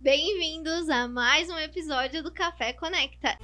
[0.00, 3.36] Bem-vindos a mais um episódio do Café Conecta.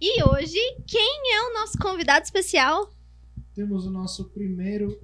[0.00, 2.90] E hoje, quem é o nosso convidado especial?
[3.54, 4.98] Temos o nosso primeiro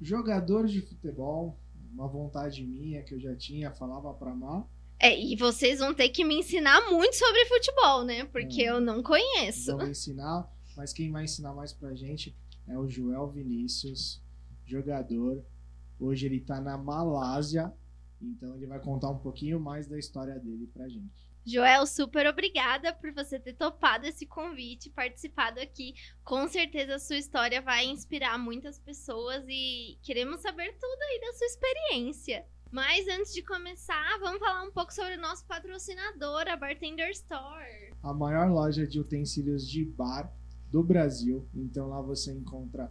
[0.00, 1.58] jogador de futebol,
[1.92, 4.66] uma vontade minha que eu já tinha, falava pra Mar.
[4.98, 8.24] É, e vocês vão ter que me ensinar muito sobre futebol, né?
[8.26, 8.70] Porque É.
[8.70, 9.72] eu não conheço.
[9.76, 12.36] Vamos ensinar, mas quem vai ensinar mais pra gente
[12.66, 14.22] é o Joel Vinícius,
[14.64, 15.44] jogador.
[15.98, 17.72] Hoje ele tá na Malásia,
[18.20, 21.32] então ele vai contar um pouquinho mais da história dele pra gente.
[21.44, 25.94] Joel, super obrigada por você ter topado esse convite, participado aqui.
[26.22, 31.32] Com certeza a sua história vai inspirar muitas pessoas e queremos saber tudo aí da
[31.32, 32.46] sua experiência.
[32.70, 37.92] Mas antes de começar, vamos falar um pouco sobre o nosso patrocinador, a Bartender Store.
[38.02, 40.32] A maior loja de utensílios de bar
[40.72, 42.90] do Brasil, então lá você encontra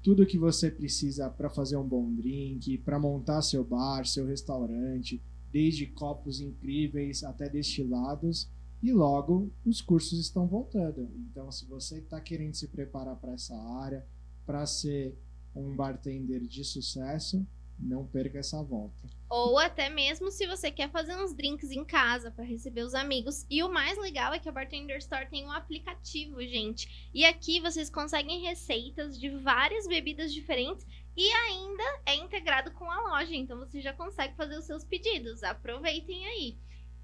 [0.00, 5.20] tudo que você precisa para fazer um bom drink, para montar seu bar, seu restaurante,
[5.50, 8.48] desde copos incríveis até destilados.
[8.80, 11.10] E logo os cursos estão voltando.
[11.16, 14.06] Então, se você está querendo se preparar para essa área,
[14.44, 15.18] para ser
[15.52, 17.44] um bartender de sucesso,
[17.78, 19.08] não perca essa volta.
[19.28, 23.44] Ou até mesmo se você quer fazer uns drinks em casa para receber os amigos.
[23.50, 27.10] E o mais legal é que a Bartender Store tem um aplicativo, gente.
[27.12, 33.10] E aqui vocês conseguem receitas de várias bebidas diferentes e ainda é integrado com a
[33.10, 33.34] loja.
[33.34, 35.42] Então você já consegue fazer os seus pedidos.
[35.42, 36.58] Aproveitem aí.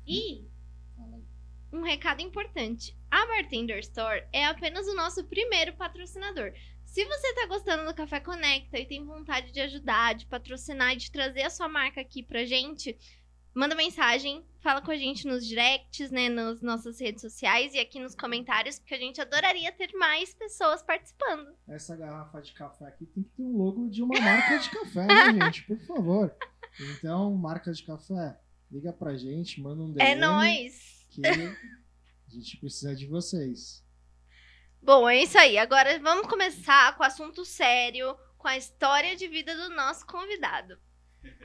[0.07, 0.47] E
[0.99, 1.23] aí.
[1.73, 6.53] um recado importante: a Bartender Store é apenas o nosso primeiro patrocinador.
[6.93, 10.97] Se você está gostando do Café Conecta e tem vontade de ajudar, de patrocinar e
[10.97, 12.95] de trazer a sua marca aqui pra gente,
[13.55, 17.99] manda mensagem, fala com a gente nos directs, né, nas nossas redes sociais e aqui
[17.99, 21.57] nos comentários, porque a gente adoraria ter mais pessoas participando.
[21.67, 25.07] Essa garrafa de café aqui tem que ter um logo de uma marca de café,
[25.07, 25.63] né, gente?
[25.63, 26.37] Por favor.
[26.79, 28.39] Então, marca de café,
[28.71, 30.11] liga pra gente, manda um DM.
[30.11, 31.07] É nóis!
[31.09, 31.57] Que a
[32.29, 33.82] gente precisa de vocês.
[34.83, 35.57] Bom, é isso aí.
[35.59, 40.77] Agora vamos começar com o assunto sério, com a história de vida do nosso convidado.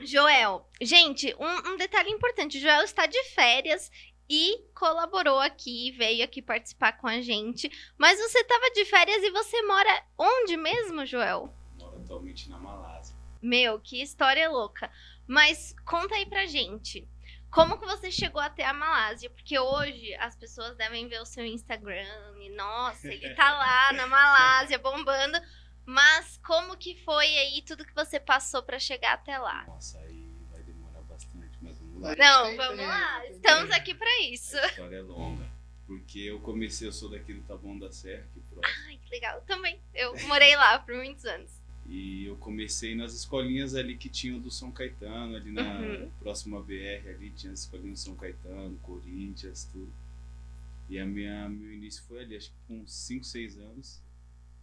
[0.00, 0.68] Joel.
[0.80, 3.92] Gente, um, um detalhe importante: Joel está de férias
[4.28, 7.70] e colaborou aqui, veio aqui participar com a gente.
[7.96, 11.54] Mas você estava de férias e você mora onde mesmo, Joel?
[11.78, 13.16] Moro atualmente na Malásia.
[13.40, 14.90] Meu, que história louca.
[15.28, 17.08] Mas conta aí pra gente.
[17.50, 19.30] Como que você chegou até a Malásia?
[19.30, 22.06] Porque hoje as pessoas devem ver o seu Instagram
[22.40, 25.38] e, nossa, ele tá lá na Malásia bombando.
[25.84, 29.64] Mas como que foi aí tudo que você passou pra chegar até lá?
[29.66, 32.14] Nossa, aí vai demorar bastante, mas vamos lá.
[32.14, 33.26] Não, vamos lá.
[33.28, 34.58] Estamos aqui pra isso.
[34.58, 35.48] A história é longa.
[35.86, 38.84] Porque eu comecei, eu sou daqui do Taboão da Serra, aqui próximo.
[38.86, 39.40] Ai, que legal.
[39.46, 39.82] Também.
[39.94, 41.50] Eu morei lá por muitos anos.
[41.88, 46.10] E eu comecei nas escolinhas ali que tinham do São Caetano, ali na Uhum.
[46.18, 49.90] próxima BR, ali tinha as escolinhas do São Caetano, Corinthians, tudo.
[50.88, 54.00] E a minha, meu início foi ali, acho que com 5, 6 anos.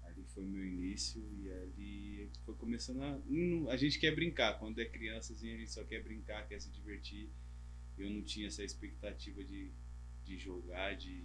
[0.03, 3.71] Ali foi meu início e ali foi começando a.
[3.71, 6.69] A gente quer brincar, quando é criança assim, a gente só quer brincar, quer se
[6.69, 7.29] divertir.
[7.97, 9.71] Eu não tinha essa expectativa de,
[10.25, 11.23] de jogar, de,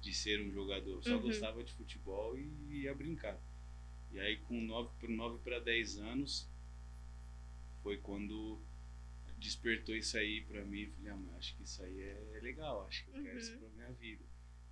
[0.00, 0.96] de ser um jogador.
[0.96, 1.22] Eu só Uhum.
[1.22, 3.38] gostava de futebol e ia brincar.
[4.12, 6.48] E aí com 9 para 9 para 10 anos
[7.82, 8.60] foi quando
[9.38, 12.86] despertou isso aí pra mim, eu falei, ah, mas acho que isso aí é legal,
[12.88, 13.58] acho que eu quero isso Uhum.
[13.60, 14.24] pra minha vida.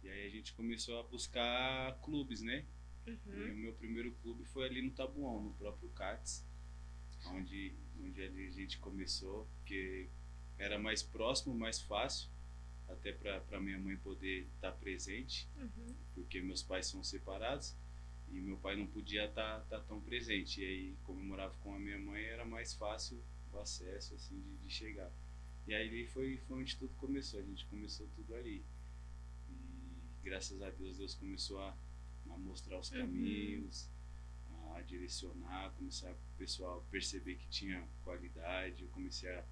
[0.03, 2.67] E aí a gente começou a buscar clubes, né?
[3.07, 3.53] E Uhum.
[3.53, 6.45] o meu primeiro clube foi ali no Tabuão, no próprio CATS,
[7.27, 10.09] onde, onde a gente começou, porque
[10.59, 12.29] era mais próximo, mais fácil,
[12.89, 15.95] até para minha mãe poder estar presente, Uhum.
[16.15, 17.77] porque meus pais são separados
[18.31, 20.61] e meu pai não podia estar tão presente.
[20.61, 23.23] E aí, como eu morava com a minha mãe, era mais fácil
[23.53, 25.11] o acesso assim de, de chegar.
[25.67, 28.65] E aí foi, foi onde tudo começou, a gente começou tudo ali.
[29.49, 31.77] E graças a Deus, Deus começou a,
[32.31, 32.99] a mostrar os Uhum.
[33.01, 33.89] caminhos,
[34.75, 39.45] a direcionar, começar o pessoal a perceber que tinha qualidade, eu comecei a,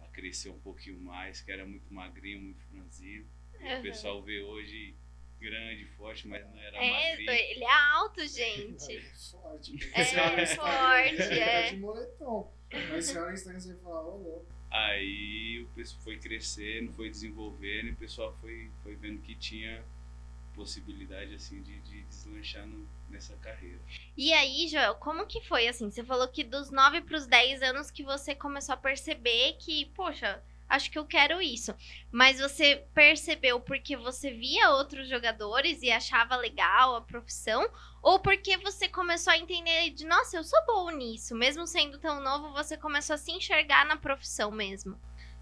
[0.00, 3.26] a crescer um pouquinho mais, que era muito magrinho, muito franzino.
[3.60, 3.78] E Uhum.
[3.78, 4.94] O pessoal vê hoje
[5.40, 7.30] grande, forte, mas não era É, magrinho.
[7.30, 8.96] ele é alto, gente.
[8.96, 9.00] É
[9.30, 9.90] forte.
[9.94, 11.62] É Você olha no Instagram, forte, ele é.
[11.64, 12.52] Tá de moletom.
[12.90, 14.46] Mas você olha no Instagram e você fala, ô louco.
[14.70, 19.82] Aí o pessoal foi crescendo, foi desenvolvendo e o pessoal foi, foi vendo que tinha
[20.54, 23.78] possibilidade assim de, de deslanchar no- nessa carreira.
[24.16, 25.90] E aí, Joel, como que foi assim?
[25.90, 29.86] Você falou que dos 9 para os 10 anos que você começou a perceber que,
[29.94, 31.74] poxa, acho que eu quero isso.
[32.10, 37.68] Mas você percebeu porque você via outros jogadores e achava legal a profissão?
[38.02, 42.22] Ou porque você começou a entender de, nossa, eu sou bom nisso, mesmo sendo tão
[42.22, 44.98] novo, você começou a se enxergar na profissão mesmo?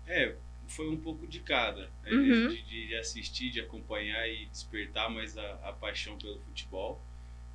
[0.07, 0.37] É,
[0.69, 1.91] foi um pouco de cada.
[2.03, 2.11] Né?
[2.11, 2.49] Uhum.
[2.49, 7.01] De, de assistir, de acompanhar e despertar mais a, a paixão pelo futebol.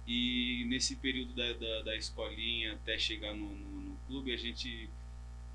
[0.08, 4.90] E nesse período da, da, da escolinha até chegar no, no, no, clube, a gente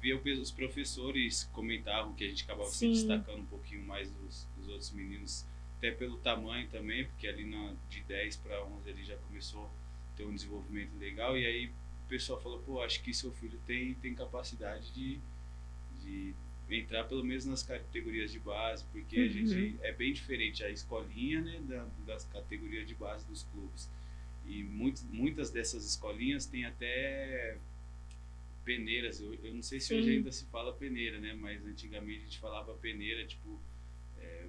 [0.01, 2.95] via os professores comentavam que a gente acabava Sim.
[2.95, 5.45] se destacando um pouquinho mais dos, dos, outros meninos,
[5.79, 10.17] até pelo tamanho também, porque ali na, de 10 para 11 ele já começou a
[10.17, 11.37] ter um desenvolvimento legal.
[11.37, 15.21] E aí o pessoal falou: pô, acho que seu filho tem, tem capacidade de,
[16.03, 16.35] de
[16.71, 19.25] entrar pelo menos nas categorias de base, porque Uhum.
[19.25, 23.89] a gente é bem diferente a escolinha né, da, das categorias de base dos clubes.
[24.45, 27.59] E muito, muitas dessas escolinhas têm até
[28.67, 29.21] peneiras.
[29.21, 30.17] Eu, eu não sei se hoje Sim.
[30.17, 31.33] ainda se fala peneira, né?
[31.35, 33.63] Mas antigamente a gente falava peneira, tipo,
[34.19, 34.47] é,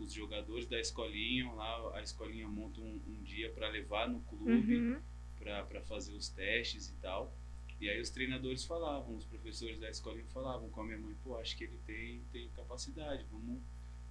[0.00, 4.76] os jogadores da escolinha, lá a escolinha monta um, um dia para levar no clube
[4.76, 5.00] Uhum.
[5.38, 7.36] para fazer os testes e tal.
[7.80, 11.36] E aí os treinadores falavam, os professores da escolinha falavam com a minha mãe, pô,
[11.36, 13.60] acho que ele tem, tem capacidade, vamos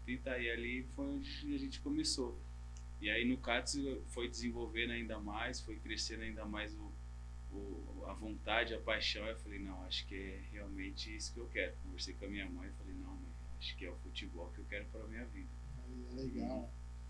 [0.06, 0.38] tentar.
[0.38, 2.38] E ali foi onde a gente começou.
[3.02, 3.78] E aí no CATS
[4.08, 6.85] foi desenvolvendo ainda mais, foi crescendo ainda mais o,
[7.56, 9.26] o, a vontade, a paixão.
[9.26, 11.76] Eu falei, não, acho que é realmente isso que eu quero.
[11.84, 14.60] Conversei com a minha mãe e falei, não, mãe, acho que é o futebol que
[14.60, 15.50] eu quero para a minha vida.
[16.12, 16.70] É legal.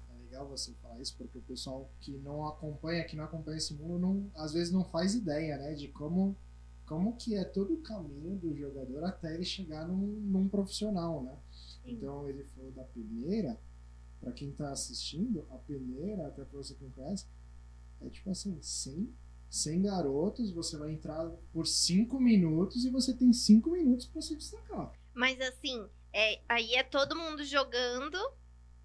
[0.10, 3.74] É legal você falar isso, porque o pessoal que não acompanha, que não acompanha esse
[3.74, 5.74] mundo, não, às vezes não faz ideia, né?
[5.74, 6.36] De como,
[6.86, 11.38] como que é todo o caminho do jogador até ele chegar num, num profissional, né?
[11.52, 11.94] Sim.
[11.94, 13.60] Então ele falou da peneira,
[14.20, 17.28] pra quem tá assistindo, a peneira, até pra você que não conhece,
[18.02, 19.14] é tipo assim, 100,
[19.50, 24.36] 100 garotos, você vai entrar por 5 minutos e você tem 5 minutos pra se
[24.36, 24.92] destacar.
[25.14, 28.18] Mas assim, é, aí é todo mundo jogando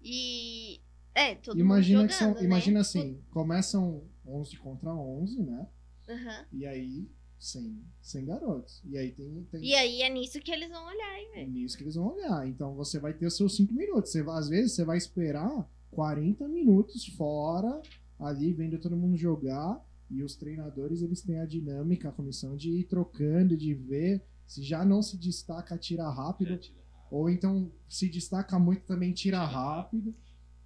[0.01, 0.81] e.
[1.13, 2.33] É, todo imagina mundo jogando.
[2.33, 2.43] são, né?
[2.45, 5.67] imagina assim, começam 11 contra 11, né?
[6.07, 6.45] Aham.
[6.53, 7.09] E aí
[7.41, 8.81] 100, 100 garotos.
[8.85, 11.51] E aí tem, tem E aí é nisso que eles vão olhar, hein, é velho?
[11.51, 12.47] nisso que eles vão olhar.
[12.47, 14.11] Então você vai ter os seus 5 minutos.
[14.11, 17.81] Você às vezes você vai esperar 40 minutos fora,
[18.19, 19.83] ali vendo todo mundo jogar.
[20.11, 24.61] E os treinadores eles têm a dinâmica, a comissão de ir trocando, de ver se
[24.61, 26.49] já não se destaca, tira rápido.
[26.49, 27.07] Já tira rápido.
[27.09, 30.15] Ou então se destaca muito também tira Tira rápido.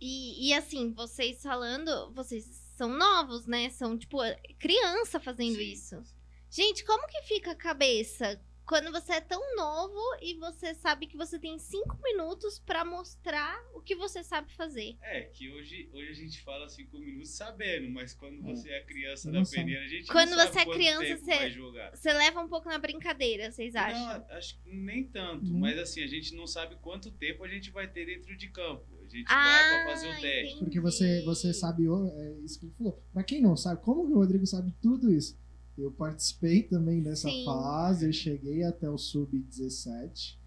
[0.01, 2.45] E, e assim, vocês falando, vocês
[2.75, 3.69] são novos, né?
[3.69, 4.17] São, tipo,
[4.59, 6.03] criança fazendo Sim, isso.
[6.49, 11.15] Gente, como que fica a cabeça quando você é tão novo e você sabe que
[11.15, 14.97] você tem cinco minutos pra mostrar o que você sabe fazer?
[15.01, 18.55] É, que hoje, hoje a gente fala cinco minutos sabendo, mas quando É.
[18.55, 19.57] você é criança Não da sabe.
[19.57, 21.95] peneira, a gente Quando não sabe você é criança, você- vai jogar.
[21.95, 23.99] Você leva um pouco na brincadeira, vocês acham?
[24.19, 25.59] Não, acho que nem tanto, Uhum.
[25.59, 28.85] mas assim, a gente não sabe quanto tempo a gente vai ter dentro de campo.
[29.03, 30.27] A gente Ah, vai pra fazer o teste.
[30.47, 30.59] entendi.
[30.59, 33.03] Porque você, você sabe, o- é isso que ele falou.
[33.13, 35.37] Pra quem não sabe, como que o Rodrigo sabe tudo isso?
[35.77, 37.43] Eu participei também dessa Sim.
[37.45, 40.37] fase, eu cheguei até o sub-17,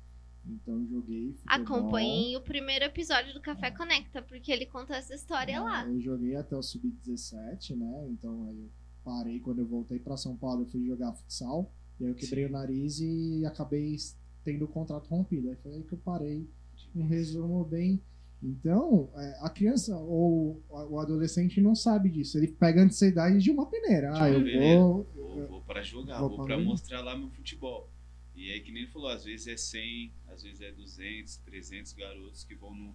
[0.46, 1.76] então joguei futebol.
[1.76, 5.86] Acompanhem o primeiro episódio do Café Conecta, porque ele conta essa história É, lá.
[5.86, 8.08] Eu joguei até o sub-17, né?
[8.10, 8.70] Então aí eu
[9.04, 11.70] parei quando eu voltei pra São Paulo, eu fui jogar futsal,
[12.00, 12.50] e aí eu quebrei Sim.
[12.50, 13.96] o nariz e acabei
[14.44, 15.50] tendo o contrato rompido.
[15.50, 16.48] Aí foi aí que eu parei
[16.94, 18.00] um resumo bem.
[18.42, 22.38] Então, é, a criança ou o adolescente não sabe disso.
[22.38, 24.12] Ele pega a ansiedade de uma peneira.
[24.12, 24.76] De Ah, eu peneira.
[24.78, 25.04] vou.
[25.14, 27.90] Vou, vou para jogar, Vou vou, para mostrar lá meu futebol.
[28.34, 31.92] E aí, que nem ele falou, às vezes é 100, às vezes é 200, 300
[31.92, 32.94] garotos que vão no.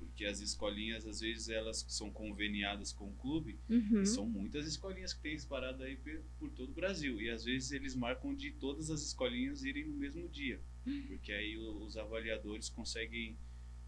[0.00, 3.58] Porque as escolinhas, às vezes, elas são conveniadas com o clube.
[3.68, 4.00] Uhum.
[4.02, 5.96] E são muitas escolinhas que tem espalhado aí
[6.38, 7.20] por todo o Brasil.
[7.20, 10.58] E às vezes eles marcam de todas as escolinhas irem no mesmo dia.
[11.06, 13.36] Porque aí os avaliadores conseguem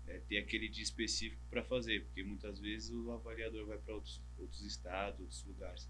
[0.06, 2.04] é, ter aquele dia específico para fazer.
[2.04, 5.88] Porque muitas vezes o avaliador vai para outros, outros estados, outros lugares.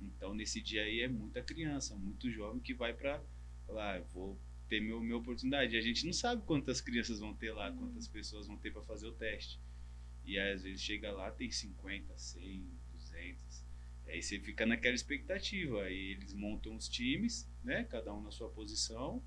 [0.00, 3.22] Então nesse dia aí é muita criança, muito jovem que vai para
[3.68, 5.74] lá, eu vou ter meu, minha oportunidade.
[5.74, 8.82] E a gente não sabe quantas crianças vão ter lá, quantas pessoas vão ter para
[8.82, 9.60] fazer o teste.
[10.24, 13.64] E aí, às vezes chega lá, tem 50, 100, 200.
[14.06, 15.82] Aí você fica naquela expectativa.
[15.82, 17.84] Aí eles montam os times, né?
[17.84, 19.22] Cada um na sua posição.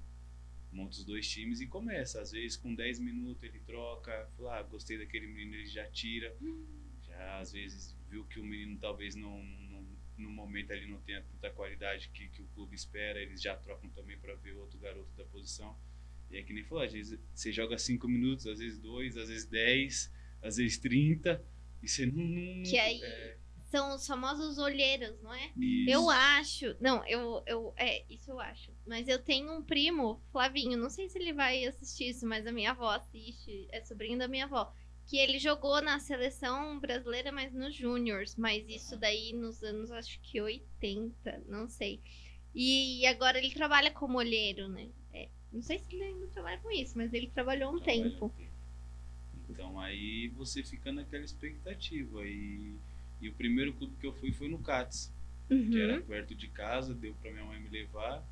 [0.73, 2.19] Monta os dois times e começa.
[2.21, 4.27] Às vezes com 10 minutos ele troca.
[4.35, 6.35] Fala, ah, gostei daquele menino, ele já tira.
[7.07, 9.85] Já às vezes viu que o menino talvez não, não
[10.17, 13.89] no momento ele não tenha tanta qualidade que, que o clube espera, eles já trocam
[13.89, 15.77] também para ver outro garoto da posição.
[16.29, 19.29] E é que nem falou, às vezes você joga 5 minutos, às vezes 2, às
[19.29, 20.11] vezes 10,
[20.41, 21.43] às vezes 30,
[21.81, 22.23] e você não.
[22.23, 23.37] não Que aí- é,
[23.73, 25.51] São os famosos olheiros, não é?
[25.57, 25.89] Isso.
[25.89, 26.75] Eu acho.
[26.79, 27.73] Não, eu, eu.
[27.75, 28.71] É, isso eu acho.
[28.85, 32.51] Mas eu tenho um primo, Flavinho, não sei se ele vai assistir isso, mas a
[32.51, 34.71] minha avó assiste, é sobrinho da minha avó.
[35.07, 38.35] Que ele jogou na seleção brasileira, mas nos Júniors.
[38.35, 41.99] Mas isso daí nos anos, acho que 80, não sei.
[42.53, 44.87] E agora ele trabalha como olheiro, né?
[45.11, 48.31] É, não sei se ele ainda trabalha com isso, mas ele trabalhou um Trabalha tempo.
[49.49, 52.23] Então aí você fica naquela expectativa.
[52.23, 52.75] E,
[53.25, 55.11] e o primeiro clube que eu fui foi no CATS,
[55.47, 56.01] que era Uhum.
[56.05, 58.23] perto de casa, deu pra minha mãe me levar.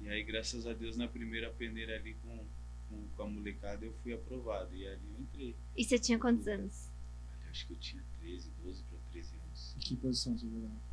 [0.00, 2.44] E aí, graças a Deus, na primeira peneira ali com,
[2.88, 4.74] com, com a molecada, eu fui aprovado.
[4.76, 5.56] E ali eu entrei.
[5.76, 6.90] E você tinha quantos anos?
[7.32, 9.74] Ali acho que eu tinha 13, 12 para 13 anos.
[9.76, 10.86] Em que posição você jogava?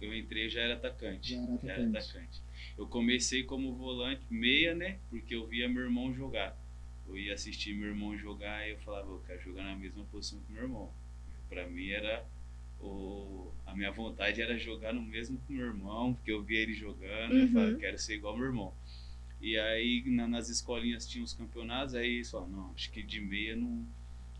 [0.00, 1.34] Eu entrei e já era atacante.
[1.34, 2.40] Já era atacante.
[2.78, 4.98] Eu comecei como volante, meia, né?
[5.10, 6.56] Porque eu via meu irmão jogar.
[7.06, 10.40] Eu ia assistir meu irmão jogar e eu falava, eu quero jogar na mesma posição
[10.40, 10.92] que meu irmão.
[11.48, 12.24] Pra mim era
[12.80, 16.72] o a minha vontade era jogar no mesmo com meu irmão, porque eu via ele
[16.74, 17.52] jogando, eu Uhum.
[17.52, 18.74] falava, quero ser igual meu irmão.
[19.40, 23.56] E aí na- nas escolinhas tinha os campeonatos, aí falaram, não, acho que de meia
[23.56, 23.86] não,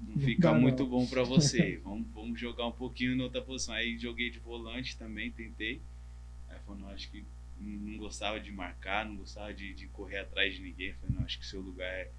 [0.01, 0.61] não Não fica não.
[0.61, 1.79] muito bom pra você.
[1.85, 3.75] vamos, vamos jogar um pouquinho em outra posição.
[3.75, 5.83] Aí joguei de volante também, tentei.
[6.49, 7.25] Aí falou, não, acho que
[7.57, 10.95] não não gostava de marcar, não gostava de, de correr atrás de ninguém.
[10.95, 12.13] Falei, não, acho que seu lugar é...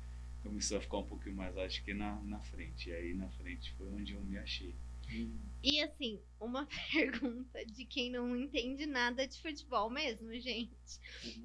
[0.44, 2.90] começou a ficar um pouquinho mais, acho que na, na frente.
[2.90, 4.76] E aí na frente foi onde eu me achei.
[5.62, 10.72] E assim, uma pergunta de quem não entende nada de futebol mesmo, gente.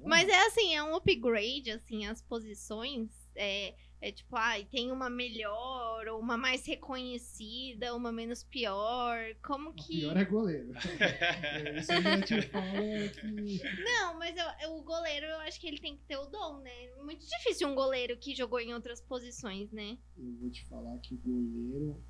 [0.03, 3.09] Mas é assim, é um upgrade, assim, as posições.
[3.35, 9.17] É, é tipo, ah, tem uma melhor, ou uma mais reconhecida, uma menos pior.
[9.43, 9.99] Como O que.
[9.99, 10.71] pior é goleiro.
[11.77, 13.83] Isso já te falo que.
[13.83, 16.61] Não, mas eu- eu- o goleiro, eu acho que ele tem que ter o dom,
[16.61, 16.93] né?
[17.03, 19.97] Muito difícil um goleiro que jogou em outras posições, né?
[20.17, 22.01] Eu vou te falar que o goleiro.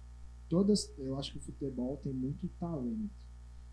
[0.49, 0.93] Todas.
[0.97, 3.09] Eu acho que o futebol tem muito talento.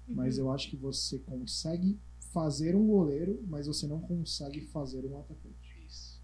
[0.09, 0.45] Mas Uhum.
[0.47, 1.99] eu acho que você consegue
[2.33, 5.85] fazer um goleiro, mas você não consegue fazer um atacante.
[5.87, 6.21] Isso.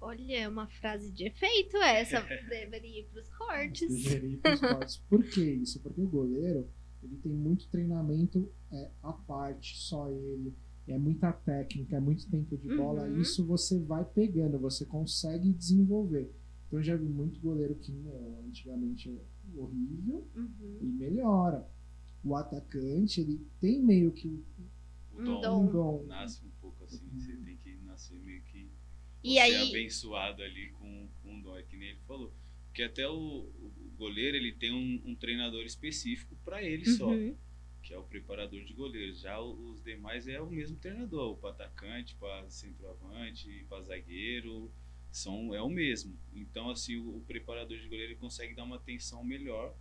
[0.00, 2.20] Olha, é uma frase de efeito essa.
[2.48, 3.88] Deveria ir pros cortes.
[3.88, 4.96] Deveria ir pros cortes.
[5.08, 5.80] Por que isso?
[5.80, 6.68] Porque o goleiro
[7.02, 10.54] ele tem muito treinamento é, à parte, só ele.
[10.88, 13.04] É muita técnica, é muito tempo de bola.
[13.04, 13.20] Uhum.
[13.20, 16.32] Isso você vai pegando, você consegue desenvolver.
[16.72, 20.78] Então eu já vi muito goleiro que meu, antigamente é horrível Uhum.
[20.80, 21.68] e melhora.
[22.24, 24.42] O atacante, ele tem meio que
[25.12, 25.64] O Um dom, dom.
[25.66, 26.04] um dom.
[26.06, 27.06] nasce um pouco assim.
[27.12, 28.70] Você tem que nascer meio que
[29.22, 29.68] E ser aí.
[29.68, 32.32] abençoado ali com, com um dom, é que nem ele falou.
[32.68, 37.36] Porque até o, o goleiro ele tem um, um treinador específico para ele só, Uhum.
[37.82, 39.20] que é o preparador de goleiros.
[39.20, 44.72] Já o- os demais é o mesmo treinador, para atacante, para centroavante, para zagueiro,
[45.12, 46.18] são é o mesmo.
[46.34, 49.76] Então assim o, o preparador de goleiro consegue dar uma atenção melhor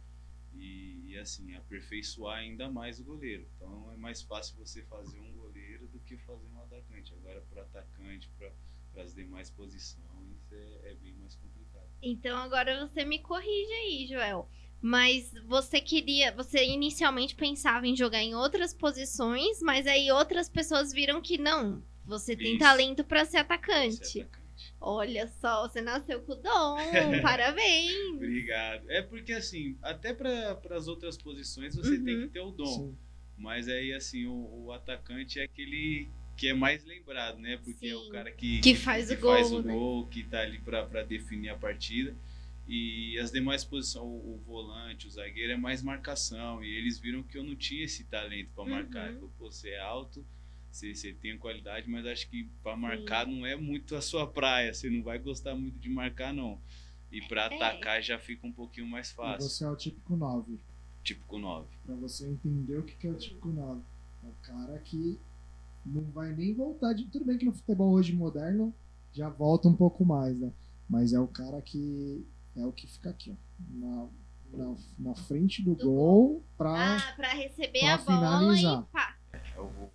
[0.54, 3.48] e, e, assim aperfeiçoar ainda mais o goleiro.
[3.56, 7.14] Então é mais fácil você fazer um goleiro do que fazer um atacante.
[7.14, 11.90] Agora para atacante, para as demais posições é, é bem mais complicado.
[12.02, 14.50] Então agora você me corrige aí, Joel.
[14.82, 20.92] Mas você queria, você inicialmente pensava em jogar em outras posições, mas aí outras pessoas
[20.92, 21.84] viram que não.
[22.04, 22.60] Você tem Isso.
[22.60, 24.28] talento pra ser Ser atacante.
[24.80, 26.78] Olha só, você nasceu com o dom.
[27.22, 27.94] Parabéns.
[28.16, 28.90] Obrigado.
[28.90, 32.04] É porque assim, até para as outras posições você Uhum.
[32.04, 32.66] tem que ter o dom.
[32.90, 32.98] Sim.
[33.38, 37.58] Mas aí assim, o, o atacante é aquele que é mais lembrado, né?
[37.64, 38.12] Porque é o Sim.
[38.12, 39.74] cara que, Que faz o faz gol, o né?
[39.74, 42.16] gol, que tá ali para definir a partida.
[42.68, 46.64] E as demais posições, o, o volante, o zagueiro, é mais marcação.
[46.64, 49.12] E eles viram que eu não tinha esse talento para marcar.
[49.12, 49.30] Uhum.
[49.38, 50.26] Pô, você é alto,
[50.72, 54.74] você, você tem qualidade, mas acho que para marcar não é muito a sua praia.
[54.74, 56.60] Você não vai gostar muito de marcar, não.
[57.12, 57.56] E para É.
[57.56, 59.50] atacar já fica um pouquinho mais E fácil.
[59.50, 60.60] você é o típico 9.
[61.04, 61.68] Tipo com 9.
[61.86, 63.82] Pra você entender o que é o típico 9.
[64.24, 65.20] É o cara que
[65.86, 67.06] não vai nem voltar de.
[67.06, 68.74] Tudo bem que no futebol hoje moderno
[69.12, 70.54] já volta um pouco mais, né?
[70.88, 72.24] Mas é o cara que
[72.56, 73.36] é o que fica aqui, ó.
[73.74, 74.08] Na,
[74.54, 76.98] na, na frente do, Do gol pra.
[76.98, 78.20] Ah, pra receber pra a bola
[78.56, 78.82] finalizar.
[78.84, 79.18] e pá.
[79.56, 79.90] É o.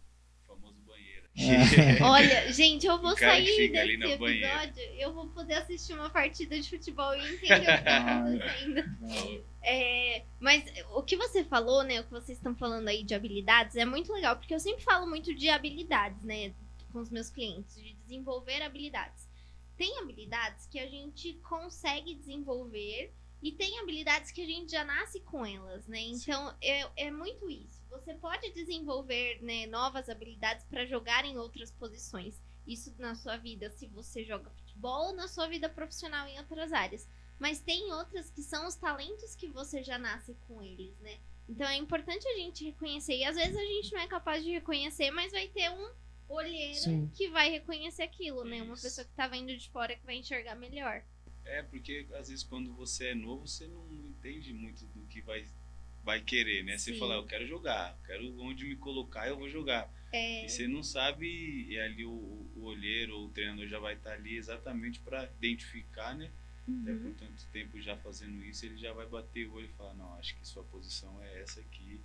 [2.03, 4.65] Olha, gente, eu vou O cara que sair desse banheira.
[4.65, 4.83] episódio.
[4.99, 8.37] Eu vou poder assistir uma partida de futebol e entender o que tá Ai.
[8.37, 9.45] acontecendo.
[9.63, 10.65] É, mas
[10.95, 12.01] o que você falou, né?
[12.01, 15.07] O que vocês estão falando aí de habilidades é muito legal, porque eu sempre falo
[15.07, 16.55] muito de habilidades, né?
[16.93, 19.29] Com os meus clientes, de desenvolver habilidades.
[19.77, 23.13] Tem habilidades que a gente consegue desenvolver
[23.43, 26.01] e tem habilidades que a gente já nasce com elas, né?
[26.01, 27.76] Então é, é muito isso.
[27.99, 32.41] Você pode desenvolver né, novas habilidades para jogar em outras posições.
[32.67, 36.73] Isso na sua vida, se você joga futebol, ou na sua vida profissional em outras
[36.73, 37.09] áreas.
[37.39, 41.19] Mas tem outras que são os talentos que você já nasce com eles, né?
[41.49, 43.17] Então é importante a gente reconhecer.
[43.17, 45.91] E às vezes a gente não é capaz de reconhecer, mas vai ter um
[46.29, 47.11] olheiro Sim.
[47.15, 48.63] que vai reconhecer aquilo, né?
[48.63, 48.83] Uma Isso.
[48.83, 51.05] pessoa que tá vendo de fora que vai enxergar melhor.
[51.45, 55.47] É, porque às vezes quando você é novo, você não entende muito do que vai,
[56.07, 56.79] vai querer, né?
[56.79, 57.01] Você Sim.
[57.01, 59.93] fala, eu quero jogar, quero onde me colocar, eu vou jogar.
[60.13, 61.27] É, E você não sabe,
[61.69, 62.13] e ali o,
[62.55, 66.31] o olheiro ou o treinador já vai estar ali exatamente para identificar, né?
[66.83, 66.99] Até uhum.
[67.01, 70.15] por tanto tempo já fazendo isso, ele já vai bater o olho e falar, não,
[70.15, 72.01] acho que sua posição é essa aqui.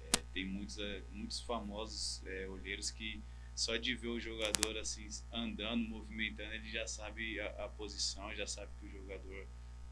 [0.00, 3.22] É, tem muitos, é, muitos famosos é, olheiros que
[3.54, 8.46] só de ver o jogador assim andando, movimentando, ele já sabe a, a posição, já
[8.48, 9.46] sabe que o jogador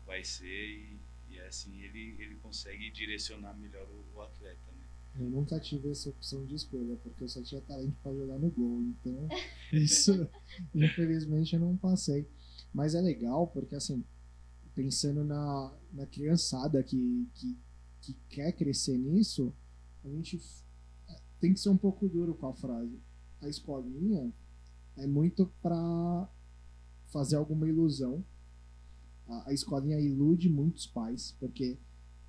[0.04, 0.96] vai ser e,
[1.46, 4.84] e assim ele, ele consegue direcionar melhor o, o atleta, né?
[5.18, 8.50] Eu nunca tive essa opção de escolha, porque eu só tinha talento para jogar no
[8.50, 8.82] gol.
[8.82, 9.28] Então,
[9.72, 10.28] isso,
[10.74, 12.28] infelizmente, eu não passei.
[12.72, 14.04] Mas é legal, porque, assim,
[14.74, 17.58] pensando na, na criançada que, que,
[18.02, 19.54] que quer crescer nisso,
[20.04, 20.38] a gente
[21.08, 23.00] é, tem que ser um pouco duro com a frase.
[23.40, 24.30] A escolinha
[24.98, 26.28] é muito para
[27.06, 28.22] fazer alguma ilusão.
[29.28, 31.78] A, a escolinha ilude muitos pais, porque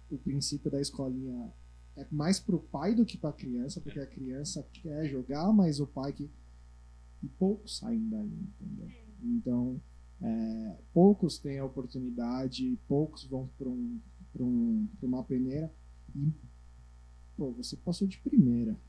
[0.09, 1.53] o princípio da escolinha
[1.95, 5.87] é mais pro pai do que pra criança, porque a criança quer jogar, mas o
[5.87, 6.29] pai que.
[7.23, 8.91] E poucos saem dali, entendeu?
[9.23, 9.81] Então,
[10.21, 13.99] é, poucos têm a oportunidade, poucos vão para um,
[14.31, 15.73] pra um, pra uma peneira
[16.15, 16.31] e.
[17.35, 18.79] Pô, você passou de primeira.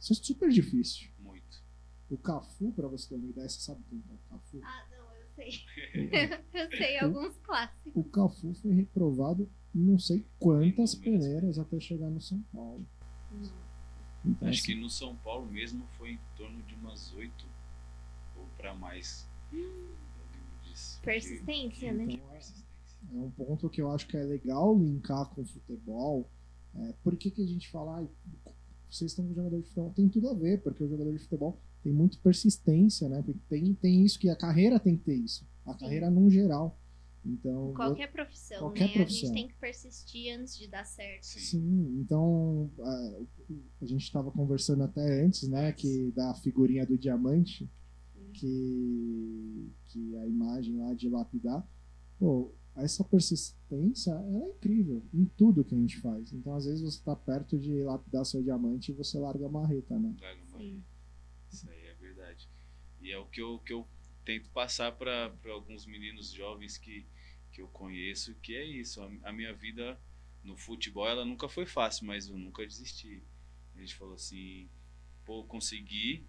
[0.00, 1.10] Isso é super difícil.
[1.18, 1.62] Muito.
[2.10, 4.60] O Cafu, pra você ter uma ideia, você sabe quem é o Cafu?
[4.62, 4.86] Ah,
[5.34, 5.50] sei.
[6.54, 7.92] eu sei alguns clássicos.
[7.94, 12.86] O Cafu foi reprovado em não sei quantas peneiras até chegar no São Paulo.
[14.24, 17.46] Então, Acho assim, que no São Paulo mesmo foi em torno de umas oito
[18.36, 19.28] ou para mais.
[20.62, 21.00] Disso.
[21.02, 22.04] Persistência, né?
[22.04, 22.64] Então, Persistência.
[23.12, 26.30] É um ponto que eu acho que é legal linkar com o futebol.
[26.74, 28.08] É, por que, que a gente fala, "Ai,
[28.88, 29.92] vocês estão com jogador de futebol?
[29.92, 33.22] Tem tudo a ver, porque o jogador de futebol tem muito persistência, né?
[33.22, 35.46] Porque tem, tem isso que a carreira tem que ter isso.
[35.66, 36.80] A carreira num geral.
[37.24, 38.94] Então, Qualquer profissão, Qualquer né?
[38.94, 39.30] profissão.
[39.30, 41.24] A gente tem que persistir antes de dar certo.
[41.24, 41.40] Sim.
[41.40, 43.20] Sim, então a,
[43.82, 47.70] a gente estava conversando até antes, né, que da figurinha do diamante,
[48.34, 51.66] que, que a imagem lá de lapidar,
[52.18, 56.32] pô, essa persistência ela é incrível em tudo que a gente faz.
[56.32, 59.98] Então, às vezes você está perto de lapidar seu diamante e você larga a marreta,
[59.98, 60.14] né?
[60.20, 60.82] Larga uma Sim.
[61.54, 62.48] Isso aí é verdade.
[63.00, 63.86] E é o que eu, que eu
[64.24, 67.06] tento passar para alguns meninos jovens que,
[67.52, 69.00] que eu conheço, que é isso.
[69.00, 70.00] A, a minha vida
[70.42, 73.22] no futebol, ela nunca foi fácil, mas eu nunca desisti.
[73.74, 74.68] A gente falou assim,
[75.24, 76.26] pô, consegui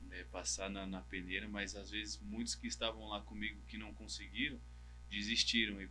[0.00, 3.92] né, passar na, na peneira, mas às vezes muitos que estavam lá comigo que não
[3.92, 4.60] conseguiram,
[5.10, 5.90] desistiram e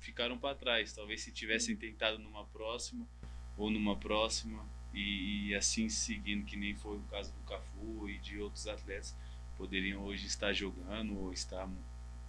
[0.00, 0.92] ficaram para trás.
[0.92, 3.08] Talvez se tivessem tentado numa próxima
[3.56, 8.18] ou numa próxima e, e assim seguindo, que nem foi o caso do Cafu e
[8.18, 9.14] de outros atletas,
[9.56, 11.68] poderiam hoje estar jogando ou estar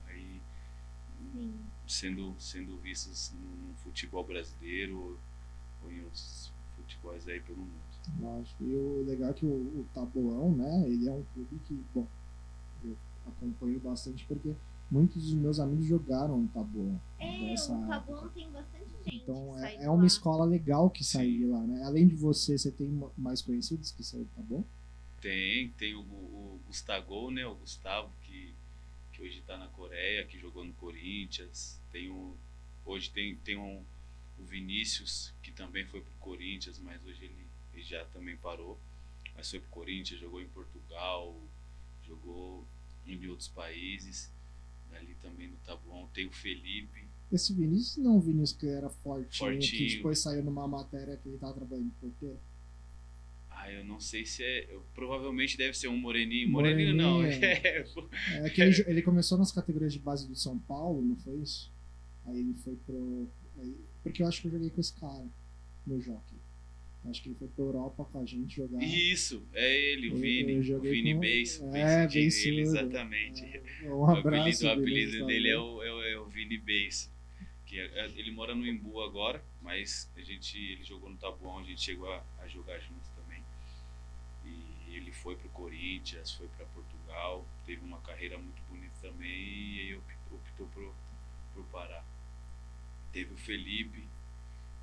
[0.08, 0.42] aí
[1.34, 1.60] Sim.
[1.88, 5.20] sendo, sendo vistos no futebol brasileiro ou,
[5.84, 7.92] ou em outros futebols aí pelo mundo.
[8.20, 8.64] Lógico.
[8.64, 12.08] E o legal é que o, o Taboão, né, ele é um clube que, bom,
[12.84, 12.98] eu
[13.28, 14.54] acompanho bastante porque
[14.90, 17.00] muitos dos meus amigos jogaram no Taboão.
[17.20, 17.88] É, o época.
[17.88, 18.81] Tabuão tem bastante
[19.12, 21.84] Então é, é uma escola legal que saiu de lá, né?
[21.84, 24.64] Além de você, você tem ma- mais conhecidos que saíram, tá bom?
[25.20, 27.46] Tem, tem o, o Gustavo, né?
[27.46, 28.54] O Gustavo, que,
[29.14, 31.80] que hoje está na Coreia, que jogou no Corinthians.
[31.92, 32.36] Tem o,
[32.86, 33.84] hoje tem, tem um,
[34.40, 38.80] o Vinícius, que também foi pro Corinthians, mas hoje ele, ele já também parou.
[39.36, 41.40] Mas foi pro Corinthians, jogou em Portugal,
[42.04, 42.68] jogou
[43.06, 44.32] em outros países.
[44.94, 46.08] Ali também no Tabuão.
[46.14, 47.08] Tem o Felipe.
[47.32, 49.96] Esse Vinícius não é um Vinícius que era fortinho, que Fortinho.
[49.98, 52.38] depois saiu numa matéria que ele tava trabalhando de porteiro.
[53.50, 54.74] Ah, eu não sei se é.
[54.74, 56.50] eu- provavelmente deve ser um moreninho.
[56.50, 57.18] Moreninho, não.
[57.22, 57.42] Moreninho.
[58.34, 61.36] É, É que ele, ele começou nas categorias de base do São Paulo, não foi
[61.38, 61.72] isso?
[62.26, 63.28] Aí ele foi pro.
[63.60, 65.26] aí- porque eu acho que eu joguei com esse cara
[65.86, 66.36] no Jockey.
[67.06, 68.84] Acho que ele foi pra Europa com a gente jogar.
[68.84, 70.68] Isso, é ele, o Vini.
[70.70, 71.62] eu o Vini com- Bass.
[71.74, 73.44] É, ele, Bass, exatamente.
[73.44, 74.68] É, um o abraço.
[74.68, 75.74] apelido, o apelido dele é valeu.
[75.78, 77.10] o, é, o, é o Vini Bass.
[77.72, 81.60] Que é- é- ele mora no Imbu agora, mas a gente, ele jogou no Tabuão,
[81.60, 83.42] a gente chegou a, a jogar junto também.
[84.44, 89.80] E ele foi pro Corinthians, foi para Portugal, teve uma carreira muito bonita também e
[89.80, 90.94] aí optou, optou pro,
[91.54, 92.04] pro Pará.
[93.14, 94.06] Teve o Felipe,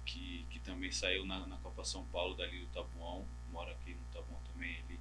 [0.07, 4.05] que, que também saiu na, na Copa São Paulo dali do Tabuão, mora aqui no
[4.14, 4.79] Tabuão também.
[4.88, 4.98] Ele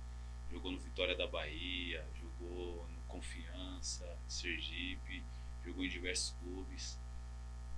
[0.52, 5.24] jogou no Vitória da Bahia, jogou no Confiança, Sergipe,
[5.64, 7.00] jogou em diversos clubes.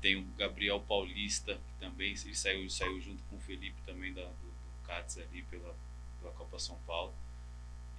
[0.02, 4.26] Tem o Gabriel Paulista, que também ele saiu, saiu junto com o Felipe também da,
[4.26, 5.76] do, do CATS ali pela,
[6.20, 7.14] pela Copa São Paulo.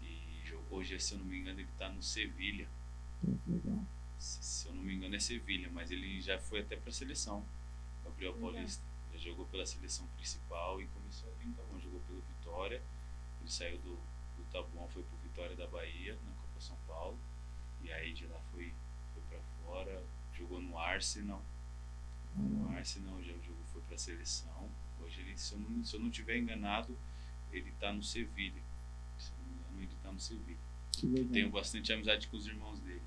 [0.02, 2.68] E hoje, se eu não me engano, ele está no Sevilha.
[4.18, 6.92] Se, se, eu não me engano, é Sevilha, mas ele já foi até para a
[6.92, 7.44] seleção,
[8.04, 8.34] Gabriel.
[8.34, 8.82] Paulista.
[9.12, 12.82] Já jogou pela seleção principal e começou a vir tá bom, jogou pelo Vitória.
[13.40, 13.96] Ele saiu do,
[14.36, 17.18] do Tabuão, foi pro Vitória da Bahia, na Copa São Paulo.
[17.82, 18.72] E aí de lá foi,
[19.12, 21.42] foi para fora, jogou no Arsenal
[22.36, 23.34] no Arsenal, já
[23.72, 24.70] foi para a seleção.
[25.00, 26.96] Hoje, ele, se, eu não, se eu não tiver enganado,
[27.52, 28.62] ele está no Sevilha.
[29.18, 30.58] Se eu não me engano, ele está no Sevilha.
[31.32, 33.02] Tenho bastante amizade com os irmãos dele,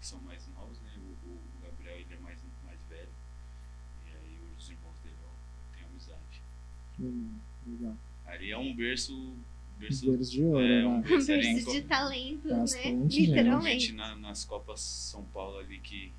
[0.00, 0.90] que são mais novos, né?
[0.98, 3.10] O, o, Gabriel ele é mais, mais velho.
[4.06, 5.30] E aí os irmãos dele eu
[5.72, 6.42] tenho amizade.
[7.66, 7.96] Legal.
[8.26, 9.36] Ali é um berço
[9.78, 12.56] berço, berço de ouro, é, um um berço, berço de talento, né?
[12.56, 13.92] Bastante, Literalmente.
[13.92, 16.12] Na, nas Copas São Paulo ali que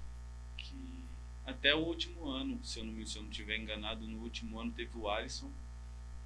[1.51, 4.71] até o último ano, se eu não se eu não tiver enganado, no último ano
[4.71, 5.51] teve o Alisson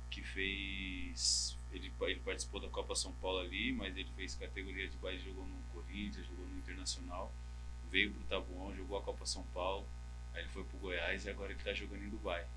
[0.09, 4.95] que fez ele, ele participou da Copa São Paulo ali, mas ele fez categoria de
[4.97, 7.33] base, jogou no Corinthians, jogou no Internacional,
[7.91, 9.85] veio pro Tabuão, jogou a Copa São Paulo,
[10.33, 12.47] aí ele foi pro Goiás e agora ele tá jogando em Dubai.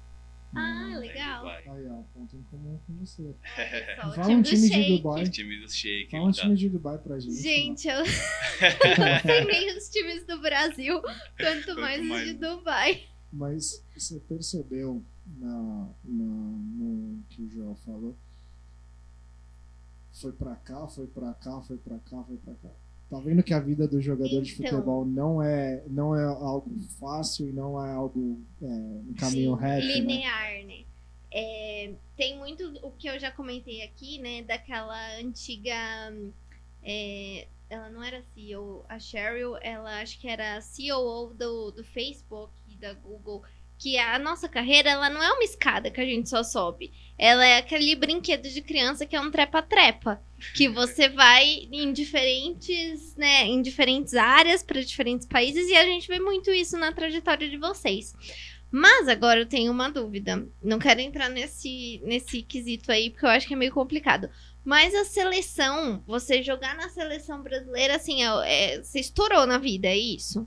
[0.55, 1.47] Ah, legal.
[1.47, 3.35] Aí, ó, ponto em comum com você.
[3.97, 5.23] Só, Fala um time de Dubai.
[5.23, 6.11] O time do Sheik.
[6.11, 6.41] Fala um tá.
[6.43, 7.35] time de Dubai pra gente.
[7.35, 11.01] Gente, eu não sei nem os times do Brasil,
[11.37, 13.05] quanto mais os de Dubai.
[13.33, 18.17] Mas você percebeu na, na, no que o Joel falou?
[20.13, 22.71] Foi pra cá, foi pra cá, foi pra cá, foi pra cá.
[23.11, 24.67] Tá vendo que a vida do jogador de Então.
[24.67, 29.63] futebol não é, não é algo fácil e não é algo é, um caminho Sim,
[29.63, 29.93] reto, né?
[29.95, 30.85] linear, né?
[31.33, 34.43] É, tem muito o que eu já comentei aqui, né?
[34.43, 35.73] Daquela antiga.
[36.83, 42.53] é, ela não era CEO, a Cheryl, ela acho que era COO do, do Facebook
[42.67, 43.43] e da Google.
[43.79, 46.93] Que a nossa carreira, ela não é uma escada que a gente só sobe.
[47.17, 50.21] Ela é aquele brinquedo de criança que é um trepa-trepa.
[50.55, 56.09] Que você vai em diferentes, né, em diferentes áreas, para diferentes países, e a gente
[56.09, 58.15] vê muito isso na trajetória de vocês.
[58.71, 60.47] Mas agora eu tenho uma dúvida.
[60.63, 64.29] Não quero entrar nesse, nesse quesito aí, porque eu acho que é meio complicado.
[64.65, 69.89] Mas a seleção, você jogar na seleção brasileira, assim, é, é- você estourou na vida,
[69.89, 70.47] é isso?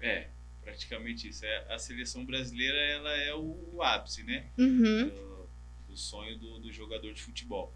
[0.00, 0.26] É,
[0.66, 1.46] praticamente isso.
[1.46, 4.50] É, a seleção brasileira ela é o, o ápice, né?
[4.58, 5.08] Uhum.
[5.08, 5.48] Do,
[5.86, 7.72] do sonho do, do jogador de futebol.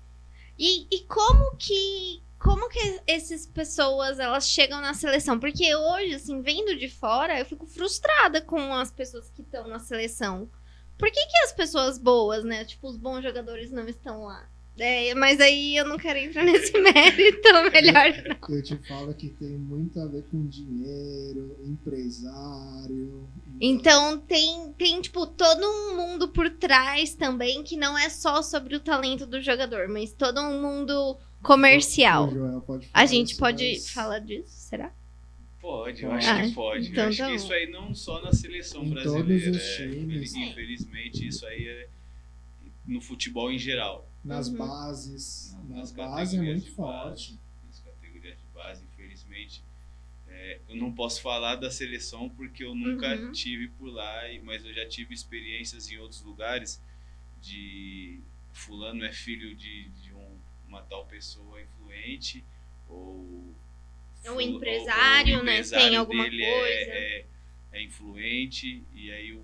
[0.58, 5.38] E, e como que como que essas pessoas elas chegam na seleção?
[5.38, 9.78] Porque hoje, assim, vendo de fora, eu fico frustrada com as pessoas que estão na
[9.78, 10.50] seleção.
[10.98, 12.64] Por que, que as pessoas boas, né?
[12.64, 14.50] Tipo, os bons jogadores não estão lá?
[14.82, 18.56] É, mas aí eu não quero entrar nesse mérito, melhor não.
[18.56, 23.28] Eu te falo que tem muito a ver com dinheiro, empresário.
[23.60, 28.74] Então tem, tem, tipo, todo um mundo por trás também que não é só sobre
[28.76, 32.28] o talento do jogador, mas todo um mundo comercial.
[32.28, 34.92] O Joel pode falar A gente isso, pode mas- falar disso, será?
[35.60, 36.88] Pode, eu Ah, acho que pode.
[36.88, 39.50] então eu acho tá que isso aí não só na seleção Em todos brasileira.
[39.50, 40.32] os é, times.
[40.32, 41.88] infeliz- Infelizmente, isso aí é
[42.86, 44.09] no futebol em geral.
[44.24, 44.56] Nas Uhum.
[44.58, 45.52] bases.
[45.52, 47.38] Na- Nas nas bases é muito forte.
[47.66, 49.62] Nas categorias de base, infelizmente.
[50.28, 53.32] É, eu não posso falar da seleção porque eu nunca Uhum.
[53.32, 56.80] tive por lá, mas eu já tive experiências em outros lugares
[57.40, 58.20] de
[58.52, 62.44] fulano é filho de, de um- uma tal pessoa influente
[62.88, 63.54] ou
[64.22, 65.52] É um empresário, ou o né?
[65.54, 66.90] empresário Tem alguma dele coisa.
[66.90, 67.26] É, é,
[67.72, 69.42] é influente e aí o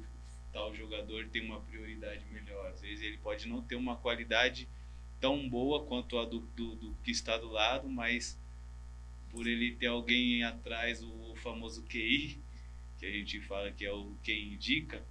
[0.56, 2.70] tal jogador tem uma prioridade melhor.
[2.72, 4.66] Às vezes ele pode não ter uma qualidade
[5.20, 8.40] tão boa quanto a do, do, do que está do lado, mas
[9.30, 12.40] por ele ter alguém atrás, o famoso QI,
[12.98, 15.04] que a gente fala que é o quem indica,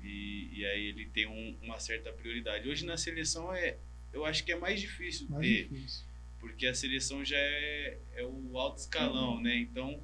[0.00, 2.68] e, e aí ele tem um- uma certa prioridade.
[2.68, 3.76] Hoje na seleção é,
[4.12, 6.04] eu acho que é mais difícil Mais ter, difícil.
[6.38, 9.56] porque a seleção já é, é o alto escalão, né?
[9.56, 10.00] Então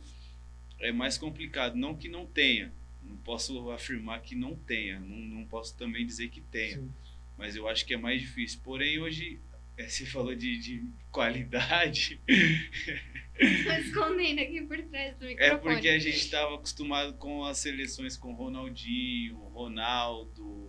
[0.81, 1.76] é mais complicado.
[1.76, 2.72] Não que não tenha,
[3.10, 6.90] não posso afirmar que não tenha, não, não posso também dizer que tenha, Sim.
[7.36, 8.60] mas eu acho que é mais difícil.
[8.62, 9.38] Porém, hoje,
[9.76, 15.60] eh, você falou de, de qualidade, Tô escondendo aqui por trás do é microfone.
[15.60, 20.68] porque a gente estava acostumado com as seleções com Ronaldinho, Ronaldo,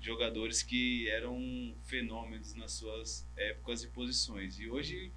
[0.00, 4.58] jogadores que eram fenômenos nas suas épocas e posições.
[4.58, 5.12] E hoje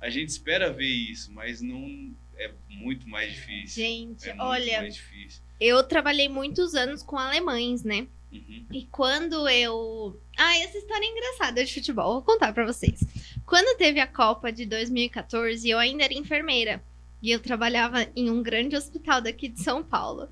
[0.00, 3.82] a gente espera ver isso, mas não é muito mais difícil.
[3.84, 5.42] Gente, é muito olha, mais difícil.
[5.60, 8.06] eu trabalhei muitos anos com alemães, né?
[8.32, 8.66] Uhum.
[8.72, 10.20] E quando eu.
[10.36, 13.00] Ah, essa história é engraçada de futebol, vou contar pra vocês.
[13.46, 16.82] Quando teve a Copa de 2014, eu ainda era enfermeira.
[17.22, 20.28] E eu trabalhava em um grande hospital daqui de São Paulo.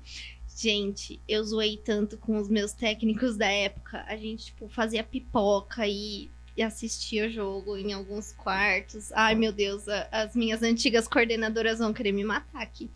[0.55, 4.03] Gente, eu zoei tanto com os meus técnicos da época.
[4.07, 9.11] A gente, tipo, fazia pipoca e, e assistia o jogo em alguns quartos.
[9.13, 12.89] Ai, meu Deus, a- as minhas antigas coordenadoras vão querer me matar aqui.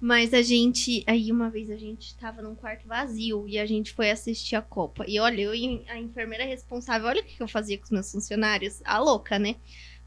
[0.00, 1.04] Mas a gente.
[1.06, 4.62] Aí uma vez a gente tava num quarto vazio e a gente foi assistir a
[4.62, 5.04] Copa.
[5.06, 7.90] E olha, eu e a enfermeira responsável, olha o que que eu fazia com os
[7.90, 8.80] meus funcionários.
[8.84, 9.56] A louca, né?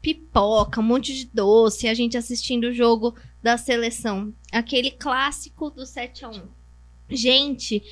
[0.02, 4.34] Pipoca, um monte de doce, a gente assistindo o jogo da seleção.
[4.50, 6.42] Aquele clássico do 7 a 1
[7.08, 7.82] Gente,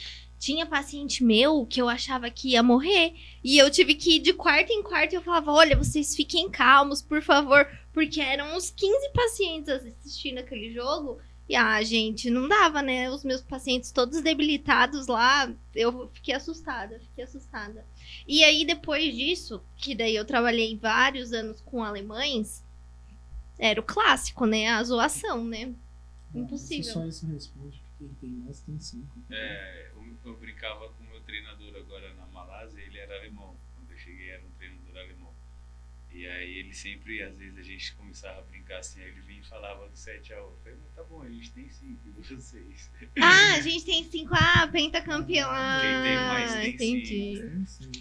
[0.42, 3.14] tinha paciente meu que eu achava que ia morrer.
[3.44, 6.50] E eu tive que ir de quarto em quarto e eu falava: olha, vocês fiquem
[6.50, 7.64] calmos, por favor.
[7.92, 11.20] Porque eram uns 15 pacientes assistindo aquele jogo.
[11.48, 13.08] E ah, gente, não dava, né?
[13.08, 15.48] Os meus pacientes todos debilitados lá.
[15.72, 17.86] Eu fiquei assustada, fiquei assustada.
[18.26, 22.64] E aí, depois disso, que daí eu trabalhei vários anos com alemães,
[23.60, 24.70] era o clássico, né?
[24.70, 25.72] A zoação, né?
[26.34, 26.84] Impossível.
[26.84, 29.22] Se só isso responde, porque tem mais tem cinco.
[29.30, 29.91] É,
[30.24, 33.56] eu, brincava com o meu treinador agora na Malásia, ele era alemão.
[33.74, 35.32] Quando eu cheguei era um treinador alemão.
[36.14, 39.40] E aí ele sempre, às vezes a gente começava a brincar assim, aí ele vinha
[39.40, 40.40] e falava do 7 a 1.
[40.40, 42.90] Eu falei, mas tá bom, a gente tem 5, e vocês?
[43.20, 44.34] Ah, a gente tem cinco.
[44.34, 45.48] Ah, pentacampeão.
[45.50, 47.66] Ah, Quem tem mais tem entendi.
[47.66, 47.92] Sim.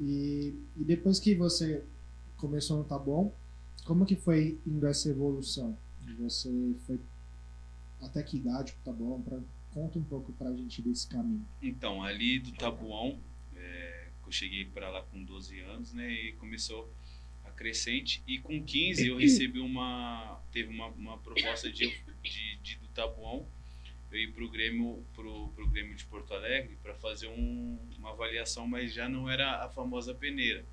[0.00, 1.84] E, e depois que você
[2.38, 3.34] começou no Tá Bom,
[3.84, 5.76] como que foi indo essa evolução?
[6.20, 6.50] Você
[6.86, 6.98] foi
[8.00, 9.20] até que idade pro Tá Bom?
[9.20, 9.38] Pra,
[9.72, 11.46] conta um pouco pra gente desse caminho.
[11.60, 13.18] Então, ali do Tabuão,
[13.56, 16.10] é, eu cheguei para lá com 12 anos, né?
[16.10, 16.92] E começou
[17.44, 18.22] a crescente.
[18.26, 20.40] E com 15 eu recebi uma.
[20.52, 21.88] Teve uma, uma proposta de,
[22.22, 23.46] de, de do Tabuão
[24.12, 28.66] eu ir pro Grêmio, pro, pro Grêmio de Porto Alegre para fazer um, uma avaliação,
[28.66, 30.64] mas já não era a famosa peneira.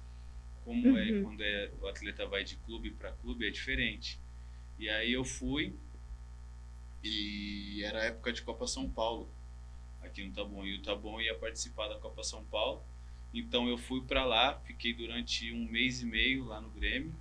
[0.66, 1.24] Como é Uhum.
[1.24, 4.20] quando é, o atleta vai de clube para clube, é diferente.
[4.78, 5.74] E aí eu fui
[7.04, 9.30] e era a época de Copa São Paulo
[10.02, 10.66] aqui no Taboão.
[10.66, 12.84] E o Taboão ia participar da Copa São Paulo.
[13.34, 17.14] Então eu fui para lá, fiquei durante um mês e meio lá no Grêmio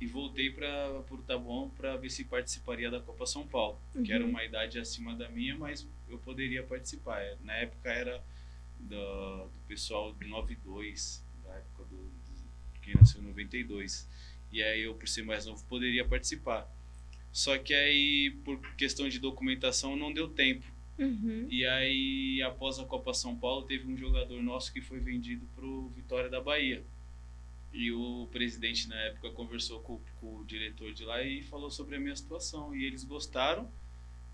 [0.00, 4.24] e voltei para o Taboão para ver se participaria da Copa São Paulo, que era
[4.24, 4.30] Uhum.
[4.30, 7.22] uma idade acima da minha, mas eu poderia participar.
[7.42, 8.22] Na época era
[8.80, 14.08] do, do pessoal do 92, da época do, do quem nasceu em 92.
[14.50, 16.68] E aí eu, por ser mais novo, poderia participar.
[17.34, 20.64] Só que aí, por questão de documentação, não deu tempo.
[20.96, 21.48] Uhum.
[21.50, 25.88] E aí, após a Copa São Paulo, teve um jogador nosso que foi vendido pro
[25.96, 26.84] Vitória da Bahia.
[27.72, 31.96] E o presidente, na época, conversou com, com o diretor de lá e falou sobre
[31.96, 32.72] a minha situação.
[32.72, 33.68] E eles gostaram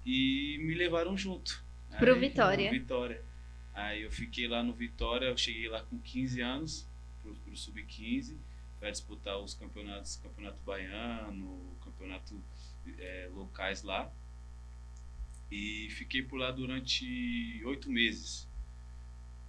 [0.04, 1.64] e me levaram junto.
[1.98, 2.68] Pro Aí, Vitória.
[2.68, 3.24] pro Vitória.
[3.72, 6.86] Aí eu fiquei lá no Vitória, eu cheguei lá com 15 anos,
[7.22, 8.36] pro, pro Sub-15,
[8.78, 12.34] para disputar os campeonatos, campeonato baiano, campeonato
[12.98, 14.12] eh, locais lá.
[15.50, 18.48] E fiquei por lá durante oito meses.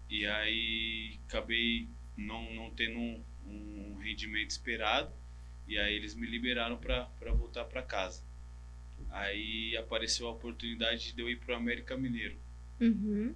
[0.10, 5.14] E aí acabei não, não tendo um, um rendimento esperado.
[5.68, 8.24] E aí eles me liberaram para voltar para casa.
[9.10, 12.38] Aí apareceu a oportunidade de eu ir para o América Mineiro.
[12.80, 13.36] Uhum.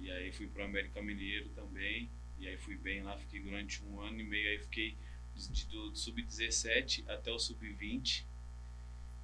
[0.00, 2.10] E aí fui para o América Mineiro também.
[2.38, 4.48] E aí fui bem lá, fiquei durante um ano e meio.
[4.50, 4.96] Aí fiquei
[5.34, 8.24] de- do, do sub-17 até o sub-20.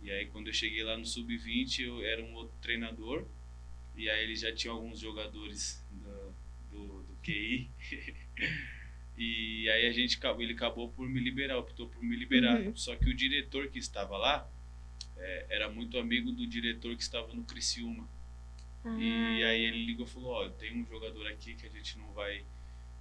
[0.02, 3.26] E aí quando eu cheguei lá no sub-20, eu era um outro treinador.
[3.96, 6.34] E aí eles já tinham alguns jogadores do,
[6.70, 7.70] do, do QI.
[9.16, 12.60] e aí a gente ele acabou por me liberar, optou por me liberar.
[12.60, 12.76] Uhum.
[12.76, 14.50] Só que o diretor que estava lá
[15.16, 18.08] eh, era muito amigo do diretor que estava no Criciúma.
[18.98, 19.48] E Ah.
[19.48, 22.44] aí ele ligou e falou, ó, tem um jogador aqui que a gente não vai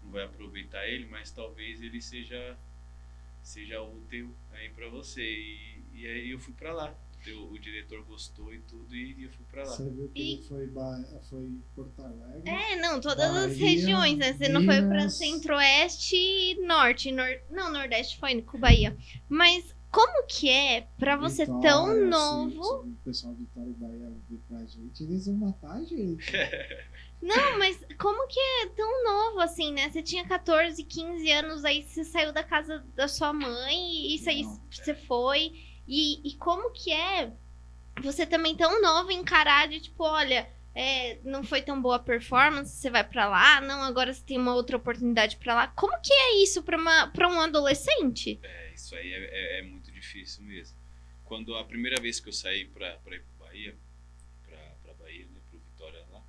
[0.03, 2.57] não vai aproveitar ele, mas talvez ele seja
[3.41, 5.23] seja útil aí para você.
[5.23, 6.95] E, e aí eu fui para lá.
[7.27, 9.69] O, o diretor gostou e tudo e eu fui para lá.
[9.69, 11.03] Você viu que E- ele foi, ba...
[11.29, 12.49] foi Porto Alegre?
[12.49, 14.33] É, não, todas as Bahia, regiões, né?
[14.33, 15.13] Você não foi pra Minas.
[15.19, 17.11] centro-oeste e norte.
[17.11, 17.27] Nor...
[17.51, 18.97] Não, nordeste foi com Bahia.
[19.29, 22.63] Mas como que é pra você Vitória, tão se- novo?
[22.83, 26.25] se o pessoal Vitória e Bahia ver pra gente, eles vão matar a gente.
[27.21, 29.91] Não, mas como que é tão novo assim, né?
[29.91, 34.27] Você tinha 14, 15 anos, aí você saiu da casa da sua mãe e isso
[34.27, 34.59] aí Não.
[34.71, 35.51] você foi.
[35.87, 37.31] E, e como que é
[38.01, 42.75] você também tão novo encarar de tipo, olha, é, não foi tão boa a performance,
[42.75, 45.67] você vai pra lá, não, agora você tem uma outra oportunidade pra lá.
[45.67, 48.39] Como que é isso pra um adolescente?
[48.41, 50.77] É, isso aí é, é- é muito difícil mesmo.
[51.25, 53.77] Quando a primeira vez que eu saí para ir para Bahia,
[54.83, 56.21] para Bahia, né, pro Vitória lá,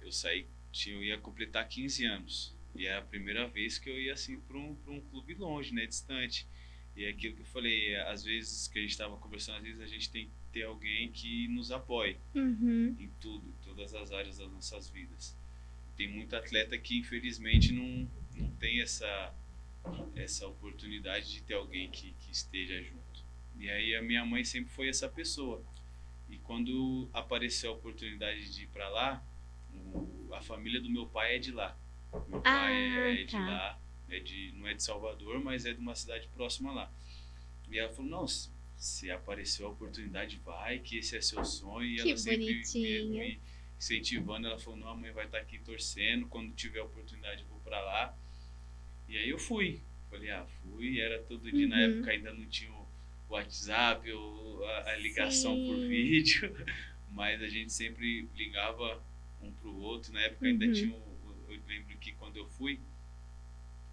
[0.00, 2.54] eu saí, tinha, eu ia completar 15 anos.
[2.74, 5.74] E era a primeira vez que eu ia assim para um, pra um clube longe,
[5.74, 6.46] né, distante.
[6.96, 9.80] E é aquilo que eu falei, às vezes que a gente estava conversando, às vezes
[9.80, 12.94] a gente tem que ter alguém que nos apoie Uhum.
[12.98, 15.34] em tudo, em todas as áreas das nossas vidas.
[15.96, 19.34] Tem muito atleta que infelizmente não, não tem essa,
[20.14, 23.24] essa oportunidade de ter alguém que, que esteja junto.
[23.58, 25.64] E aí a minha mãe sempre foi essa pessoa.
[26.28, 29.24] E quando apareceu a oportunidade de ir para lá,
[30.32, 31.78] a família do meu pai é de lá.
[32.28, 32.70] Meu pai Ah,
[33.10, 33.38] é de tá.
[33.38, 33.81] lá,
[34.16, 36.92] é de, não é de Salvador, mas é de uma cidade próxima lá.
[37.70, 38.26] E ela falou, não,
[38.76, 41.86] se, apareceu a oportunidade, vai, que esse é seu sonho.
[41.88, 43.04] E Que ela sempre bonitinha.
[43.04, 43.40] me
[43.78, 47.48] incentivando, ela falou, não, a mãe vai estar aqui torcendo, quando tiver a oportunidade eu
[47.48, 48.16] vou para lá.
[49.08, 49.80] E aí eu fui.
[50.10, 51.82] Falei, ah, fui, era todo dia, na Uhum.
[51.82, 52.86] época ainda não tinha o
[53.30, 55.88] WhatsApp ou a, a ligação por Sim.
[55.88, 56.54] vídeo,
[57.10, 59.02] mas a gente sempre ligava
[59.40, 60.12] um pro outro.
[60.12, 60.72] Na época ainda Uhum.
[60.72, 62.78] tinha o, o- eu lembro que quando eu fui,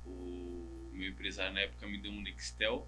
[0.10, 2.88] o meu empresário na época me deu um Nextel,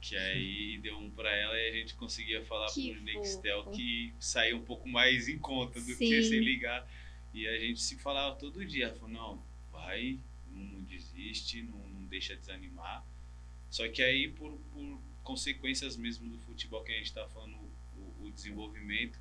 [0.00, 3.76] que aí deu um para ela e a gente conseguia falar Que por Nextel fofo.
[3.76, 6.28] que saía um pouco mais em conta do que Sim.
[6.28, 6.88] sem ligar.
[7.34, 10.18] E a gente se falava todo dia, ela falou, não, vai,
[10.50, 13.04] não, não desiste, não, não deixa desanimar.
[13.70, 17.56] Só que aí por, por consequências mesmo do futebol que a gente está falando,
[17.96, 19.18] o, o desenvolvimento,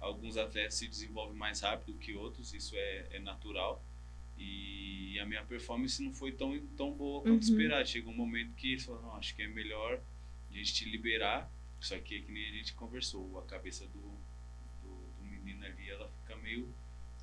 [0.00, 3.82] alguns atletas se desenvolvem mais rápido que outros, isso é, é natural.
[4.38, 7.38] E a minha performance não foi tão, tão boa quanto Uhum.
[7.38, 7.88] esperado.
[7.88, 10.00] Chegou um momento que eles falaram, não, acho que é melhor
[10.50, 11.50] a gente te liberar.
[11.80, 14.00] Só que é que nem a gente conversou, a cabeça do,
[14.82, 16.72] do, do menino ali, ela fica meio,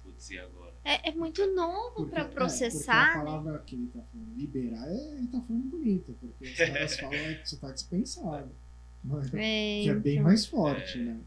[0.04, 0.74] putz, e agora?
[0.84, 3.26] É, é muito novo Porque- pra é, processar, porque a né?
[3.26, 7.15] palavra que ele tá falando, liberar, é, ele tá falando bonito, porque os caras falam
[7.15, 8.52] é que você tá dispensado.
[9.02, 10.24] Mas, É, que é bem então.
[10.26, 11.02] mais forte, É.
[11.04, 11.22] né?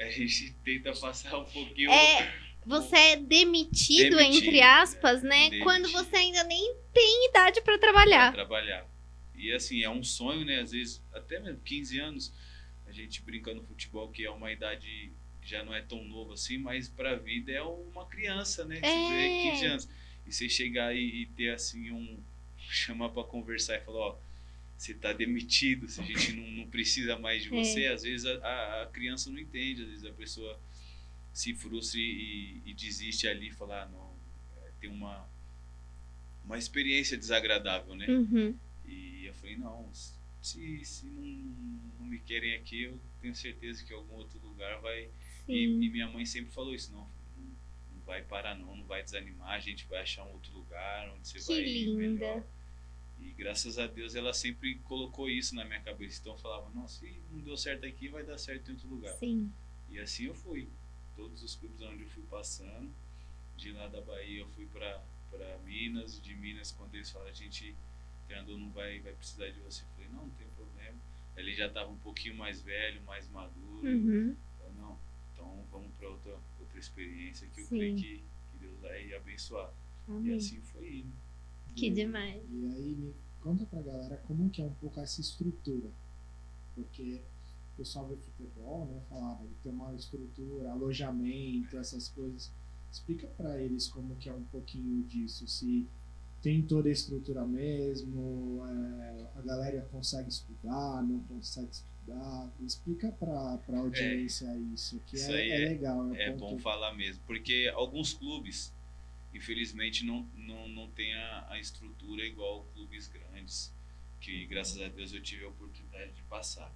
[0.00, 1.90] A gente tenta passar um pouquinho...
[1.90, 5.44] É, Você é demitido, Demitido, entre aspas, né?
[5.44, 5.64] demitido.
[5.64, 8.32] Quando você ainda nem tem idade pra pra trabalhar.
[8.32, 8.86] trabalhar.
[9.34, 10.60] E assim, é um sonho, né?
[10.60, 12.32] Às vezes, até mesmo 15 anos,
[12.86, 16.58] a gente brinca no futebol que é uma idade já não é tão novo assim,
[16.58, 18.76] mas pra vida é uma criança, né?
[18.80, 19.08] Você É.
[19.08, 19.88] vê 15 anos.
[20.26, 22.18] E você chegar e, e ter assim um.
[22.58, 24.18] chamar pra conversar e falar, ó,
[24.76, 27.64] você tá demitido, se a gente não, não precisa mais de É.
[27.64, 30.60] você, às vezes a, a- a criança não entende, às vezes a pessoa
[31.38, 34.12] se frustra e, e desiste ali e fala, ah, não,
[34.56, 35.24] é, tem uma,
[36.44, 38.08] uma experiência desagradável, né?
[38.08, 38.58] Uhum.
[38.84, 39.88] E eu falei, não,
[40.42, 41.22] se, se não,
[42.00, 45.08] não me querem aqui, eu tenho certeza que algum outro lugar vai.
[45.46, 47.44] E, e minha mãe sempre falou isso, não, não,
[47.94, 51.28] não vai parar não, não vai desanimar, a gente vai achar um outro lugar onde
[51.28, 51.98] você Que vai ir linda.
[51.98, 52.44] melhor.
[53.20, 56.18] E graças a Deus ela sempre colocou isso na minha cabeça.
[56.20, 59.14] Então eu falava, não, se não deu certo aqui, vai dar certo em outro lugar.
[59.18, 59.52] Sim.
[59.88, 60.68] E assim eu fui.
[61.18, 62.88] Todos os clubes onde eu fui passando,
[63.56, 65.02] de lá da Bahia eu fui para
[65.64, 67.74] Minas, de Minas quando eles falaram, a gente,
[68.28, 69.82] treinador não vai, vai precisar de você.
[69.82, 70.96] Eu falei, não, não tem problema.
[71.36, 73.84] Ele já estava um pouquinho mais velho, mais maduro.
[73.84, 74.36] Uhum.
[74.58, 74.96] Falei, não,
[75.34, 77.78] então vamos para outra, outra experiência que eu Sim.
[77.78, 78.16] creio que,
[78.52, 79.72] que Deus vai abençoar.
[80.08, 80.36] E Amém.
[80.36, 81.12] assim foi indo.
[81.74, 82.42] Que E- demais.
[82.48, 85.90] E aí, me conta pra galera como que é um pouco essa estrutura.
[86.76, 87.20] Porque
[87.78, 89.00] pessoal vê futebol, né?
[89.08, 92.52] Falava de ter uma estrutura, alojamento, essas coisas.
[92.92, 95.46] Explica pra eles como que é um pouquinho disso.
[95.46, 95.86] Se
[96.42, 102.50] tem toda a estrutura mesmo, é, a galera consegue estudar, não consegue estudar.
[102.60, 106.14] Explica pra, pra audiência isso, que Isso é, é é- legal.
[106.14, 108.72] É, É ponto- bom falar mesmo, porque alguns clubes,
[109.34, 113.72] infelizmente, não, não, não tem a, a estrutura igual clubes grandes,
[114.20, 116.72] que graças a Deus eu tive a oportunidade de passar.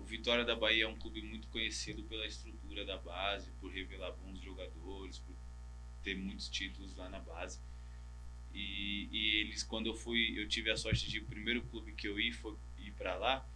[0.00, 4.12] O Vitória da Bahia é um clube muito conhecido pela estrutura da base, por revelar
[4.12, 5.36] bons jogadores, por
[6.02, 7.60] ter muitos títulos lá na base.
[8.54, 12.08] E, e eles, quando eu fui, eu tive a sorte de o primeiro clube que
[12.08, 13.46] eu ia foi ir para lá,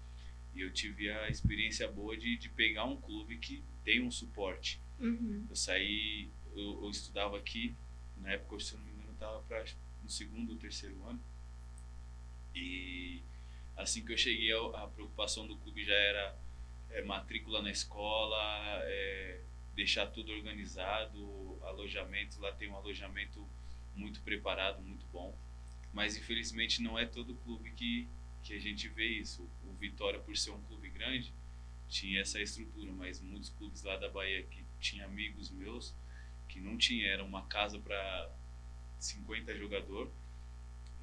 [0.54, 4.80] e eu tive a experiência boa de, de pegar um clube que tem um suporte.
[5.00, 5.46] Uhum.
[5.48, 7.74] Eu saí, eu, eu estudava aqui,
[8.18, 9.64] na época, se eu não me engano, eu estava para
[10.02, 11.20] no segundo ou terceiro ano.
[12.54, 13.22] E
[13.76, 16.36] assim que eu cheguei, a, preocupação do clube já era
[16.90, 18.36] é, matrícula na escola,
[18.84, 19.40] é,
[19.74, 23.46] deixar tudo organizado, alojamento, lá tem um alojamento
[23.94, 25.36] muito preparado, muito bom.
[25.92, 28.08] Mas infelizmente não é todo clube que,
[28.42, 29.48] que a gente vê isso.
[29.64, 31.32] O Vitória, por ser um clube grande,
[31.88, 35.94] tinha essa estrutura, mas muitos clubes lá da Bahia que tinha amigos meus
[36.48, 38.30] que não tinha, era uma casa para
[39.00, 40.10] 50 jogador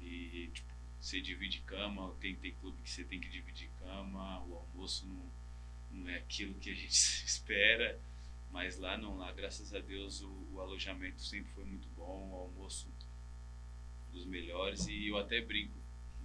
[0.00, 0.71] e tipo,
[1.02, 6.00] você divide cama, tem, tem clube que você tem que dividir cama, o almoço não,
[6.00, 6.92] não é aquilo que a gente
[7.26, 8.00] espera,
[8.50, 12.36] mas lá não, lá graças a Deus o, o alojamento sempre foi muito bom, o
[12.36, 12.88] almoço
[14.12, 15.76] dos melhores e eu até brinco,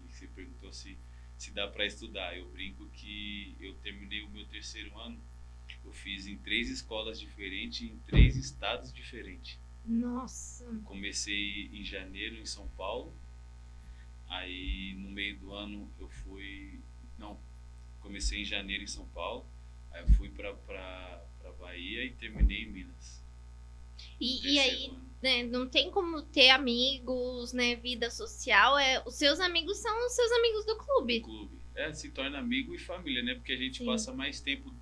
[0.06, 0.98] e você perguntou se
[1.38, 2.36] se dá para estudar.
[2.36, 5.20] Eu brinco que eu terminei o meu terceiro ano,
[5.86, 9.60] eu fiz em três escolas diferentes, em três estados diferentes.
[9.86, 10.66] Nossa.
[10.84, 13.14] Comecei em janeiro em São Paulo,
[14.30, 16.80] aí no meio do ano eu fui,
[17.18, 17.40] não,
[18.02, 19.46] comecei em janeiro em São Paulo,
[19.92, 20.54] aí eu fui para
[21.60, 23.24] Bahia e terminei em Minas.
[24.20, 29.40] E, e aí, né, não tem como ter amigos, né, vida social, é, os seus
[29.40, 31.20] amigos são os seus amigos do clube.
[31.20, 31.58] Do clube.
[31.76, 33.36] É, se torna amigo e família, né?
[33.36, 33.86] Porque a gente Sim.
[33.86, 34.74] passa mais tempo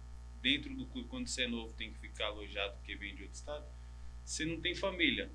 [0.41, 3.35] dentro do clube quando você é novo, tem que ficar alojado porque vem de outro
[3.35, 3.65] estado.
[4.23, 5.29] Você não tem família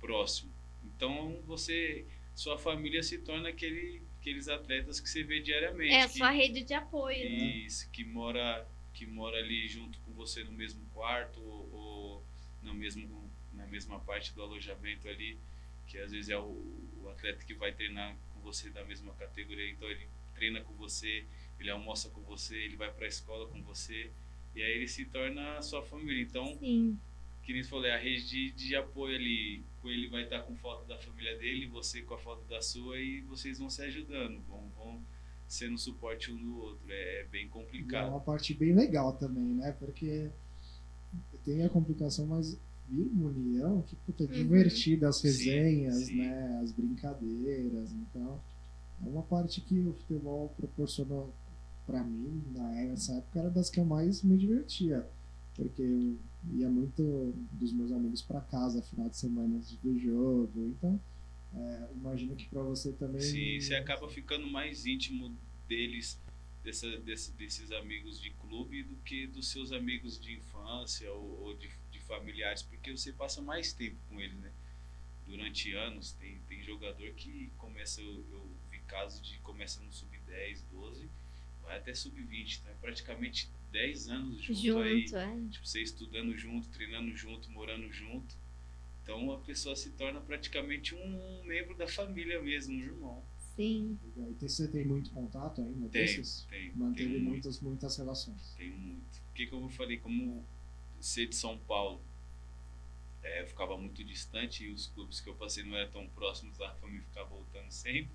[0.00, 0.50] próximo.
[0.84, 2.04] Então você
[2.34, 5.94] sua família se torna aquele, aqueles atletas que você vê diariamente.
[5.94, 7.18] É a sua rede de apoio.
[7.18, 7.46] Né?
[7.66, 7.90] Isso, né?
[7.92, 12.24] que mora que mora ali junto com você no mesmo quarto ou, ou
[12.62, 15.38] no mesmo na mesma parte do alojamento ali,
[15.86, 16.42] que às vezes é o,
[17.02, 21.24] o atleta que vai treinar com você da mesma categoria, então ele treina com você,
[21.58, 24.10] ele almoça com você, ele vai para a escola com você,
[24.54, 26.22] e aí ele se torna a sua família.
[26.22, 26.98] Então, Sim.
[27.44, 30.86] Que nem falei, a rede de, de apoio ali, com ele vai estar com foto
[30.86, 34.68] da família dele, você com a foto da sua, e vocês vão se ajudando, vão,
[34.76, 35.02] vão
[35.46, 36.90] sendo suporte um do outro.
[36.90, 38.06] É, é bem complicado.
[38.06, 39.72] é uma parte bem legal também, né?
[39.72, 40.30] Porque
[41.44, 44.32] tem a complicação, mas vira uma união que puta, é uhum.
[44.32, 46.16] divertida as resenhas, sim, sim.
[46.16, 46.60] né?
[46.62, 47.92] As brincadeiras.
[47.92, 48.40] Então,
[49.04, 51.34] é uma parte que o futebol proporcionou
[51.86, 55.06] para mim, nessa época, era das que eu mais me divertia.
[55.54, 56.18] Porque eu
[56.52, 60.74] ia muito dos meus amigos para casa, final de semana antes do jogo.
[60.76, 61.00] Então,
[61.54, 63.20] é, imagino que para você também.
[63.20, 65.36] Sim, você acaba ficando mais íntimo
[65.68, 66.20] deles,
[66.62, 71.54] dessa, desse, desses amigos de clube, do que dos seus amigos de infância ou, ou
[71.54, 71.70] de
[72.04, 74.52] familiares, porque você passa mais tempo com eles, né?
[75.26, 80.60] Durante anos, tem, tem jogador que começa, eu, eu vi casos de começa no sub-10,
[80.70, 81.08] 12,
[81.62, 85.04] vai até sub-20, então é praticamente 10 anos junto, junto aí.
[85.12, 85.48] É.
[85.50, 88.36] Tipo, você estudando junto, treinando junto, morando junto.
[89.02, 93.24] Então a pessoa se torna praticamente um membro da família mesmo, um irmão.
[93.56, 93.98] Sim.
[94.16, 96.44] E você tem muito contato ainda tem, desses?
[96.48, 98.54] Tem, Manteve tem muitas, muitas relações.
[98.56, 99.20] Tem muito.
[99.26, 100.46] Porque como eu falei, como
[101.00, 102.00] ser de São Paulo,
[103.24, 106.56] é, eu ficava muito distante e os clubes que eu passei não eram tão próximos
[106.58, 108.12] lá para mim ficar voltando sempre.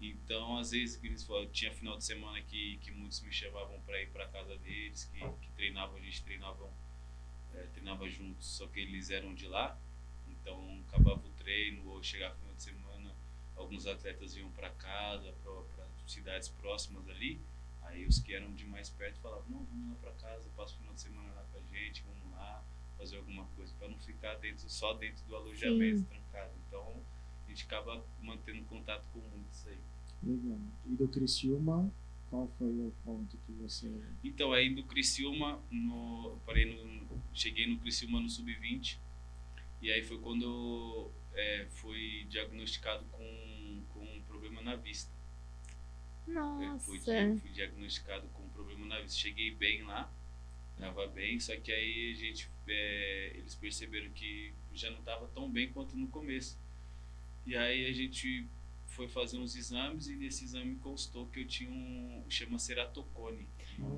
[0.00, 3.80] Então, às vezes, que eles falaram, tinha final de semana que, que muitos me chamavam
[3.80, 6.70] para ir para casa deles, que, que treinavam, a gente treinava,
[7.54, 9.78] é, treinava juntos, só que eles eram de lá.
[10.28, 13.16] Então, acabava o treino ou chegava final de semana,
[13.56, 17.40] alguns atletas iam para casa, para cidades próximas ali.
[17.82, 20.78] Aí os que eram de mais perto falavam: Não, vamos lá para casa, passa o
[20.78, 22.64] final de semana lá com a gente, vamos lá
[22.98, 26.04] fazer alguma coisa, para não ficar dentro, só dentro do alojamento Sim.
[26.04, 26.52] trancado.
[26.66, 27.02] Então
[27.56, 29.78] gente acaba mantendo contato com muitos aí.
[30.22, 30.58] Legal.
[30.84, 31.90] E do Criciúma,
[32.28, 33.90] qual foi o ponto que você.
[34.22, 38.98] Então, aí do Criciúma, no, parei no, cheguei no Criciúma no Sub-20,
[39.80, 45.10] e aí foi quando é, fui diagnosticado com, com um problema na vista.
[46.26, 46.84] Nossa.
[46.84, 49.16] Fui, fui, diagnosticado com um problema na vista.
[49.16, 50.12] Cheguei bem lá,
[50.74, 55.50] estava bem, só que aí a gente, é, eles perceberam que já não estava tão
[55.50, 56.65] bem quanto no começo.
[57.46, 58.46] E aí a gente
[58.88, 63.46] foi fazer uns exames e nesse exame constou que eu tinha um chama ceratocone.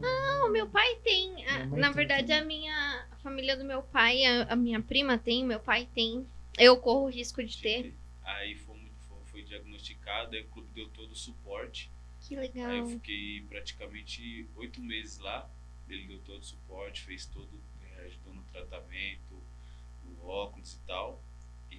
[0.02, 1.46] Ah, o meu pai tem.
[1.46, 5.44] A, na verdade, a minha a família do meu pai, a, a, minha prima tem,
[5.44, 6.26] meu pai tem.
[6.58, 7.82] Eu corro o risco de, de ter.
[7.84, 7.94] ter.
[8.24, 11.90] Aí foi, foi, foi diagnosticado, aí o clube deu todo o suporte.
[12.20, 12.70] Que legal.
[12.70, 15.48] Aí eu fiquei praticamente oito meses lá.
[15.88, 17.48] Ele deu todo o suporte, fez todo,
[17.80, 19.42] é, ajudou no tratamento,
[20.04, 21.22] no óculos e tal.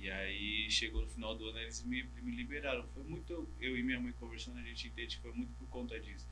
[0.02, 2.86] E aí chegou no final do ano eles me, me liberaram.
[2.94, 6.00] Foi muito, eu e minha mãe conversando, a gente entende que foi muito por conta
[6.00, 6.28] disso.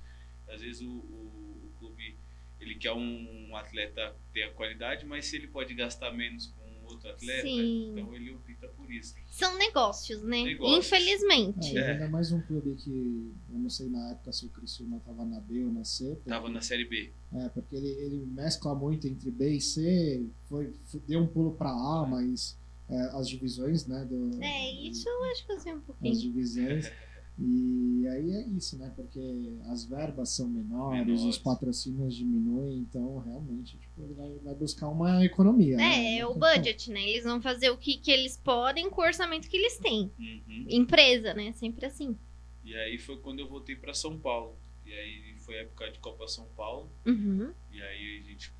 [0.48, 2.16] Às vezes o, o, o clube
[2.60, 6.68] ele quer um, um atleta ter a qualidade, mas se ele pode gastar menos com
[6.92, 7.92] outro atleta, Sim.
[7.92, 9.16] então ele opta por isso.
[9.30, 10.44] São negócios, né?
[10.44, 10.88] Negócios.
[10.88, 11.78] Infelizmente.
[11.78, 11.92] É, é.
[11.92, 15.40] Ainda mais um clube que, eu não sei na época se o Criciúma estava na
[15.40, 16.16] B ou na C.
[16.16, 17.12] Porque, tava na Série B.
[17.34, 20.74] É, porque ele, ele mescla muito entre B e C, foi,
[21.08, 22.10] deu um pulo para A, é.
[22.10, 22.58] mas
[22.90, 24.06] é, as divisões, né?
[24.06, 26.12] Do, é, isso eu acho que eu sei um pouquinho.
[26.12, 26.92] As divisões.
[27.40, 28.92] E aí é isso, né?
[28.96, 29.20] Porque
[29.68, 31.24] as verbas são menores, menores.
[31.24, 35.76] os patrocínios diminuem, então realmente tipo, ele vai, vai buscar uma economia.
[35.76, 36.18] É, né?
[36.18, 37.08] é o budget, né?
[37.08, 40.12] Eles vão fazer o que, que eles podem com o orçamento que eles têm.
[40.18, 40.66] Uhum.
[40.68, 41.52] Empresa, né?
[41.54, 42.18] Sempre assim.
[42.64, 44.58] E aí foi quando eu voltei para São Paulo.
[44.84, 46.90] E aí foi a época de Copa São Paulo.
[47.06, 47.54] Uhum.
[47.72, 48.52] E aí a gente,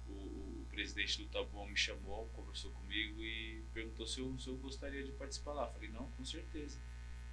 [0.78, 5.12] presidente do Tabuão me chamou, conversou comigo e perguntou se eu, se eu gostaria de
[5.12, 5.68] participar lá.
[5.68, 6.80] Falei, não, com certeza.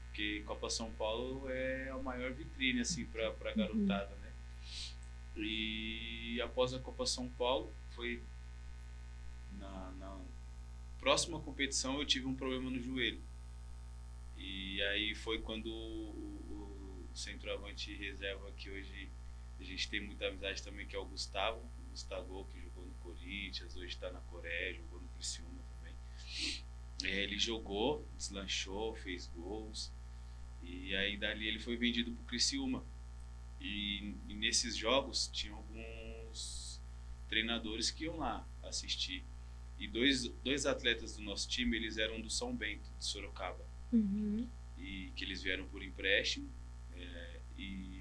[0.06, 3.56] Porque Copa São Paulo é a maior vitrine, assim, pra, pra Uhum.
[3.58, 4.32] garotada, né?
[5.36, 8.22] E após a Copa São Paulo, foi
[9.52, 10.20] na, na
[10.98, 13.22] próxima competição eu tive um problema no joelho.
[14.36, 19.12] E aí foi quando o, o centroavante reserva que hoje
[19.58, 22.63] a gente tem muita amizade também, que é o Gustavo, o Gustavo que
[23.04, 25.94] Corinthians, hoje está na Coreia, jogou no Criciúma também.
[27.04, 29.92] É, ele jogou, deslanchou, fez gols.
[30.62, 32.82] E aí dali ele foi vendido pro Criciúma.
[33.60, 36.80] E, e nesses jogos tinha alguns
[37.28, 39.22] treinadores que iam lá assistir.
[39.78, 43.64] E dois, dois atletas do nosso time, eles eram do São Bento, de Sorocaba.
[43.92, 44.48] Uhum.
[44.78, 46.50] E que eles vieram por empréstimo.
[46.96, 47.93] é, e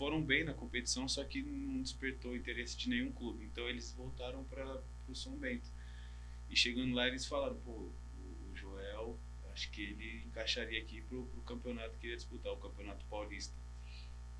[0.00, 3.44] foram bem na competição, só que não despertou interesse de nenhum clube.
[3.44, 5.68] Então eles voltaram para o São Bento.
[6.48, 9.18] E chegando lá, eles falaram: pô, o, o Joel,
[9.52, 13.54] acho que ele encaixaria aqui pro, pro campeonato que ia disputar, o Campeonato Paulista.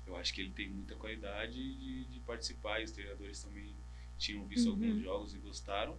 [0.07, 3.71] Eu acho que ele tem muita qualidade de, de participar e os treinadores também
[4.17, 4.73] tinham visto Uhum.
[4.73, 5.95] alguns jogos e gostaram.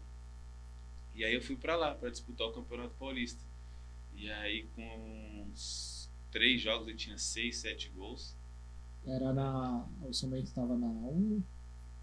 [1.14, 3.40] E aí eu fui para lá para disputar o Campeonato Paulista.
[4.16, 8.34] E aí com uns três jogos eu tinha seis, sete gols.
[9.06, 9.86] Era na.
[10.02, 11.42] O São Bento estava na 1.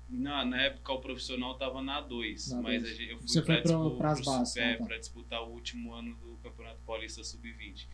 [0.09, 2.93] Na, na época o profissional tava na 2, Na mas dois.
[2.95, 4.85] a gente, eu fui Você foi pra, pras pro- bases, é, ah, tá.
[4.85, 7.85] pra disputar o último ano do Campeonato Paulista Sub-20.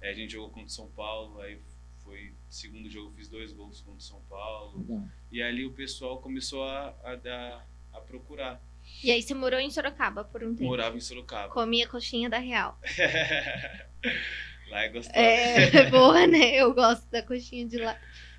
[0.00, 1.58] Aí a gente jogou contra o São Paulo, aí
[2.04, 4.78] foi segundo jogo fiz dois gols contra o São Paulo.
[4.78, 5.02] Legal.
[5.32, 7.60] E ali o pessoal começou a, a,
[7.94, 8.62] a procurar.
[9.02, 10.62] E aí você morou em Sorocaba por um tempo.
[10.70, 11.52] Morava em Sorocaba.
[11.52, 12.78] Comia coxinha da Real.
[14.70, 15.18] lá é gostoso.
[15.18, 16.54] É boa, né?
[16.54, 17.98] Eu gosto da coxinha de lá.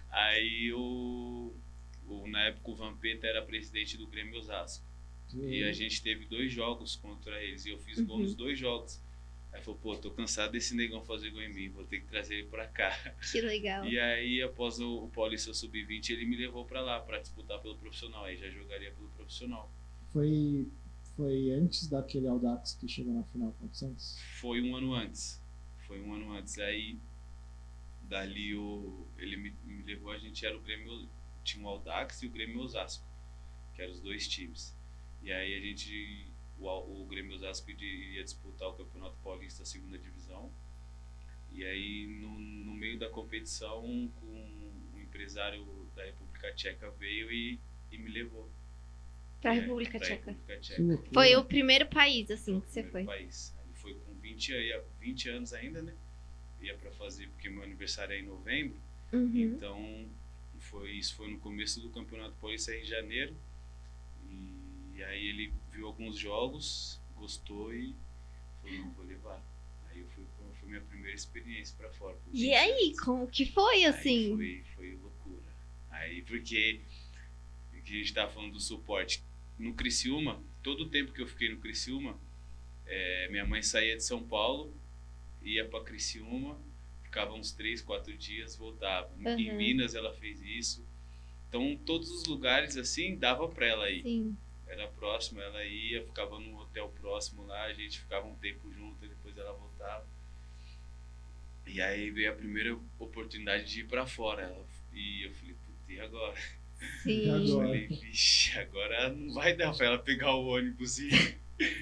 [0.10, 1.54] Aí o,
[2.08, 4.86] o- na época o Vampeta era presidente do Grêmio Osasco.
[5.36, 8.24] E a gente teve dois jogos contra eles e eu fiz gol Uhum.
[8.24, 9.02] nos dois jogos.
[9.52, 12.36] Aí falou, pô, tô cansado desse negão fazer gol em mim, vou ter que trazer
[12.36, 12.92] ele pra cá.
[13.32, 13.86] Que legal.
[13.86, 17.76] E aí, após o, o Paulista Sub-20, ele me levou pra lá pra disputar pelo
[17.78, 18.24] profissional.
[18.26, 19.70] Aí já jogaria pelo profissional.
[20.14, 20.68] Foi,
[21.16, 24.18] foi antes daquele Audax que chegou na final contra o Santos?
[24.40, 25.42] Foi um ano antes.
[25.88, 26.58] Foi um ano antes.
[26.60, 26.98] Aí,
[28.08, 31.10] dali, o, ele me, me levou, a gente era o Grêmio,
[31.44, 33.06] tinha o Audax e o Grêmio Osasco,
[33.76, 34.76] que eram os dois times.
[35.22, 36.68] E aí a gente, o,
[37.02, 40.52] o Grêmio Osasco iria ia disputar o Campeonato Paulista, segunda divisão.
[41.52, 43.82] E aí, no, no meio da competição,
[44.20, 44.26] com
[44.94, 47.60] um empresário da República Tcheca veio e,
[47.92, 48.52] e me levou.
[49.42, 50.32] Pra É, República pra Tcheca.
[50.32, 51.14] República Tcheca.
[51.14, 53.06] Foi o primeiro país, assim, que você foi.
[53.06, 53.56] país.
[53.66, 55.96] Ele foi com 20, aí- 20 anos ainda, né?
[56.62, 58.80] Ia pra fazer, porque meu aniversário é em novembro.
[59.14, 59.54] Uhum.
[59.56, 60.10] Então,
[60.60, 63.36] foi, isso foi no começo do Campeonato Paulista em janeiro.
[64.30, 67.96] E, aí ele viu alguns jogos, gostou e
[68.62, 69.42] falou, não, vou levar.
[69.90, 70.26] Aí eu fui,
[70.60, 72.18] foi minha primeira experiência pra fora.
[72.34, 74.36] E 20 aí, como que foi, assim?
[74.36, 75.54] Foi, foi loucura.
[75.92, 76.82] Aí porque
[77.88, 79.24] que a gente tava falando do suporte.
[79.58, 82.20] No Criciúma, todo o tempo que eu fiquei no Criciúma,
[82.86, 84.76] é, minha mãe saía de São Paulo,
[85.48, 86.60] ia pra Criciúma,
[87.04, 89.10] ficava uns três, quatro dias, voltava.
[89.20, 89.58] Em Uhum.
[89.58, 90.86] Minas ela fez isso.
[91.50, 94.04] Então, todos os lugares assim, dava pra ela ir.
[94.04, 94.38] Sim.
[94.68, 99.06] Era próximo, ela ia, ficava num hotel próximo lá, a gente ficava um tempo junto,
[99.06, 100.06] e depois ela voltava.
[101.66, 104.42] E aí veio a primeira oportunidade de ir pra fora.
[104.44, 106.38] Ela- e eu falei, putz, e agora?
[107.04, 107.30] Sim.
[107.30, 107.44] agora?
[107.48, 111.38] Eu falei, vixe, agora não vai dar pra ela pegar o ônibus e ir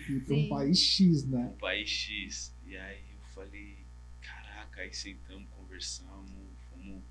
[0.07, 0.45] E para Sim.
[0.45, 1.47] um país X, né?
[1.49, 2.55] pro país X.
[2.65, 3.01] E aí
[3.35, 3.85] falei,
[4.21, 6.31] caraca, aí sentamos, conversamos,
[6.69, 7.03] fomos,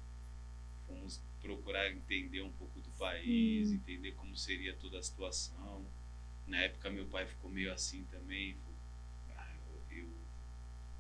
[0.87, 3.75] fomos procurar entender um pouco do país, Sim.
[3.75, 5.87] entender como seria toda a situação.
[6.47, 8.79] Na época meu pai ficou meio assim também, falou,
[9.37, 9.55] ah,
[9.91, 10.09] eu, eu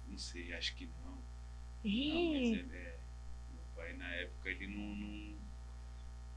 [0.07, 1.14] não sei, acho que não.
[1.85, 3.01] Não, mas ele é.
[3.53, 5.39] Meu pai na época ele não, não,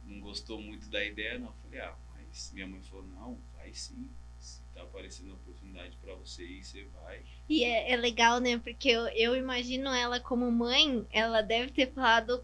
[0.05, 1.47] não gostou muito da ideia, não.
[1.47, 4.09] Eu falei, ah, mas minha mãe falou, não, vai sim.
[4.77, 7.23] Tá aparecendo a oportunidade pra você ir, você vai.
[7.49, 8.57] E é, é legal, né?
[8.57, 12.43] Porque eu, eu imagino ela como mãe, ela deve ter falado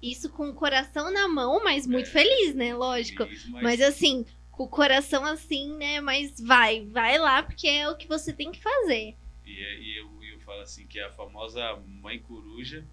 [0.00, 2.74] isso com o coração na mão, mas muito É, feliz, né?
[2.74, 3.24] Lógico.
[3.24, 6.00] Feliz, mas, Mas assim, com o coração assim, né?
[6.00, 9.16] Mas vai, vai lá, porque é o que você tem que fazer.
[9.44, 12.86] e, é- e eu, eu falo assim, que é a famosa mãe coruja,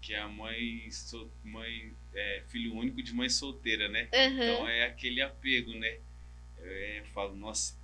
[0.00, 4.10] que é a mãe, sol- mãe é, filho único de mãe solteira, né?
[4.40, 4.68] Então Aham.
[4.68, 5.98] é aquele apego, né?
[6.58, 7.76] É, eu falo, nossa,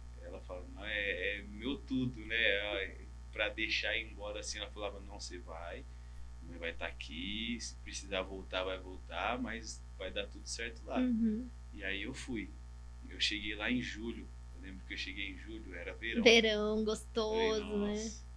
[0.48, 2.96] ela fala, não, é, é meu tudo, né?
[3.32, 5.84] Pra deixar ir embora assim, ela falava, não, você vai,
[6.42, 10.98] mãe vai estar aqui, se precisar voltar, vai voltar, mas vai dar tudo certo lá.
[10.98, 11.48] Uhum.
[11.74, 12.50] E aí eu fui.
[13.08, 14.26] Eu cheguei lá em julho.
[14.56, 16.22] Eu lembro que eu cheguei em julho, era verão.
[16.22, 17.92] Verão Falei, gostoso, né?
[17.92, 18.28] "Nossa."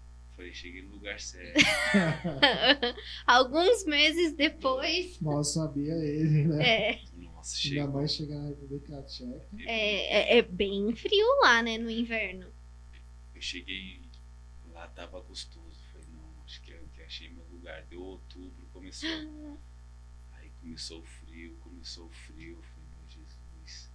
[0.42, 1.60] falei, cheguei no lugar certo.
[3.28, 5.20] Alguns meses depois.
[5.20, 6.68] Mal sabia ele, né?
[6.68, 7.02] É,
[7.42, 7.92] Nossa, Ainda chegou.
[7.94, 9.48] mais chegar na República Tcheca.
[9.66, 11.78] é, é, é bem frio lá, né?
[11.78, 12.48] No inverno.
[13.34, 14.00] Eu cheguei
[14.72, 15.80] lá, tava gostoso.
[15.92, 17.82] Falei, não, acho que, eu- que achei meu lugar.
[17.90, 19.10] Deu outubro, começou.
[20.34, 22.58] Aí começou o frio, começou o frio.
[22.58, 23.90] Eu Falei, meu Jesus.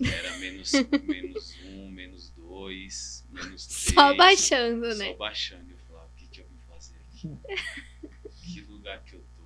[0.00, 0.72] Era menos,
[1.06, 3.94] menos um, menos dois, menos três.
[3.94, 5.14] Só baixando, Só né?
[5.14, 5.70] baixando.
[5.70, 7.28] Eu falava, o que, que eu vim fazer aqui?
[8.54, 9.44] que lugar que eu tô?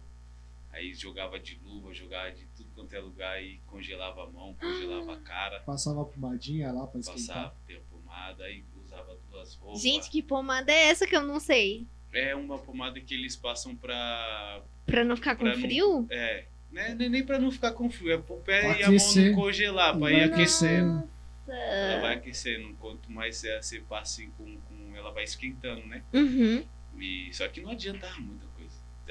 [0.71, 2.45] Aí jogava de luva, jogava de
[2.83, 7.51] quanto é lugar e congelava a mão, congelava a cara, Passava pomadinha lá pra esquentar.
[7.51, 7.55] passava
[7.91, 9.81] pomada, aí usava duas roupas.
[9.83, 11.87] Gente, que pomada é essa que eu não sei?
[12.13, 14.63] É uma pomada que eles passam pra.
[14.85, 16.07] Pra não ficar com Pra não- frio?
[16.11, 16.45] É.
[16.71, 18.97] Né, nem nem pra não ficar com frio, é pro pé Pra e a mão
[18.97, 19.31] aquecer.
[19.33, 21.09] não congelar, pra ir aquecendo.
[21.49, 22.75] Ela vai aquecendo.
[22.81, 24.97] Quanto mais você passa assim com, com.
[24.97, 26.03] Ela vai esquentando, né?
[26.13, 26.65] Uhum.
[26.99, 28.52] E, só que não adianta muita coisa.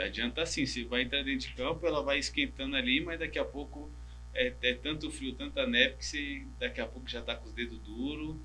[0.02, 3.46] Adianta assim, você vai entrar dentro de campo, ela vai esquentando ali, mas daqui a
[3.46, 3.92] pouco
[4.34, 7.54] é, é tanto frio, tanta neve que você daqui a pouco já tá com os
[7.54, 8.38] dedos duros.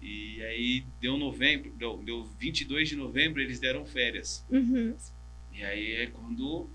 [0.00, 4.46] E aí deu novembro, deu, deu 22 de novembro, eles deram férias.
[4.50, 4.96] Uhum.
[5.52, 6.70] E aí é quando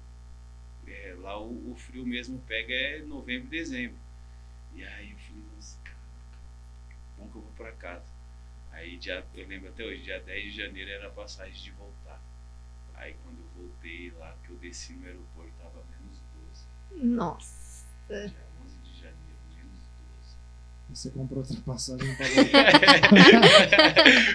[0.87, 3.97] é, lá o, o frio mesmo pega é novembro e dezembro.
[4.73, 5.97] E aí eu falei, nossa, cara,
[7.17, 8.11] bom que eu vou pra casa.
[8.71, 12.21] Aí dia, eu lembro até hoje, dia 10 de janeiro era a passagem de voltar.
[12.95, 13.40] Aí quando
[13.81, 16.19] voltei lá, que eu desci no aeroporto, tava menos
[16.91, 17.05] 12.
[17.05, 17.85] Nossa.
[18.07, 20.37] Dia 11 de janeiro, menos 12.
[20.89, 22.71] Você comprou outra passagem pra voltar.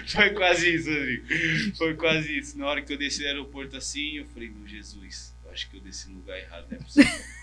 [0.07, 1.75] Foi quase isso, Rodrigo.
[1.77, 2.57] Foi quase isso.
[2.57, 5.77] Na hora que eu desci no aeroporto assim, eu falei, meu Jesus, eu acho que
[5.77, 7.11] eu desci no lugar errado, não é possível.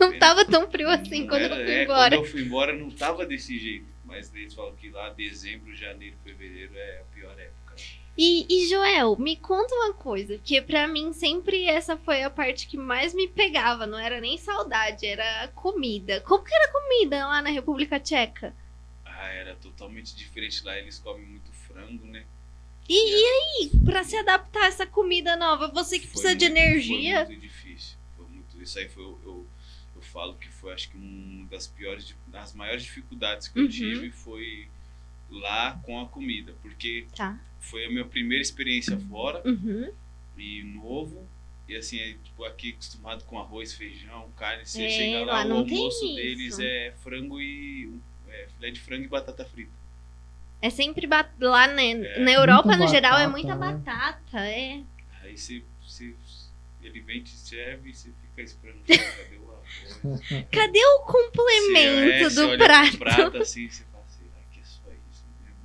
[0.00, 2.16] Não tava tão frio assim Não quando era- eu fui é, embora.
[2.16, 3.86] Quando eu fui embora não tava desse jeito.
[4.04, 7.61] Mas eles falam que lá dezembro, janeiro, fevereiro é a pior época.
[8.16, 12.66] E, e, Joel, me conta uma coisa, que pra mim sempre essa foi a parte
[12.66, 16.20] que mais me pegava, não era nem saudade, era comida.
[16.20, 18.54] Como que era comida lá na República Tcheca?
[19.04, 20.76] Ah, era totalmente diferente lá.
[20.78, 22.24] Eles comem muito frango, né?
[22.86, 26.58] E, e aí, pra se adaptar a essa comida nova, você que precisa de muito-
[26.58, 27.24] energia.
[27.24, 27.96] Foi muito difícil.
[28.16, 32.14] Foi muito, isso aí foi, eu, eu, falo que foi acho que uma das piores,
[32.26, 33.64] das maiores dificuldades que Uhum.
[33.66, 34.68] eu tive foi
[35.32, 36.54] lá com a comida.
[36.62, 37.38] Porque Tá.
[37.60, 39.42] foi a minha primeira experiência fora.
[39.48, 39.90] Uhum.
[40.38, 41.26] e novo.
[41.68, 45.54] E assim, é, tipo, aqui acostumado com arroz, feijão, carne, você É, chega lá lá,
[45.54, 46.14] o almoço isso.
[46.16, 47.92] deles é frango e.
[48.28, 49.70] É, filé de frango e batata frita.
[50.60, 52.18] É sempre ba- lá né, É.
[52.20, 53.72] na Europa, no geral, é muita né?
[53.72, 54.38] batata.
[54.40, 54.82] É.
[55.22, 56.14] Aí você, você,
[56.82, 58.82] ele vem, te serve e você fica esperando.
[58.86, 60.46] Cadê o arroz?
[60.50, 62.90] Cadê o complemento Você, é, você do olha prato?
[62.98, 65.56] pro prato assim, você fala assim, ah, que é só isso mesmo.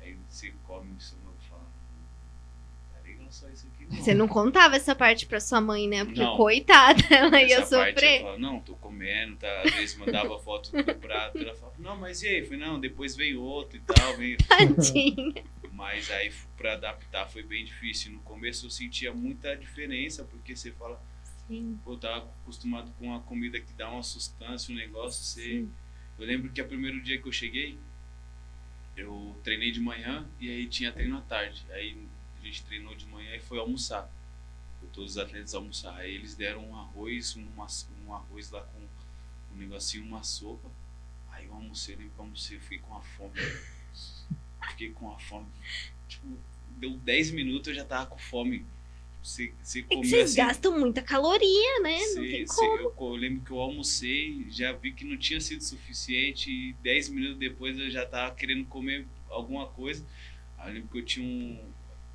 [0.00, 3.84] Aí você come o estômago e fala, "Hum, tá legal só isso aqui.
[3.86, 3.96] Não.
[3.96, 6.04] Você não contava essa parte pra sua mãe, né?
[6.04, 6.36] Porque, Não.
[6.36, 8.38] coitada, ela ia Essa eu sofrer.
[8.38, 9.62] não, tô comendo, tá?
[9.64, 12.38] Às vezes mandava foto do prato, ela falava, não, mas e aí?
[12.40, 14.36] Eu falei, não, depois veio outro e tal, veio.
[14.48, 15.44] Tadinha.
[15.72, 18.12] Mas aí pra adaptar foi bem difícil.
[18.12, 21.02] No começo eu sentia muita diferença, porque você fala,
[21.48, 21.78] Sim.
[21.84, 25.42] pô, tava acostumado com uma comida que dá uma sustância, um negócio, você.
[25.42, 25.72] Sim.
[26.18, 27.78] Eu lembro que o primeiro dia que eu cheguei,
[29.00, 31.64] eu treinei de manhã e aí tinha treino à tarde.
[31.70, 31.96] Aí
[32.40, 34.10] a gente treinou de manhã e foi almoçar.
[34.78, 35.96] Foi todos os atletas almoçar.
[35.96, 37.66] Aí eles deram um arroz, uma,
[38.06, 38.80] um arroz lá com
[39.52, 40.70] um negocinho, uma sopa.
[41.30, 43.34] Aí eu almocei, lembro que eu almocei, eu fiquei com a fome.
[44.70, 45.46] Fiquei com a fome.
[46.06, 46.38] Tipo,
[46.76, 48.66] deu 10 minutos eu já tava com fome.
[49.22, 50.36] Você, você É que comeu vocês assim.
[50.36, 51.98] gastam muita caloria, né?
[51.98, 52.78] Não Se- tem se- como.
[52.78, 57.08] eu, eu lembro que eu almocei, já vi que não tinha sido suficiente e 10
[57.10, 60.04] minutos depois eu já tava querendo comer alguma coisa.
[60.58, 61.70] Aí eu lembro que eu tinha um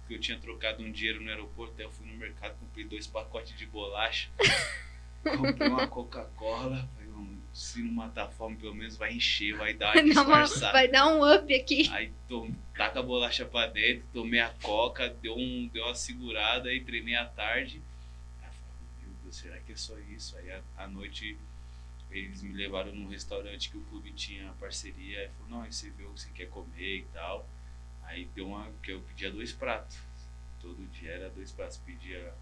[0.07, 3.07] que eu tinha trocado um dinheiro no aeroporto, aí eu fui no mercado, comprei dois
[3.07, 4.29] pacotes de bolacha,
[5.35, 7.04] comprei uma Coca-Cola, falei, "Hum,
[7.55, 10.41] se não matar a fome, pelo menos vai encher, vai dar uma Vai dar, uma-
[10.43, 10.71] disfarçada.
[10.73, 11.87] vai dar um up aqui.
[11.89, 16.73] Aí tom, taca a bolacha pra dentro, tomei a coca, deu, um, deu uma segurada
[16.73, 17.81] e treinei à tarde.
[18.41, 20.35] Aí eu falei, meu Deus, será que é só isso?
[20.37, 21.37] Aí à, noite
[22.11, 25.21] eles me levaram num restaurante que o clube tinha parceria.
[25.21, 27.47] Aí falou, não, aí você vê o que você quer comer e tal.
[28.03, 28.69] Aí deu uma.
[28.83, 29.97] que eu pedia dois pratos.
[30.61, 31.77] Todo dia era dois pratos.
[31.77, 32.33] Pedia.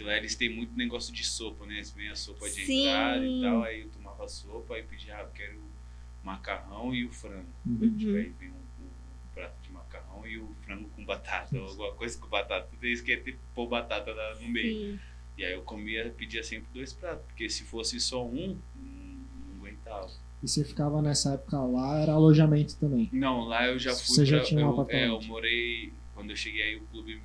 [0.00, 1.74] Que lá eles têm muito negócio de sopa, né?
[1.74, 2.86] Eles vêm a sopa de Sim.
[2.86, 3.62] entrada e tal.
[3.62, 7.44] Aí eu tomava sopa e pedia, ah, eu quero o macarrão e o frango.
[7.66, 7.94] Uhum.
[7.98, 8.88] Tipo, aí vem um, um
[9.34, 12.66] prato de macarrão e o frango com batata, ou alguma coisa com batata.
[12.70, 14.92] Tudo isso que é ter pôr batata no meio.
[14.94, 15.00] Sim.
[15.36, 20.10] E aí eu comia, pedia sempre dois pratos, porque se fosse só um, não, aguentava.
[20.42, 23.10] E você ficava nessa época lá, era alojamento também.
[23.12, 26.30] Não, lá eu já fui Você já pra- tinha um eu, é, eu morei, quando
[26.30, 27.20] eu cheguei aí o clube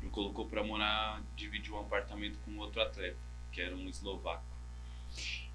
[0.00, 3.16] me- colocou para morar, dividir um apartamento com outro atleta,
[3.52, 4.44] que era um eslovaco.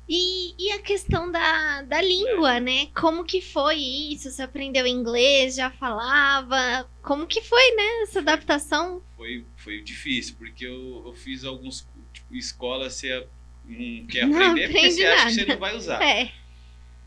[0.08, 2.88] E, e a questão da, da língua, né?
[2.88, 4.30] Como que foi isso?
[4.30, 6.90] Você aprendeu inglês, já falava?
[7.02, 9.02] Como que foi, né, essa adaptação?
[9.16, 11.88] Foi, foi difícil, porque eu, eu fiz alguns...
[12.12, 13.26] Tipo, escola, você
[13.66, 15.34] não quer Não aprender porque aprende você acha que nada.
[15.36, 16.02] você não vai usar.
[16.04, 16.32] É.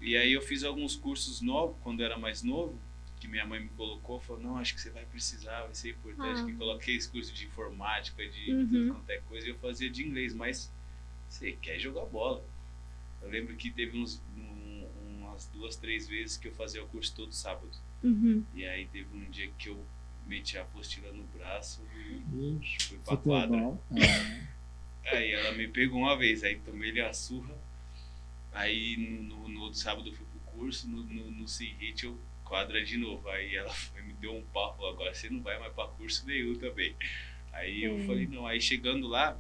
[0.01, 2.81] E aí eu fiz alguns cursos novos, quando eu era mais novo,
[3.27, 6.41] que minha mãe me colocou, falou, não, acho que você vai precisar, vai ser importante.
[6.41, 6.45] Ah.
[6.47, 8.69] Que coloquei esse curso de informática, de Uhum.
[8.69, 10.73] tudo quanto é coisa, e eu fazia de inglês, mas
[11.29, 12.43] você quer jogar bola.
[13.21, 14.87] Eu lembro que teve uns, um-
[15.19, 17.71] umas duas, três vezes que eu fazia o curso todo sábado.
[18.03, 18.45] Uhum.
[18.55, 19.85] E aí teve um dia que eu
[20.27, 23.79] meti a apostila no braço e fui pra quadra.
[25.05, 25.17] É.
[25.17, 27.57] Aí ela me pegou uma vez, aí tomei-lhe a surra.
[28.53, 32.19] Aí no, no, no outro sábado eu fui pro curso, no, no, no Hit eu
[32.47, 33.29] quadra de novo.
[33.29, 36.55] Aí ela foi, me deu um papo, agora você não vai mais pra curso nenhum
[36.55, 36.95] também.
[37.53, 38.07] Aí eu Hum.
[38.07, 39.39] falei, não, aí chegando lá,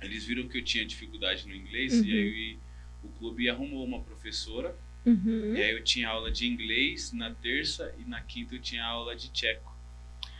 [0.00, 2.04] eles viram que eu tinha dificuldade no inglês Uhum.
[2.04, 2.58] e aí
[3.02, 4.76] o clube arrumou uma professora.
[5.06, 5.54] Uhum.
[5.56, 9.14] E aí eu tinha aula de inglês na terça e na quinta eu tinha aula
[9.16, 9.70] de tcheco.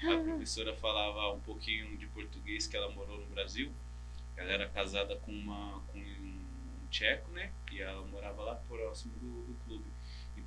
[0.02, 0.18] A Ah.
[0.18, 3.70] professora falava um pouquinho de português que ela morou no Brasil.
[4.36, 6.40] Ela era casada com uma com um
[6.90, 7.52] tcheco, né?
[7.70, 9.89] E ela morava lá próximo do, do clube.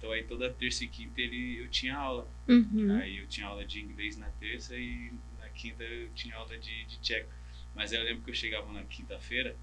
[0.03, 2.27] Então aí toda terça e quinta ele, eu tinha aula.
[2.45, 2.93] Uhum.
[3.01, 6.83] Aí eu tinha aula de inglês na terça e na quinta eu tinha aula de,
[6.83, 7.31] de tcheco.
[7.73, 9.55] Mas aí eu lembro que eu chegava na quinta-feira,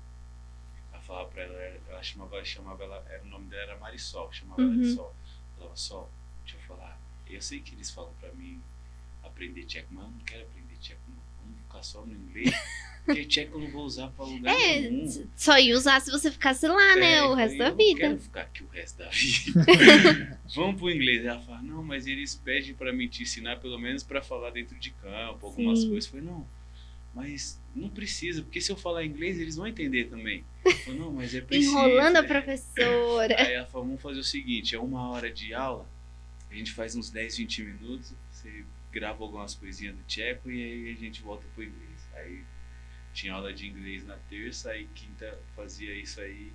[0.94, 4.62] eu falava pra ela, ela chamava, chamava ela, era, o nome dela era Marisol, chamava
[4.62, 4.94] ela de Uhum.
[4.96, 5.14] Sol.
[5.50, 6.10] Eu falava, Sol,
[6.44, 8.62] deixa eu falar, eu sei que eles falam pra mim
[9.22, 10.59] aprender tcheco, mas eu não quero aprender
[11.70, 12.52] ficar só no inglês.
[13.04, 15.26] Porque tcheco eu não vou usar pra lugar É, nenhum.
[15.34, 17.14] só ia usar se você ficasse lá, né?
[17.14, 17.98] É, o eu resto da eu não vida.
[18.00, 20.38] quero ficar aqui o resto da vida.
[20.54, 21.24] Vamos pro inglês.
[21.24, 24.78] Ela fala, não, mas eles pedem pra mim te ensinar pelo menos pra falar dentro
[24.78, 25.88] de campo, algumas Sim.
[25.90, 26.04] coisas.
[26.04, 26.46] Eu falei, não,
[27.14, 30.44] mas não precisa, porque se eu falar inglês eles vão entender também.
[30.64, 31.70] Eu falei, não, mas é preciso.
[31.72, 32.28] Enrolando a né?
[32.28, 33.42] professora.
[33.42, 35.88] Aí ela falou, vamos fazer o seguinte, é uma hora de aula,
[36.50, 38.62] a gente faz uns 10, 20 minutos, você
[38.92, 42.08] grava algumas coisinhas do tcheco e aí a gente volta pro inglês.
[42.14, 42.44] Aí
[43.12, 46.52] tinha aula de inglês na terça, aí quinta fazia isso aí,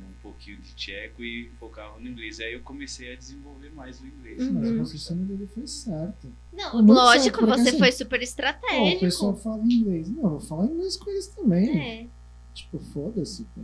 [0.00, 2.40] um pouquinho de tcheco e focava no inglês.
[2.40, 4.42] Aí eu comecei a desenvolver mais o inglês.
[4.42, 4.54] Uhum.
[4.54, 6.32] Mas o raciocínio dele foi certo.
[6.52, 9.00] Não, Muito lógico, certo, você assim, foi super Ó, o estratégico.
[9.00, 10.10] pessoal fala inglês.
[10.10, 11.80] Não, eu vou falar inglês com eles também.
[11.80, 12.08] É.
[12.52, 13.60] Tipo, foda-se, tá?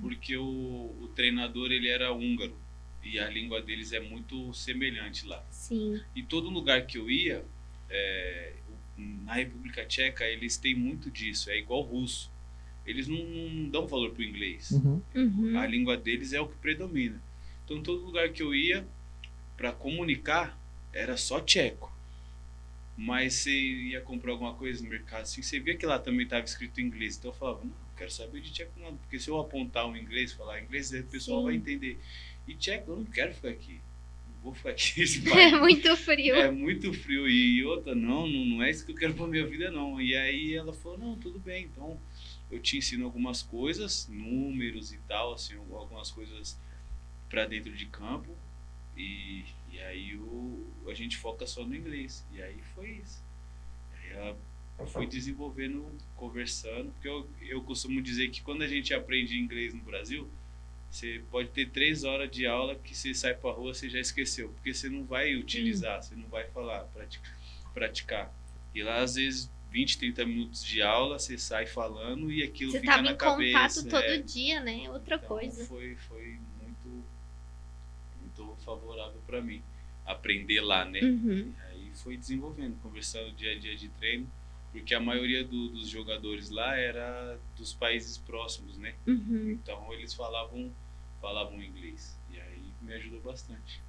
[0.00, 2.54] Porque o, o treinador ele era húngaro
[3.04, 5.44] e a língua deles é muito semelhante lá.
[5.50, 6.00] Sim.
[6.14, 7.44] E todo lugar que eu ia,
[7.90, 8.54] é,
[8.96, 12.32] na República Tcheca, eles têm muito disso, é igual russo.
[12.86, 14.70] Eles não, não dão valor pro inglês.
[14.70, 15.02] Uhum.
[15.14, 15.58] Uhum.
[15.58, 17.20] A língua deles é o que predomina.
[17.64, 18.86] Então, todo lugar que eu ia,
[19.56, 20.58] para comunicar,
[20.92, 21.92] era só tcheco.
[22.96, 26.44] Mas você ia comprar alguma coisa no mercado, assim, você via que lá também estava
[26.44, 27.16] escrito em inglês.
[27.16, 29.96] Então eu falava, não, não quero saber de tcheco nada, porque se eu apontar o
[29.96, 31.44] inglês, falar inglês, o pessoal Sim.
[31.44, 31.98] vai entender.
[32.46, 33.80] E tcheco, eu não quero ficar aqui.
[34.28, 36.34] Não vou ficar aqui É muito frio.
[36.34, 37.28] É muito frio.
[37.28, 40.00] E outra, não, não, não é isso que eu quero pra minha vida, não.
[40.00, 41.98] E aí ela falou, não, tudo bem, então
[42.50, 46.58] eu te ensino algumas coisas, números e tal, assim, algumas coisas
[47.28, 48.36] pra dentro de campo.
[48.96, 52.24] E, e aí o, a gente foca só no inglês.
[52.32, 53.22] E aí foi isso.
[53.92, 54.36] Aí ela
[54.86, 55.86] foi desenvolvendo,
[56.16, 60.28] conversando, porque eu, eu costumo dizer que quando a gente aprende inglês no Brasil,
[60.94, 64.50] você pode ter três horas de aula que você sai pra rua, você já esqueceu,
[64.50, 67.36] porque você não vai utilizar, você não vai falar, praticar.
[67.74, 68.34] praticar.
[68.72, 72.78] E lá, às vezes, 20, 30 minutos de aula, você sai falando e aquilo Você
[72.78, 73.82] fica tava na em cabeça.
[73.82, 74.18] contato todo é.
[74.18, 74.88] dia, né?
[74.88, 75.64] Outra Então, coisa.
[75.66, 77.04] Foi, foi muito,
[78.20, 79.62] muito favorável para mim
[80.06, 81.00] aprender lá, né?
[81.00, 81.52] Uhum.
[81.70, 84.30] Aí foi desenvolvendo, conversando dia a dia de treino,
[84.70, 88.94] porque a maioria do- dos jogadores lá era dos países próximos, né?
[89.06, 89.50] Uhum.
[89.60, 90.72] Então eles falavam
[91.24, 93.80] falavam inglês e aí me ajudou bastante.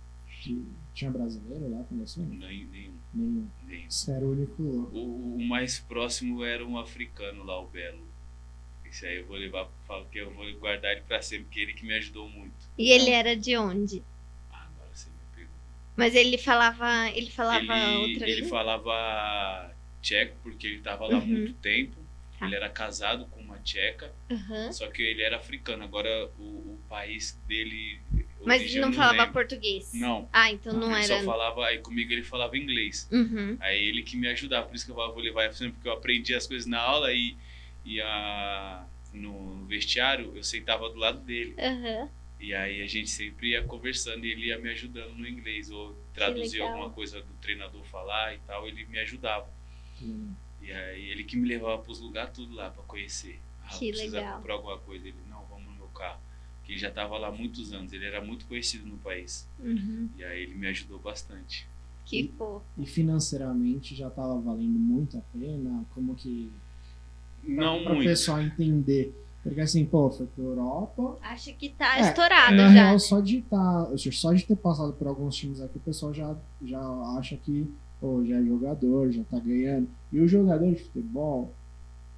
[0.94, 2.22] Tinha brasileiro lá com você?
[2.22, 3.50] Nem, nenhum, Nenhum.
[3.64, 3.90] nenhum.
[3.90, 4.96] Você era o único louco.
[4.98, 8.08] O, o mais próximo era um africano lá, o Belo.
[8.86, 11.74] Esse aí eu vou levar, falo que eu vou guardar ele pra sempre, porque ele
[11.74, 12.56] que me ajudou muito.
[12.78, 14.02] E ele era de onde?
[14.52, 15.52] Ah, agora você me pegou.
[15.98, 17.10] Mas ele falava.
[17.10, 18.50] Ele falava ele, outra ele língua?
[18.50, 21.28] falava tcheco porque ele estava lá há Uhum.
[21.28, 21.98] muito tempo.
[22.40, 22.46] Tá.
[22.46, 24.72] Ele era casado com uma tcheca, Aham.
[24.72, 25.84] só que ele era africano.
[25.84, 28.00] Agora o, o país dele.
[28.46, 29.34] Mas ele não falava lembro.
[29.34, 29.92] português?
[29.94, 30.30] Não.
[30.32, 31.20] Ah, então não ele era.
[31.20, 31.66] só falava.
[31.66, 33.08] Aí comigo ele falava inglês.
[33.12, 33.58] Uhum.
[33.60, 36.34] Aí ele que me ajudava, por isso que eu vou levar ele porque eu aprendi
[36.34, 37.36] as coisas na aula e,
[37.84, 41.56] e a, no vestiário eu sentava do lado dele.
[41.58, 42.10] Aham.
[42.40, 45.96] E aí a gente sempre ia conversando e ele ia me ajudando no inglês, ou
[46.14, 49.50] traduzir alguma coisa do treinador falar e tal, ele me ajudava.
[50.02, 50.34] Hum.
[50.62, 53.40] E aí ele que me levava pros lugares tudo lá pra conhecer.
[53.64, 54.38] Ah, Que precisa legal.
[54.38, 55.08] comprar alguma coisa.
[55.08, 56.20] Ele, não, vamos no meu carro.
[56.66, 59.48] Que já tava lá há muitos anos, ele era muito conhecido no país.
[59.60, 60.10] Uhum.
[60.18, 61.68] E aí ele me ajudou bastante.
[62.06, 62.64] Que fofo.
[62.78, 65.86] E financeiramente já tava valendo muito a pena?
[65.94, 66.52] Como que.
[67.44, 68.08] Não pra muito.
[68.08, 69.14] o pessoal entender.
[69.44, 71.18] Porque assim, pô, foi pra Europa.
[71.22, 72.70] Acho que tá É, estourado Na já.
[72.74, 73.00] real, né?
[73.00, 76.12] só de tá, ou seja, só de ter passado por alguns times aqui, o pessoal
[76.12, 76.82] já, já
[77.20, 79.88] acha que pô, já é jogador, já tá ganhando.
[80.12, 81.54] E o jogador de futebol,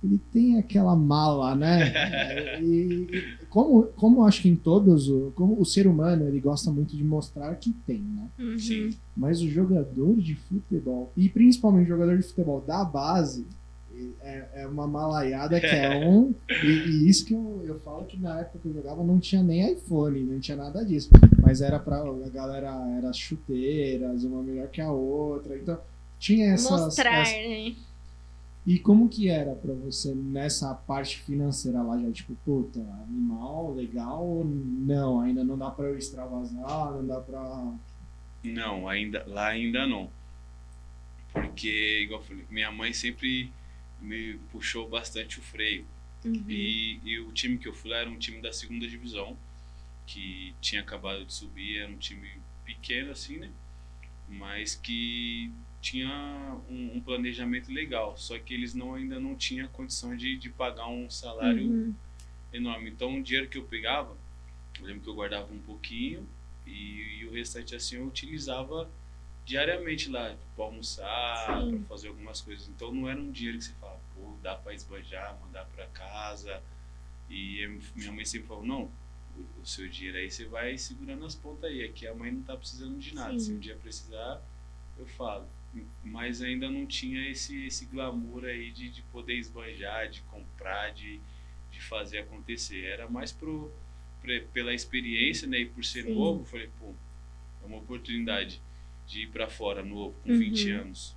[0.08, 2.60] ele tem aquela mala, né?
[2.64, 3.08] e
[3.49, 6.95] como, como eu acho que em todos, o- como o ser humano, ele gosta muito
[6.95, 8.28] de mostrar que tem, né?
[8.39, 8.58] Uhum.
[8.60, 8.89] Sim.
[9.16, 13.45] Mas o jogador de futebol, e principalmente o jogador de futebol da base,
[14.22, 16.34] é, é uma malaiada que é um.
[16.64, 19.41] E, e isso que eu, eu falo que na época que eu jogava não tinha
[19.41, 21.10] nem iPhone, não tinha nada disso.
[21.41, 21.97] Mas era pra.
[22.01, 25.58] A galera era chuteiras, uma melhor que a outra.
[25.58, 25.78] Então
[26.20, 26.70] tinha essas.
[26.70, 27.76] Mostrar, essas- né?
[28.68, 32.11] E como que era pra você nessa parte financeira lá já?
[32.11, 35.22] Tipo, puta, animal, legal ou não?
[35.22, 37.74] Ainda não dá pra eu extravasar, não dá pra.
[38.43, 40.11] Não, ainda, lá ainda não.
[41.32, 43.53] Porque, igual eu falei, minha mãe sempre
[44.01, 45.86] me puxou bastante o freio.
[46.26, 46.43] Uhum.
[46.49, 49.38] E, e o time que eu fui lá era um time da segunda divisão,
[50.05, 52.28] que tinha acabado de subir, era um time
[52.65, 53.49] pequeno assim, né?
[54.28, 55.53] Mas que
[55.88, 60.49] tinha um, um planejamento legal, só que eles não, ainda não tinham condição de, de
[60.49, 61.93] pagar um salário Uhum.
[62.51, 62.89] enorme.
[62.89, 64.15] Então o dinheiro que eu pegava,
[64.79, 66.27] eu lembro que eu guardava um pouquinho
[66.65, 68.89] e, e o restante assim eu utilizava
[69.45, 71.77] diariamente lá, para almoçar, Sim.
[71.77, 72.67] para fazer algumas coisas.
[72.67, 76.61] Então não era um dinheiro que você fala, pô, dá para esbanjar, mandar para casa.
[77.29, 77.65] E
[77.95, 78.91] minha mãe sempre falou, não,
[79.61, 82.57] o, seu dinheiro aí você vai segurando as pontas aí, aqui a mãe não tá
[82.57, 83.33] precisando de nada.
[83.33, 83.39] Sim.
[83.39, 84.41] Se um dia precisar,
[84.97, 85.47] eu falo.
[86.03, 91.19] Mas ainda não tinha esse, esse glamour aí de, de poder esbanjar, de comprar, de,
[91.71, 92.86] de fazer acontecer.
[92.86, 93.71] Era mais pro,
[94.21, 95.59] pre- pela experiência, né?
[95.59, 96.13] E por ser Sim.
[96.15, 96.93] novo, falei, pô,
[97.63, 98.61] é uma oportunidade
[99.05, 100.39] de ir para fora novo, com Uhum.
[100.39, 101.15] 20 anos.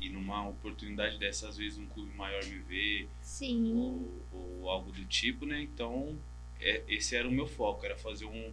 [0.00, 3.74] E numa oportunidade dessa, às vezes um clube maior me vê, Sim.
[3.74, 5.60] ou, ou algo do tipo, né?
[5.60, 6.16] Então,
[6.60, 8.52] é, esse era o meu foco, era fazer um,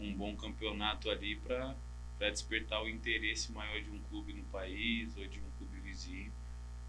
[0.00, 1.76] um bom campeonato ali para
[2.28, 6.30] despertar o interesse maior de um clube no país ou de um clube vizinho.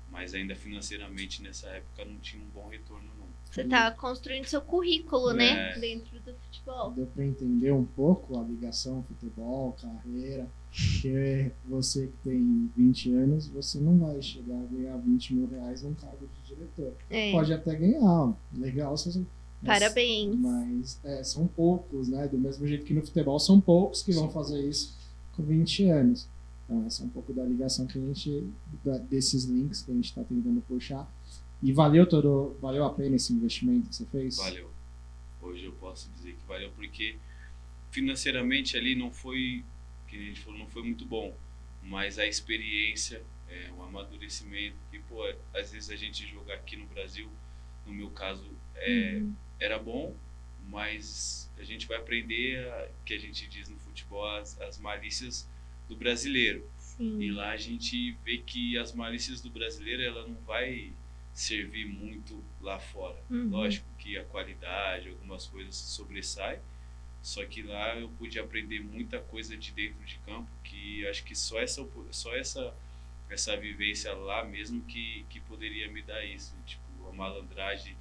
[0.09, 3.21] Mas ainda financeiramente nessa época não tinha um bom retorno, não.
[3.49, 5.71] Você tá construindo seu currículo, né?
[5.71, 5.79] É.
[5.79, 6.91] Dentro do futebol.
[6.91, 10.47] Deu pra entender um pouco a ligação futebol, carreira.
[10.69, 15.81] Porque você que tem 20 anos, você não vai chegar a ganhar 20 mil reais
[15.83, 16.93] num cargo de diretor.
[17.09, 17.31] É.
[17.31, 18.95] Pode até ganhar, legal.
[18.97, 19.25] se você-
[19.61, 20.35] mas- Parabéns.
[20.37, 22.27] Mas é, são poucos, né?
[22.27, 24.97] Do mesmo jeito que no futebol são poucos que vão fazer isso
[25.35, 26.27] com 20 anos.
[26.65, 28.47] Então, essa é um pouco da ligação que a gente,
[29.09, 31.11] desses links que a gente está tentando puxar.
[31.61, 34.37] E valeu todo, valeu a pena esse investimento que você fez?
[34.37, 34.71] Valeu.
[35.41, 37.17] Hoje eu posso dizer que valeu porque
[37.91, 39.63] financeiramente ali não foi,
[40.07, 41.35] que a gente falou, não foi muito bom,
[41.83, 45.23] mas a experiência, é, o amadurecimento, e pô,
[45.53, 47.27] às vezes a gente jogar aqui no Brasil,
[47.85, 49.33] no meu caso, é, Uhum.
[49.59, 50.15] era bom,
[50.71, 55.47] mas a gente vai aprender, a, que a gente diz no futebol, as, as malícias
[55.87, 56.67] do brasileiro.
[56.77, 57.19] Sim.
[57.21, 60.93] E lá a gente vê que as malícias do brasileiro, ela não vai
[61.33, 63.21] servir muito lá fora.
[63.29, 63.49] Uhum.
[63.49, 66.61] Lógico que a qualidade, algumas coisas sobressai,
[67.21, 71.35] só que lá eu pude aprender muita coisa de dentro de campo que acho que
[71.35, 72.75] só essa só essa
[73.29, 77.95] essa vivência lá mesmo que, que poderia me dar isso, tipo a malandragem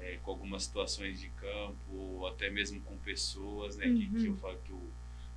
[0.00, 4.32] é, com algumas situações de campo ou até mesmo com pessoas, né, que, que eu
[4.32, 4.36] Uhum.
[4.38, 4.90] falo que o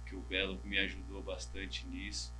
[0.05, 2.33] que o Belo me ajudou bastante nisso.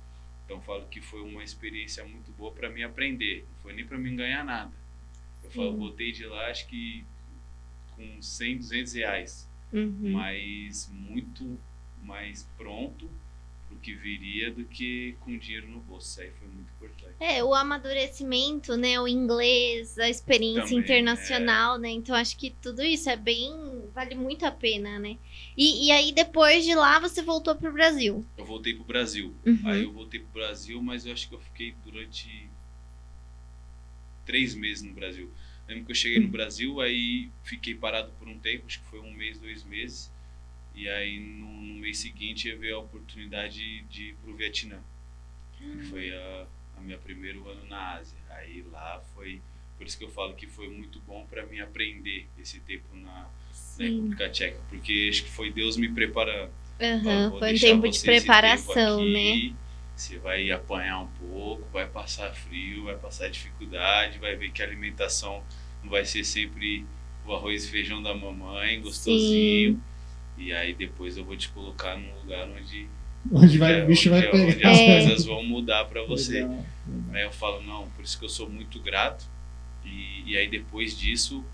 [0.44, 3.86] Então eu falo que foi uma experiência muito boa para mim aprender, não foi nem
[3.86, 4.72] para mim ganhar nada.
[5.42, 5.78] Eu falo, Sim.
[5.78, 7.02] voltei de lá acho que
[7.96, 10.10] com 100, 200 reais, Uhum.
[10.12, 11.58] mas muito
[12.02, 13.21] mais pronto pro
[13.82, 16.08] que viria do que com dinheiro no bolso.
[16.08, 17.14] Isso aí foi muito importante.
[17.18, 18.98] É, o amadurecimento, né?
[19.00, 21.90] O inglês, a experiência Também, internacional, né?
[21.90, 23.52] Então acho que tudo isso é bem.
[23.92, 25.18] vale muito a pena, né?
[25.56, 28.24] E, e aí, depois de lá, você voltou pro Brasil.
[28.38, 29.34] Eu voltei pro Brasil.
[29.44, 29.60] Uhum.
[29.64, 32.48] Aí eu voltei pro Brasil, mas eu acho que eu fiquei durante
[34.24, 35.30] três meses no Brasil.
[35.68, 39.00] Lembro que eu cheguei no Brasil, aí fiquei parado por um tempo, acho que foi
[39.00, 40.10] um mês, dois meses.
[40.74, 44.78] E aí no, no mês seguinte eu veio a oportunidade de ir pro Vietnã.
[45.56, 46.46] Que foi a,
[46.76, 48.18] a minha primeiro ano na Ásia.
[48.30, 49.40] Aí lá foi,
[49.76, 53.02] por isso que eu falo que foi muito bom para mim aprender esse tempo na,
[53.12, 53.30] na.
[53.78, 56.50] República Tcheca, porque acho que foi Deus me preparando.
[57.30, 59.54] Vou Foi um tempo de preparação, tempo né?
[59.94, 64.64] Você vai apanhar um pouco, vai passar frio, vai passar dificuldade, vai ver que a
[64.64, 65.44] alimentação
[65.82, 66.84] não vai ser sempre
[67.24, 69.74] o arroz e feijão da mamãe, gostosinho.
[69.74, 69.80] Sim.
[70.36, 72.88] E aí depois eu vou te colocar num lugar onde
[73.30, 74.44] onde vai, o bicho onde, vai pegar.
[74.44, 74.86] Onde as é.
[74.86, 76.42] coisas vão mudar para você.
[76.42, 77.14] Legal, legal.
[77.14, 79.24] Aí eu falo, não, por isso que eu sou muito grato.
[79.84, 81.44] E, e aí depois disso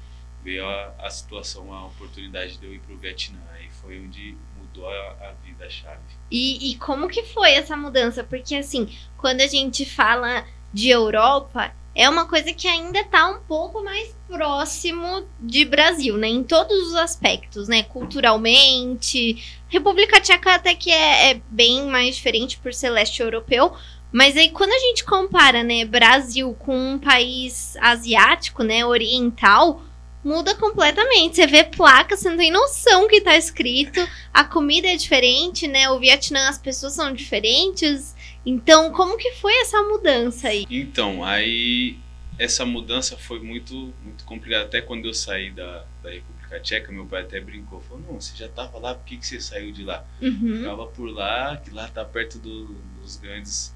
[0.43, 3.39] veio a, a situação, a oportunidade de eu ir para o Vietnã.
[3.55, 6.01] Aí foi onde mudou a, a vida, a chave.
[6.31, 8.23] E, e como que foi essa mudança?
[8.25, 13.41] Porque assim, quando a gente fala de Europa, é uma coisa que ainda está um
[13.41, 16.29] pouco mais próximo de Brasil, né?
[16.29, 17.83] Em todos os aspectos, né?
[17.83, 19.61] Culturalmente.
[19.69, 23.73] República Tcheca até que é, é bem mais diferente por ser leste europeu.
[24.13, 29.83] Mas aí quando a gente compara, né, Brasil com um país asiático, né, oriental,
[30.25, 31.37] muda completamente.
[31.37, 34.07] Você vê placa, você não tem noção que tá escrito.
[34.33, 35.91] A comida é diferente, né?
[35.91, 38.15] O Vietnã, as pessoas são diferentes.
[38.45, 40.67] Então, como que foi essa mudança aí?
[40.71, 41.99] Então, aí
[42.39, 44.65] essa mudança foi muito muito complicada.
[44.65, 47.81] Até quando eu saí da, da República Tcheca, meu pai até brincou.
[47.81, 50.05] Falou, não, você já tava lá, por que, que você saiu de lá?
[50.23, 50.59] Uhum.
[50.59, 52.67] Ficava por lá, que lá tá perto do,
[53.01, 53.75] dos grandes,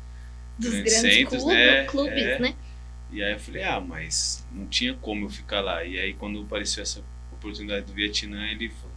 [0.59, 1.85] dos grandes, grandes centros, clube, né?
[1.85, 2.39] clubes, é.
[2.39, 2.55] né?
[3.11, 5.85] E aí eu falei, ah, mas não tinha como eu ficar lá.
[5.85, 8.97] E aí quando apareceu essa oportunidade do Vietnã, ele falou,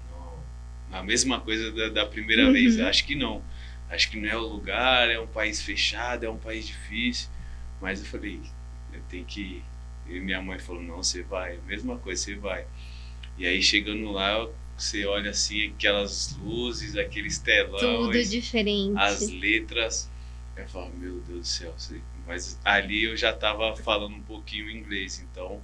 [0.91, 2.53] não, a mesma coisa da, da primeira uhum.
[2.53, 3.41] vez, acho que não.
[3.89, 7.29] Acho que não é o lugar, é um país fechado, é um país difícil.
[7.81, 8.41] Mas eu falei,
[8.93, 9.63] eu tenho que ir.
[10.07, 12.65] E minha mãe falou, não, você vai, mesma coisa, você vai.
[13.37, 17.81] E aí chegando lá, você olha assim, aquelas luzes, aqueles telões.
[17.81, 18.97] Tudo diferente.
[18.97, 20.09] As letras.
[20.55, 21.75] Eu falo, meu Deus do céu,
[22.25, 25.61] mas ali eu já estava falando um pouquinho inglês, então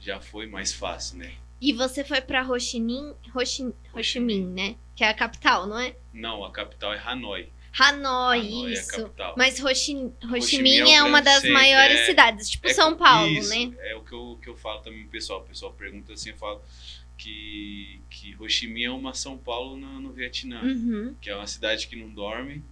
[0.00, 1.32] já foi mais fácil, né?
[1.60, 4.74] E você foi para Ho Chi Minh, Ho Chi Minh, né?
[4.96, 5.94] Que é a capital, não é?
[6.12, 7.50] Não, a capital é Hanoi.
[7.78, 9.12] Hanoi, Hanoi isso.
[9.18, 12.50] É Mas Ho Chi, Ho Chi Minh é, é uma das centro, maiores é, cidades,
[12.50, 13.74] tipo é, São Paulo, isso, né?
[13.80, 15.40] É o que eu, que eu falo também pro pessoal.
[15.40, 16.62] O pessoal pergunta assim, eu falo
[17.16, 20.62] que, que Ho Chi Minh é uma São Paulo no, no Vietnã.
[20.62, 21.14] Uhum.
[21.20, 22.62] Que é uma cidade que não dorme,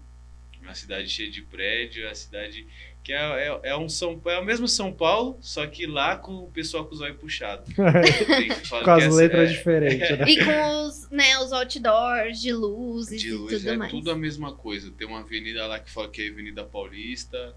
[0.61, 2.67] uma cidade cheia de prédio, é a cidade
[3.03, 6.45] que é, é, é, um São, é o mesmo São Paulo, só que lá com
[6.45, 7.73] o pessoal com os olhos puxados.
[7.75, 10.25] com as letras é, diferentes, né?
[10.29, 13.91] E com os, né, os outdoors de luzes de luz, e tudo é mais.
[13.91, 14.91] tudo a mesma coisa.
[14.91, 17.55] Tem uma avenida lá que fala que é a Avenida Paulista,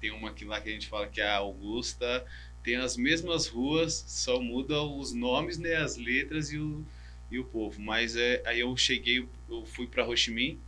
[0.00, 2.24] tem uma aqui lá que a gente fala que é a Augusta.
[2.62, 6.84] Tem as mesmas ruas, só muda os nomes, né, as letras e o,
[7.30, 7.80] e o povo.
[7.80, 10.60] Mas é, aí eu cheguei, eu fui para Ho Chi Minh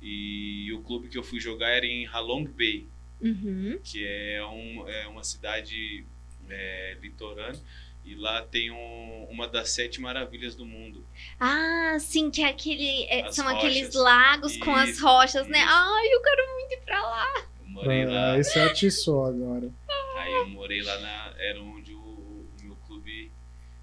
[0.00, 2.86] e o clube que eu fui jogar era em Halong Bay
[3.22, 3.78] uhum.
[3.82, 6.06] que é, um, é uma cidade
[6.48, 7.60] é, litorânea.
[8.04, 11.06] E lá tem um, uma das sete maravilhas do mundo.
[11.38, 13.58] Ah, sim, que é aquele, é, são rochas.
[13.58, 15.58] aqueles lagos isso, com as rochas, né?
[15.58, 15.66] isso.
[15.66, 15.72] né?
[15.72, 17.46] Ai, eu quero muito ir pra lá.
[17.60, 18.38] Eu morei ah, lá.
[18.38, 19.72] Esse é atiçou agora.
[20.16, 23.30] Aí eu morei lá, na, era onde o, o meu clube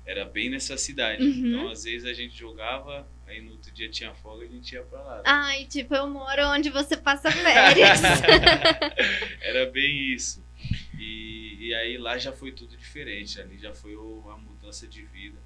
[0.05, 1.23] era bem nessa cidade.
[1.23, 1.47] Uhum.
[1.47, 4.73] Então, às vezes a gente jogava Aí no outro dia tinha folga e a gente
[4.73, 5.21] ia pra lá.
[5.23, 8.01] Ai, tipo, eu moro onde você passa férias.
[9.39, 10.43] Era bem isso.
[10.97, 13.39] E, e aí lá já foi tudo diferente.
[13.39, 15.37] Ali já foi uma mudança de vida.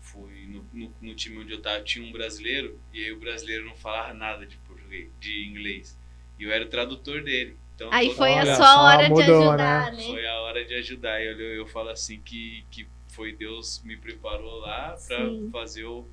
[0.00, 3.64] Foi no, no, no, time onde eu tava, tinha um brasileiro, e aí o brasileiro
[3.64, 5.96] não falava nada de português, de inglês.
[6.36, 7.56] E eu era o tradutor dele.
[7.76, 9.98] Então, aí foi a sua hora mudou, de ajudar, né?
[9.98, 10.04] né?
[10.04, 11.22] Foi a hora de ajudar.
[11.22, 15.18] Eu, eu, eu falo assim que, que foi Deus me preparou lá para
[15.52, 16.08] fazer o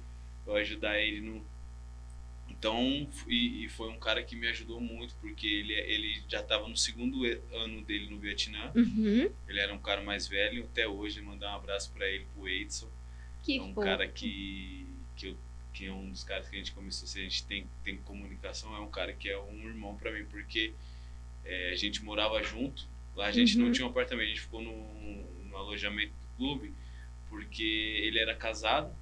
[0.47, 1.45] eu ajudar ele no.
[2.49, 6.67] Então, e, e, foi um cara que me ajudou muito, porque ele, ele já estava
[6.67, 7.23] no segundo
[7.53, 8.71] ano dele no Vietnã.
[8.73, 9.29] Uhum.
[9.47, 12.89] Ele era um cara mais velho, até hoje, mandar um abraço para ele, pro Edson.
[13.43, 13.85] Que é um fofo.
[13.85, 15.37] cara que, que, eu,
[15.71, 18.75] que é um dos caras que a gente começou, se a gente tem, tem comunicação,
[18.75, 20.73] é um cara que é um irmão para mim, porque
[21.45, 23.65] é, a gente morava junto, lá a gente uhum.
[23.65, 26.73] não tinha um apartamento, a gente ficou no, no alojamento do clube,
[27.29, 28.95] porque ele era casado,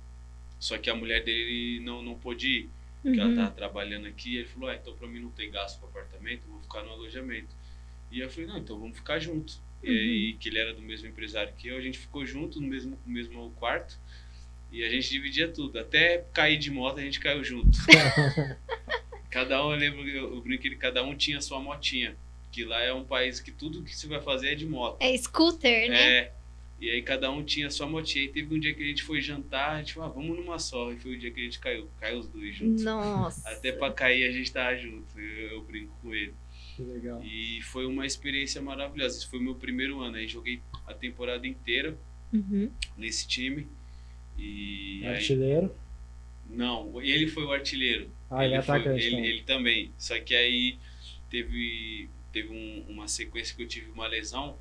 [0.65, 2.69] só que a mulher dele não, não pôde ir,
[3.03, 3.27] porque uhum.
[3.27, 4.37] ela tava trabalhando aqui.
[4.37, 7.55] ele falou: ah, então para mim não tem gasto com apartamento, vou ficar no alojamento.
[8.11, 9.61] E eu falei: não, então vamos ficar junto.
[9.83, 9.91] Uhum.
[9.91, 12.67] E, e, que ele era do mesmo empresário que eu, a gente ficou junto no
[12.67, 13.95] mesmo, no mesmo quarto.
[14.71, 15.77] E a gente dividia tudo.
[15.77, 17.77] Até cair de moto, a gente caiu junto.
[19.29, 22.17] cada um, eu lembro, eu, eu brinco que cada um tinha sua motinha.
[22.51, 24.99] Que lá é um país que tudo que você vai fazer é de moto.
[24.99, 26.17] É scooter, né?
[26.17, 26.33] É.
[26.79, 28.25] E aí cada um tinha sua motinha.
[28.25, 30.59] E teve um dia que a gente foi jantar, a gente falou, ah, vamos numa
[30.59, 30.91] só.
[30.91, 31.89] E foi o dia que a gente caiu.
[31.99, 32.83] Caiu os dois juntos.
[32.83, 33.49] Nossa.
[33.49, 35.19] Até pra cair a gente tava junto.
[35.19, 36.33] Eu, eu brinco com ele.
[36.75, 37.23] Que legal.
[37.23, 39.17] E foi uma experiência maravilhosa.
[39.17, 40.17] Esse foi o meu primeiro ano.
[40.17, 41.97] Aí joguei a temporada inteira
[42.33, 42.69] uhum.
[42.97, 43.67] nesse time.
[44.37, 45.73] E artilheiro?
[45.73, 45.85] Aí...
[46.57, 48.09] Não, ele foi o artilheiro.
[48.29, 49.05] Ah, ele, ele é atacante.
[49.05, 49.91] Ele, ele, também.
[49.97, 50.77] Só que aí
[51.29, 54.57] teve, teve um- uma sequência que eu tive uma lesão,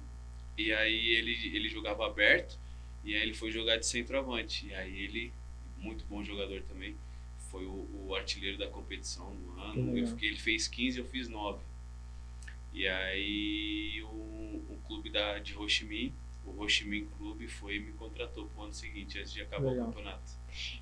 [0.56, 2.58] e aí ele, ele jogava aberto,
[3.04, 4.66] e aí ele foi jogar de centroavante.
[4.66, 5.32] E aí ele,
[5.78, 6.96] muito bom jogador também,
[7.50, 10.06] foi o, o artilheiro da competição no ano.
[10.08, 11.62] Fiquei, ele fez 15, eu fiz 9.
[12.72, 16.12] E aí o, o clube da, de Ho Chi Minh,
[16.44, 19.70] o Ho Chi Minh Clube, foi e me contratou pro ano seguinte, antes de acabar
[19.70, 19.84] Legal.
[19.84, 20.32] o campeonato.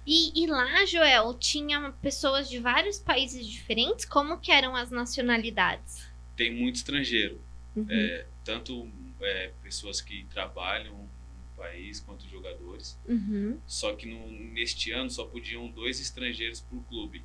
[0.07, 4.05] E, e lá, Joel, tinha pessoas de vários países diferentes?
[4.05, 6.09] Como que eram as nacionalidades?
[6.37, 7.41] Tem muito estrangeiro.
[7.77, 7.87] Uhum.
[7.89, 8.91] É, tanto
[9.23, 11.09] é, pessoas que trabalham no
[11.57, 12.99] país quanto jogadores.
[13.09, 13.59] Uhum.
[13.67, 17.23] Só que no, neste ano só podiam dois estrangeiros por clube.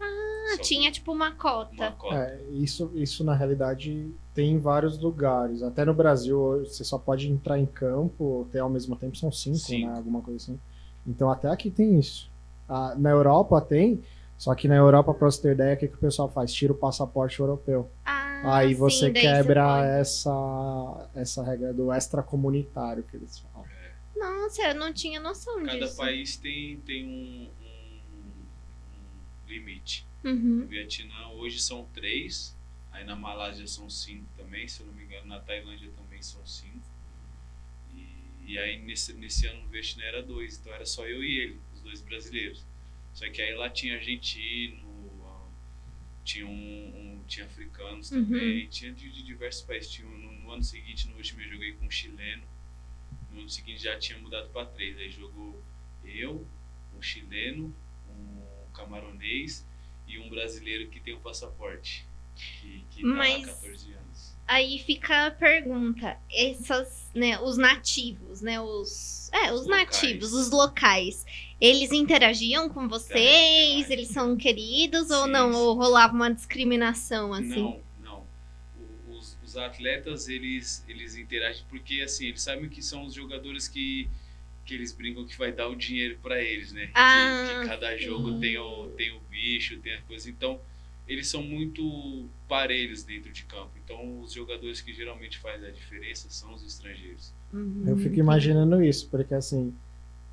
[0.00, 1.72] Ah, Só tinha por tipo uma cota.
[1.72, 2.14] uma cota.
[2.16, 5.62] É, isso, isso na realidade tem em vários lugares.
[5.62, 9.32] Até no Brasil hoje, você só pode entrar em campo, até ao mesmo tempo são
[9.32, 9.90] cinco, Cinco.
[9.90, 9.96] né?
[9.96, 10.60] Alguma coisa assim.
[11.06, 12.30] Então até aqui tem isso.
[12.68, 14.02] Ah, na Europa tem,
[14.36, 16.52] só que na Europa, pra você ter ideia, o que, que o pessoal faz?
[16.52, 17.88] Tira o passaporte europeu.
[18.04, 23.66] Ah, Aí sim, você daí quebra essa, essa regra do extracomunitário que eles falam.
[24.16, 25.96] Nossa, eu não tinha noção Cada disso.
[25.96, 28.00] país tem, tem um, um-
[29.44, 30.06] um limite.
[30.24, 30.60] Uhum.
[30.60, 32.56] No Vietnã hoje são três,
[32.92, 36.44] aí na Malásia são cinco também, se eu não me engano, na Tailândia também são
[36.46, 36.80] cinco.
[37.94, 41.38] E, e aí nesse, nesse ano no Vietnã era dois, então era só eu e
[41.38, 42.64] ele, os dois brasileiros.
[43.12, 44.82] Só que aí lá tinha argentino,
[45.24, 45.46] ah,
[46.24, 48.24] tinha, um, um- tinha africanos Uhum.
[48.24, 49.90] também, tinha de, de diversos países.
[49.90, 52.42] Tinha, um- no, no ano seguinte, no último eu joguei com um chileno,
[53.32, 55.62] no ano seguinte já tinha mudado para três, aí jogou
[56.04, 56.46] eu,
[56.96, 57.74] um chileno,
[58.08, 59.66] um camaronês
[60.06, 64.25] e um brasileiro que tem o passaporte, que, que tá Mas- há 14 anos.
[64.48, 70.46] Aí fica a pergunta, essas, né, os nativos, né, os, é, os Os nativos, locais.
[70.46, 71.26] os locais,
[71.60, 73.90] eles interagiam com vocês?
[73.90, 75.50] Eles são queridos ou Sim, não?
[75.52, 75.58] sim.
[75.58, 77.60] Ou rolava uma discriminação assim?
[77.60, 78.26] Não, não.
[79.10, 84.08] Os, os atletas, eles, eles interagem porque, assim, eles sabem que são os jogadores que,
[84.64, 86.86] que eles brincam que vai dar o dinheiro para eles, né?
[86.86, 88.40] Que- Ah, que, cada jogo sim.
[88.40, 90.30] tem o, tem o bicho, tem a coisa.
[90.30, 90.60] Então,
[91.08, 93.70] eles são muito parelhos dentro de campo.
[93.84, 97.32] Então, os jogadores que geralmente fazem a diferença são os estrangeiros.
[97.52, 99.72] Uhum, Eu fico imaginando isso, porque assim,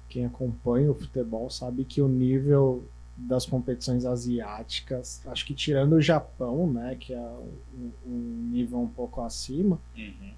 [0.10, 2.84] quem acompanha o futebol sabe que o nível
[3.16, 8.88] das competições asiáticas, acho que tirando o Japão, né, que é um, um nível um
[8.88, 9.80] pouco acima,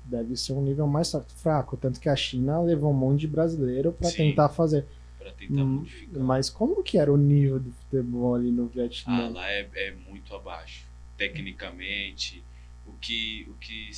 [0.04, 1.78] deve ser um nível mais fraco.
[1.78, 4.86] Tanto que a China levou um monte de brasileiro para tentar fazer.
[5.26, 6.24] Para tentar Hum, modificar.
[6.24, 9.30] Mas como que era o nível do futebol ali no Ah, Vietnã?
[9.30, 10.86] lá é, é muito abaixo.
[11.18, 12.44] Tecnicamente,
[12.86, 13.90] o que, o que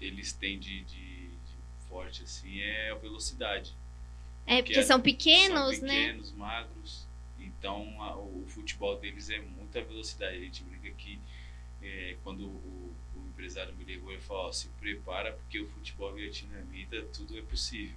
[0.00, 1.56] eles têm de, de- de
[1.88, 3.74] forte assim é a velocidade.
[4.46, 6.06] É porque que é- são pequenos, São né?
[6.06, 7.06] pequenos, magros.
[7.38, 10.36] Então a- o futebol deles é muita velocidade.
[10.36, 11.18] A gente brinca que
[11.82, 16.12] é, quando o, o empresário me ligou, ele falou: ó, se prepara porque o futebol
[16.14, 17.96] vietnamita tudo é possível.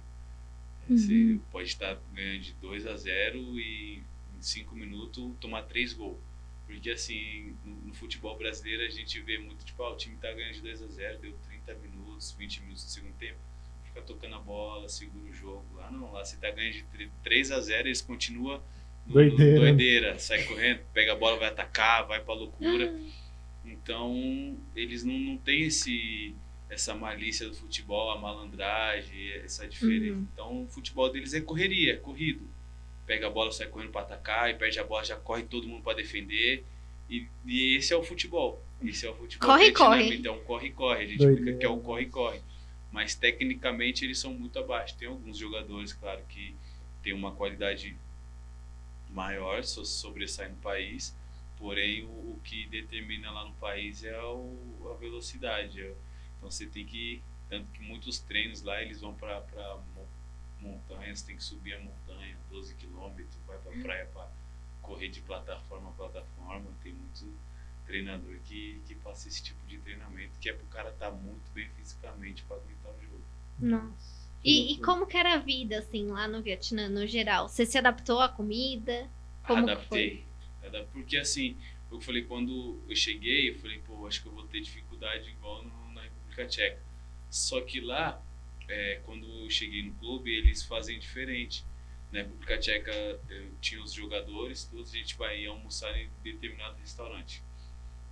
[0.90, 1.40] É, Você Uhum.
[1.50, 4.02] pode estar ganhando de 2 a 0 e
[4.36, 6.18] em 5 minutos tomar 3 gols.
[6.66, 10.32] Porque assim, no, no futebol brasileiro a gente vê muito, tipo, ah, o time tá
[10.32, 13.38] ganhando de 2 a 0 deu 30 minutos, 20 minutos do segundo tempo,
[13.84, 15.64] fica tocando a bola, segura o jogo.
[15.74, 18.62] Lá não, lá você tá ganhando de 3 a 0 eles continuam
[19.06, 19.52] no- Doideira.
[19.54, 22.92] no doideira, sai correndo, pega a bola, vai atacar, vai pra loucura.
[22.96, 23.20] Ah,
[23.64, 26.34] Então, eles não, não têm esse,
[26.70, 30.14] essa malícia do futebol, a malandragem, essa diferença.
[30.14, 30.26] Uhum.
[30.32, 32.48] Então, o futebol deles é correria, é corrido.
[33.06, 35.82] Pega a bola, sai correndo para atacar, e perde a bola, já corre todo mundo
[35.82, 36.64] para defender.
[37.08, 38.62] E, e esse é o futebol.
[38.82, 39.48] Esse é o futebol.
[39.48, 40.14] Corre, corre.
[40.14, 41.02] Então, corre, corre.
[41.02, 41.42] A gente Doideira.
[41.42, 42.40] brinca que é o corre, corre.
[42.92, 44.96] Mas, tecnicamente, eles são muito abaixo.
[44.96, 46.54] Tem alguns jogadores, claro, que
[47.02, 47.96] têm uma qualidade
[49.10, 51.14] maior, so- sobressai no país.
[51.58, 55.80] Porém, o, o que determina lá no país é o- a velocidade.
[55.82, 55.92] é-
[56.40, 57.22] Então você tem que.
[57.50, 59.44] Tanto que muitos treinos lá eles vão para
[60.60, 64.28] montanhas, tem que subir a montanha, 12 quilômetros, vai para praia para
[64.82, 66.66] correr de plataforma a plataforma.
[66.82, 67.32] Tem muito
[67.86, 71.68] treinador que, que passa esse tipo de treinamento, que é pro cara estar muito bem
[71.70, 73.22] fisicamente para aguentar o jogo.
[73.58, 74.20] Nossa.
[74.44, 77.48] E, e como que era a vida, assim, lá no Vietnã, no geral?
[77.48, 79.10] Você se adaptou à comida?
[79.46, 80.24] Como que adaptei.
[80.64, 81.56] Adap- Porque assim,
[81.90, 85.62] eu falei, quando eu cheguei, eu falei, pô, acho que eu vou ter dificuldade igual
[85.64, 85.79] no-
[86.40, 86.82] República Tcheca.
[87.28, 88.20] Só que lá,
[88.68, 91.64] é, quando eu cheguei no clube, eles fazem diferente.
[92.12, 92.92] Na República Tcheca,
[93.28, 97.42] eu tinha os jogadores, todos a gente vai almoçar em determinado restaurante.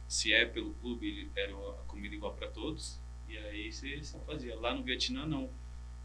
[0.07, 2.99] Se é pelo clube, era a comida igual para todos,
[3.29, 4.55] e aí você, você fazia.
[4.57, 5.51] Lá no Vietnã, não.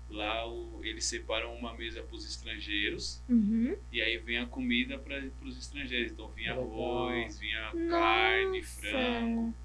[0.09, 3.77] Lá o- eles separam uma mesa para os estrangeiros, Uhum.
[3.91, 6.11] e aí vem a comida para os estrangeiros.
[6.11, 7.87] Então vinha arroz, vinha Nossa.
[7.89, 9.55] carne, frango.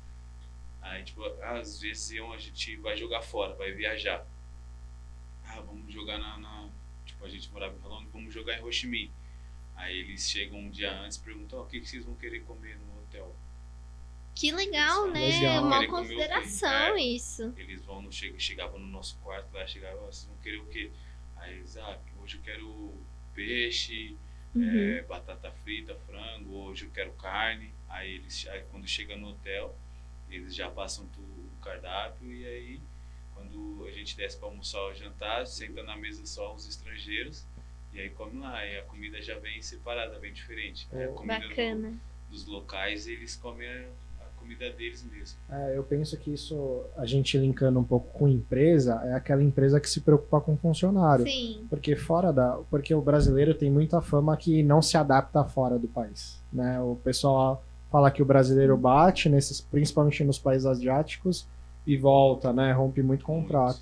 [0.80, 4.26] Aí, tipo, às vezes a gente vai jogar fora, vai viajar.
[5.44, 6.38] Ah, vamos jogar na.
[6.38, 6.68] na-
[7.05, 9.10] tipo, a gente morava em Rolong, vamos jogar em Ho Chi Minh.
[9.76, 12.40] Aí eles chegam um dia antes e perguntam: "Ó, o que, que vocês vão querer
[12.44, 13.34] comer no hotel?
[14.34, 15.26] Que legal, né?
[15.26, 15.64] legal.
[15.64, 17.00] Uma consideração É.
[17.02, 17.52] isso.
[17.56, 20.66] Eles vão no, che- chegavam no nosso quarto lá, chegavam, "Ó, vocês vão querer o
[20.66, 20.90] quê?
[21.36, 22.94] Aí eles, ah, hoje eu quero
[23.34, 24.16] peixe,
[24.55, 24.78] Uhum.
[24.98, 27.72] é, batata frita, frango, hoje eu quero carne.
[27.88, 29.76] Aí eles aí quando chega no hotel,
[30.30, 32.80] eles já passam tu- o cardápio e aí
[33.34, 37.44] quando a gente desce para almoçar ou jantar, senta na mesa só os estrangeiros
[37.92, 38.64] e aí come lá.
[38.66, 40.88] E a comida já vem separada, bem diferente.
[40.92, 41.92] Aí a comida do- Bacana.
[42.30, 43.84] dos locais, eles comem a,
[44.22, 45.38] a comida deles mesmo.
[45.50, 49.80] É, eu penso que isso, a gente linkando um pouco com empresa, é aquela empresa
[49.80, 51.24] que se preocupa com o funcionário.
[51.24, 51.64] Sim.
[51.70, 52.59] Porque fora da.
[52.68, 56.42] Porque o brasileiro tem muita fama que não se adapta fora do país.
[56.52, 56.80] Né?
[56.80, 61.47] O pessoal fala que o brasileiro bate, nesses, principalmente nos países asiáticos,
[61.86, 62.73] e volta, né?
[62.73, 63.81] Rompe muito contrato.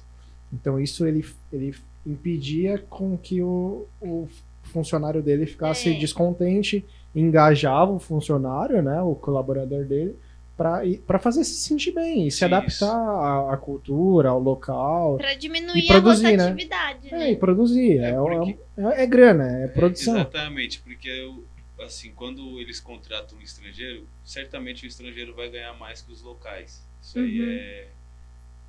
[0.53, 1.75] Então isso ele, ele
[2.07, 4.29] impedia com que o, o
[4.63, 5.99] funcionário dele ficasse É.
[5.99, 6.85] descontente,
[7.15, 9.01] engajava o funcionário, né?
[9.03, 10.17] O colaborador dele.
[10.57, 12.45] para fazer se sentir bem e se Isso.
[12.47, 15.17] adaptar à, à cultura, ao local.
[15.19, 16.37] Pra diminuir E produzir, a né?
[16.45, 17.31] rotatividade, É, né?
[17.33, 17.99] e produzir.
[17.99, 20.15] É, É, porque- é, é grana, é produção.
[20.15, 21.45] Exatamente, porque eu-
[21.81, 26.87] assim, quando eles contratam um estrangeiro, certamente o estrangeiro vai ganhar mais que os locais.
[27.03, 27.51] Isso aí Uhum.
[27.51, 27.93] é,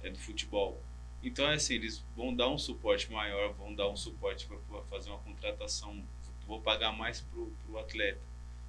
[0.03, 0.81] é do futebol.
[1.23, 5.09] Então é assim, eles vão dar um suporte maior, vão dar um suporte para fazer
[5.09, 6.03] uma contratação.
[6.45, 8.21] Vou pagar mais pro, pro atleta.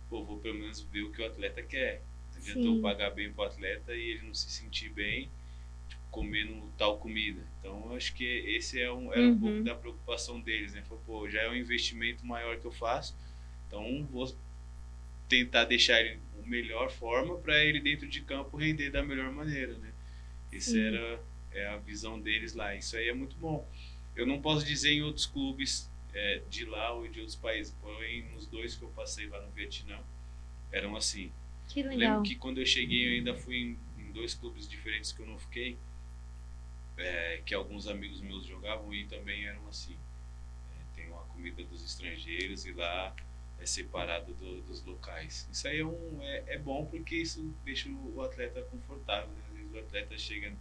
[0.08, 2.02] Pô, vou pelo menos ver o que o atleta quer.
[2.32, 5.30] Não adianta eu pagar bem pro atleta e ele não se sentir bem
[5.88, 7.46] tipo, comendo tal comida.
[7.60, 9.38] Então eu acho que esse é um, era um Uhum.
[9.40, 10.82] pouco da preocupação deles, né?
[11.04, 13.14] Pô, já é um investimento maior que eu faço,
[13.68, 14.34] então vou
[15.28, 19.76] tentar deixar ele da melhor forma para ele dentro de campo render da melhor maneira,
[19.78, 19.92] né?
[20.50, 20.80] Essa Sim.
[20.80, 21.20] era
[21.52, 22.74] é a visão deles lá.
[22.74, 23.68] Isso aí é muito bom.
[24.16, 28.22] Eu não posso dizer em outros clubes é, de lá ou de outros países, porém
[28.32, 29.98] nos dois que eu passei lá no Vietnã
[30.72, 31.30] eram assim.
[31.68, 31.98] Que legal.
[31.98, 35.26] Lembro que quando eu cheguei eu ainda fui em, em dois clubes diferentes que eu
[35.26, 35.76] não fiquei,
[36.96, 39.96] é, que alguns amigos meus jogavam e também eram assim.
[40.72, 43.14] É, tem uma comida dos estrangeiros e lá
[43.60, 45.48] é separado do- dos locais.
[45.52, 49.28] Isso aí é, um, é, é bom porque isso deixa o atleta confortável.
[49.28, 49.42] Né?
[49.50, 50.52] Às vezes o atleta chega,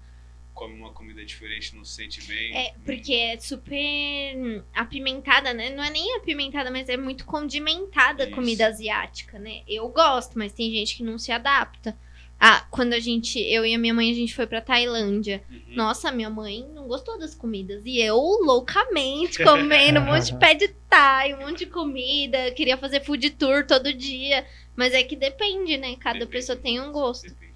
[0.54, 2.56] come uma comida diferente, não se sente bem.
[2.58, 5.70] É, Hum, porque é super apimentada, né?
[5.70, 8.36] Não é nem apimentada, mas é muito condimentada a Isso.
[8.36, 9.62] comida asiática, né?
[9.68, 11.98] Eu gosto, mas tem gente que não se adapta.
[12.40, 15.44] Ah, quando a gente, eu e a minha mãe, a gente foi pra Tailândia.
[15.50, 15.62] uhum.
[15.76, 17.82] Nossa, minha mãe não gostou das comidas.
[17.86, 22.52] E eu, loucamente, comendo um monte de pé de thai, um monte de comida.
[22.52, 24.46] Queria fazer food tour todo dia.
[24.76, 25.96] Mas é que depende, né?
[25.96, 27.24] Cada Depende pessoa tem um gosto.
[27.28, 27.48] depende.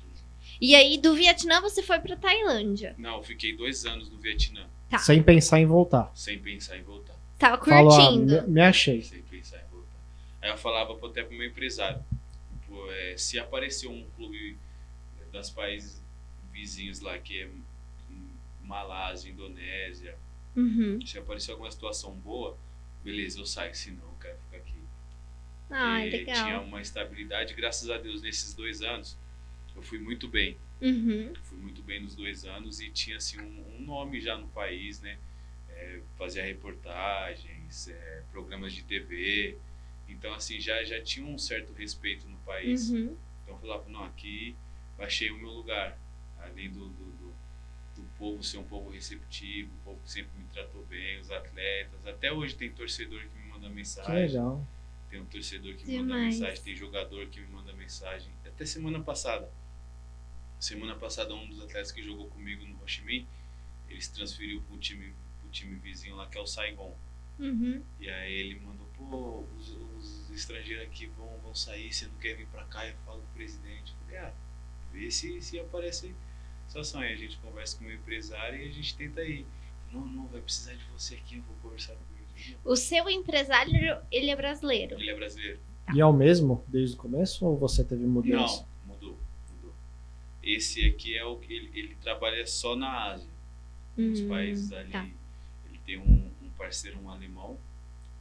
[0.59, 2.95] E aí, do Vietnã, você foi pra Tailândia.
[2.97, 4.97] Não, eu fiquei dois anos no Vietnã, Tá.
[4.97, 6.11] Sem pensar em voltar.
[6.15, 7.15] sem pensar em voltar.
[7.39, 8.41] Tava Falou, ah, curtindo.
[8.43, 9.01] me, me achei.
[9.01, 9.87] sem pensar em voltar.
[10.41, 12.03] Aí eu falava até pro meu empresário,
[12.67, 14.57] pô, é, se aparecer um clube
[15.31, 16.01] das países
[16.51, 17.49] vizinhos lá, que é
[18.63, 20.17] Malásia, Indonésia,
[20.55, 20.99] Uhum.
[21.05, 22.57] se aparecer alguma situação boa,
[23.03, 24.75] beleza, eu saio, senão eu quero ficar aqui.
[25.67, 26.43] Porque legal.
[26.45, 29.17] Tinha uma estabilidade, graças a Deus, nesses dois anos,
[29.75, 30.57] eu fui muito bem.
[30.81, 31.31] Uhum.
[31.43, 34.99] fui muito bem nos dois anos e tinha assim um, um nome já no país,
[34.99, 35.19] né?
[35.69, 39.57] É, fazia reportagens, é, programas de TV,
[40.09, 42.89] então assim já já tinha um certo respeito no país.
[42.89, 43.15] Uhum.
[43.43, 44.55] Então eu falava, não, aqui
[45.03, 45.97] achei o meu lugar,
[46.39, 47.33] além do, do, do,
[47.95, 52.05] do povo ser um povo receptivo, um povo que sempre me tratou bem, os atletas.
[52.05, 54.67] Até hoje tem torcedor que me manda Que mensagem, legal.
[55.09, 56.39] tem um torcedor que me manda Demais.
[56.39, 58.31] mensagem, tem jogador que me manda mensagem.
[58.45, 59.49] Até semana passada.
[60.59, 63.27] Semana passada, um dos atletas que jogou comigo no Ho Chi Minh,
[63.89, 66.95] ele se transferiu para um time, pro time vizinho lá, que é o Saigon.
[67.39, 67.83] Uhum.
[67.99, 72.35] E aí ele mandou, pô, os, os estrangeiros aqui vão, vão sair, você não quer
[72.35, 72.87] vir pra cá?
[72.87, 73.91] Eu falo com o presidente.
[73.91, 74.33] Eu falei, ah,
[74.91, 76.13] vê se, se aparece
[76.67, 77.01] situação.
[77.01, 79.45] Aí a gente conversa com o empresário e a gente tenta ir.
[79.91, 82.57] Não, não, vai precisar de você aqui, eu vou conversar com ele.
[82.63, 83.73] O seu empresário,
[84.11, 84.95] ele é brasileiro.
[84.99, 85.59] Ele é brasileiro.
[85.93, 88.65] E é o mesmo desde o começo ou você teve mudança?
[88.87, 89.19] Não, mudou,
[89.51, 89.73] mudou.
[90.41, 93.29] Esse aqui é o que ele, ele trabalha só na Ásia.
[93.97, 94.91] Nos Hum, países ali.
[94.91, 95.05] tá.
[95.65, 97.59] Ele tem um, um parceiro, um alemão,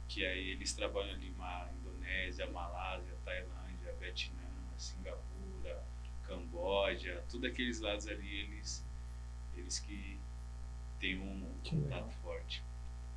[0.09, 4.35] que aí eles trabalham ali na Indonésia, Malásia, Tailândia, Vietnã,
[4.77, 5.81] Singapura,
[6.61, 8.85] Camboja, tudo aqueles lados ali, eles,
[9.57, 10.17] eles que
[10.99, 12.63] têm um contato forte.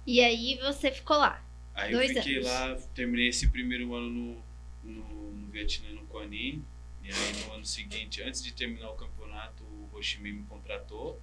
[0.07, 1.45] E aí você ficou lá.
[1.75, 2.47] Aí Dois eu fiquei anos.
[2.49, 4.45] lá, terminei esse primeiro ano no,
[4.93, 6.65] no, no Vietnã, no Ninh,
[7.03, 10.47] E aí no ano seguinte, antes de terminar o campeonato, o Ho Chi Minh me
[10.47, 11.21] contratou.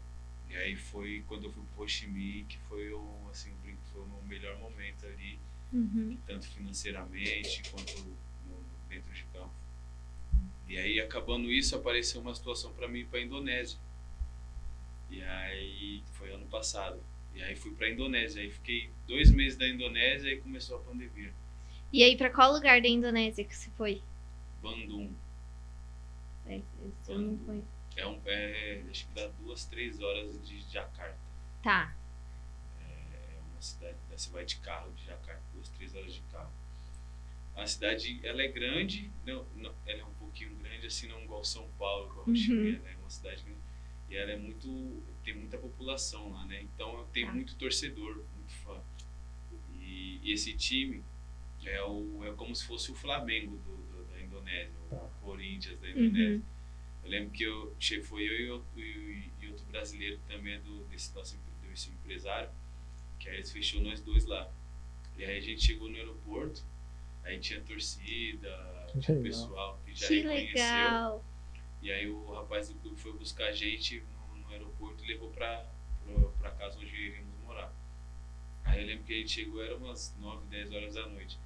[0.50, 3.52] E aí foi quando eu fui pro Ho Chi Minh que foi o, assim,
[3.92, 5.40] foi o meu melhor momento ali,
[5.74, 6.18] Uhum.
[6.28, 7.98] tanto financeiramente quanto
[8.46, 9.54] no- dentro de campo.
[10.72, 13.78] E aí acabando isso, apareceu uma situação para mim ir para Indonésia.
[15.10, 16.98] E aí foi ano passado.
[17.36, 18.42] E aí fui para Indonésia.
[18.42, 21.34] Aí fiquei dois meses da Indonésia e começou a pandemia.
[21.92, 24.02] E aí, pra qual lugar da Indonésia que você foi?
[24.62, 25.14] Bandung.
[26.48, 27.68] É, esse eu não conheço.
[27.98, 31.20] É um, é, acho que dá duas, três horas de Jakarta.
[31.62, 31.94] Tá.
[32.80, 36.54] É uma cidade, você vai de carro de Jakarta, duas, três horas de carro.
[37.58, 41.44] A cidade, ela é grande, não, não, ela é um pouquinho grande, assim, não igual
[41.44, 43.60] São Paulo, igual Minh, ela é uma cidade grande.
[44.10, 46.62] E ela é muito, tem muita população lá, né?
[46.64, 47.32] Então tem Tá.
[47.34, 48.82] muito torcedor, muito fã.
[49.80, 51.04] E, e esse time
[51.66, 54.98] é, o, é como se fosse o Flamengo do, do- da Indonésia, Tá.
[54.98, 56.36] o Corinthians da Indonésia.
[56.38, 56.44] Uhum.
[57.04, 60.54] Eu lembro que eu, che- foi eu e outro, e, e outro brasileiro que também
[60.54, 61.38] é do, desse nosso
[61.70, 62.50] desse empresário,
[63.18, 64.52] que aí eles fechou nós dois lá.
[65.18, 66.64] E aí a gente chegou no aeroporto,
[67.24, 68.50] aí tinha torcida,
[68.96, 69.24] Legal.
[69.24, 70.54] pessoal que já Que reconheceu.
[70.56, 71.26] legal.
[71.82, 75.30] E aí o rapaz do clube foi buscar a gente no, no aeroporto e levou
[75.32, 75.66] pra,
[76.06, 77.74] pra, pra casa onde iríamos morar.
[78.64, 81.40] Aí eu lembro que a gente chegou, era umas 9, 10 horas da noite.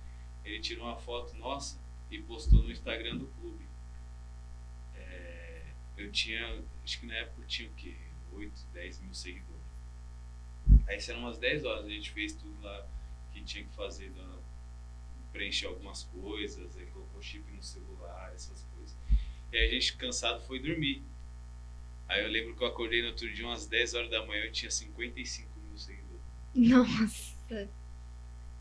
[0.44, 1.80] Ele tirou uma foto nossa
[2.12, 3.66] e postou no Instagram do clube.
[4.96, 5.62] É,
[5.98, 7.96] eu tinha, acho que na época eu tinha o quê?
[8.34, 9.56] 8, 10 mil seguidores.
[10.88, 12.86] Aí eram umas 10 horas, a gente fez tudo lá
[13.32, 14.35] que tinha que fazer, da-
[15.36, 18.96] preencher algumas coisas, aí colocou chip no celular, essas coisas.
[19.52, 21.04] E aí a gente cansado foi dormir.
[22.08, 24.52] Aí eu lembro que eu acordei no outro dia umas 10 horas da manhã eu
[24.52, 26.22] tinha 55 mil seguidores.
[26.56, 27.70] Nossa.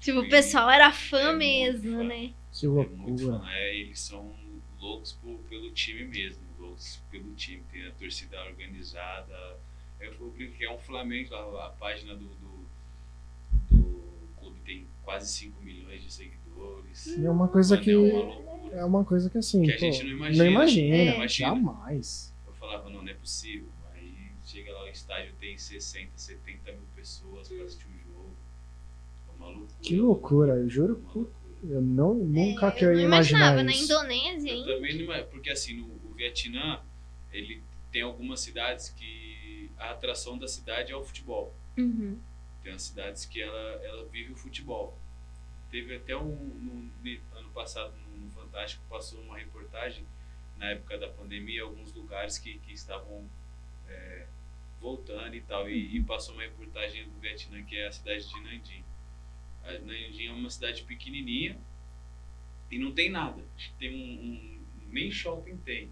[0.01, 2.05] Tipo, o pessoal era fã é mesmo, fã.
[2.05, 2.34] né?
[2.52, 3.38] Que É muito loucura.
[3.44, 3.51] fã.
[3.52, 4.34] É, eles são
[4.78, 7.62] loucos por- pelo time mesmo, loucos pelo time.
[7.70, 9.59] Tem a torcida organizada.
[10.01, 12.66] Eu fui brinco que é um Flamengo, a, a página do, do,
[13.70, 16.43] do clube tem quase 5 milhões de seguidores.
[17.18, 17.90] E é uma coisa Mano, que.
[18.72, 19.02] É uma.
[19.02, 19.62] É coisa que assim.
[19.62, 20.44] Que a pô, gente não imagina.
[20.44, 21.14] Não imagina, É.
[21.16, 21.28] Imagina.
[21.28, 22.35] jamais.
[22.47, 23.68] Eu falava, não, não é possível.
[23.94, 24.14] Aí
[24.44, 28.36] chega lá, o estádio tem 60, 70 mil pessoas pra assistir o jogo.
[29.28, 29.78] É uma loucura.
[29.82, 30.93] Que loucura, eu É juro.
[30.94, 31.31] loucura.
[31.66, 33.85] Eu não, nunca É, que eu não ia imaginar imaginava, na isso.
[33.85, 34.64] Indonésia, Eu hein?
[34.66, 36.81] também não imagino, porque assim, no o Vietnã,
[37.32, 41.55] ele tem algumas cidades que a atração da cidade é o futebol.
[41.78, 42.18] Uhum.
[42.62, 44.97] Tem as cidades que ela, ela vive o futebol.
[45.74, 46.88] Teve até um,
[47.34, 50.06] ano passado no Fantástico, passou uma reportagem,
[50.56, 53.28] na época da pandemia, alguns lugares que, que estavam
[53.88, 54.24] é,
[54.80, 55.68] voltando e tal.
[55.68, 58.84] E, e passou uma reportagem do Vietnã, que é a cidade de Nanjing.
[59.64, 61.59] A Nanjing é uma cidade pequenininha
[62.70, 63.42] e não tem nada.
[63.56, 65.90] Acho que tem um, um- nem shopping tem.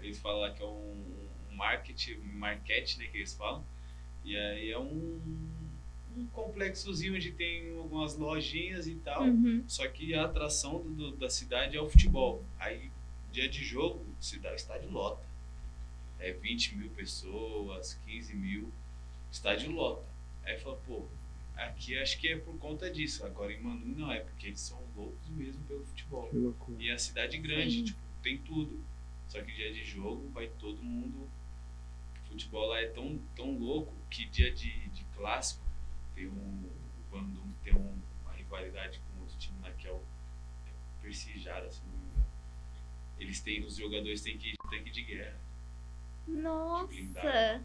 [0.00, 3.62] Eles falam lá que é um, um market, market, né, que eles falam.
[4.24, 5.20] E aí é um,
[6.18, 9.24] um complexozinho onde tem algumas lojinhas e tal.
[9.24, 9.64] Uhum.
[9.68, 12.44] Só que a atração do- do- da cidade é o futebol.
[12.58, 12.90] Aí,
[13.32, 15.26] dia de jogo, cidade, estádio lota.
[16.18, 18.72] É 20 mil pessoas, 15 mil,
[19.30, 20.04] estádio lota.
[20.44, 21.04] Aí fala, pô,
[21.54, 23.24] aqui acho que é por conta disso.
[23.24, 26.28] Agora em Manu não, é porque eles são loucos mesmo pelo futebol.
[26.28, 26.82] Que loucura.
[26.82, 27.84] E a cidade grande, Sim.
[27.84, 28.82] tipo, tem tudo.
[29.28, 31.28] Só que dia de jogo vai todo mundo.
[32.24, 35.62] O futebol lá é tão, tão louco que dia de, de clássico
[36.18, 36.68] tem um.
[36.68, 39.96] O Bandung tem um, uma rivalidade com outro time lá que é o
[40.66, 40.70] é
[41.00, 42.26] Persijara, se não me engano.
[43.20, 45.38] Eles têm, os jogadores têm que ir de tanque de guerra.
[46.26, 47.62] Nossa.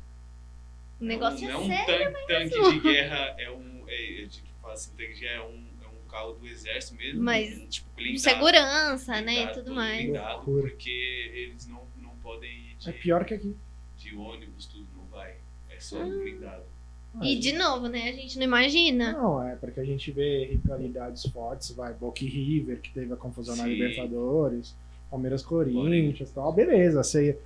[1.02, 2.10] O negócio não, é não sério.
[2.10, 3.84] um tanque, tanque de guerra é um.
[3.90, 6.96] É, é, tipo, fala assim, tanque de guerra é um, é um carro do exército
[6.96, 7.22] mesmo.
[7.24, 8.20] Mas, um, tipo, blindado.
[8.20, 9.34] Segurança, né?
[9.34, 10.04] E Blindado, tudo mais.
[10.04, 13.58] blindado, porque eles não, não podem ir de, É pior que aqui.
[13.98, 15.38] de ônibus, tudo não vai.
[15.70, 16.06] É só Ah.
[16.06, 16.73] blindado.
[17.22, 18.10] E de novo, né?
[18.10, 19.14] A gente não imagina.
[19.14, 23.16] Não, é porque a gente vê rivalidades fortes, vai, Boca e River, que teve a
[23.16, 23.70] confusão na Sim.
[23.70, 24.76] Libertadores,
[25.12, 27.04] Palmeiras Corinthians e tal, beleza.
[27.04, 27.38] Você,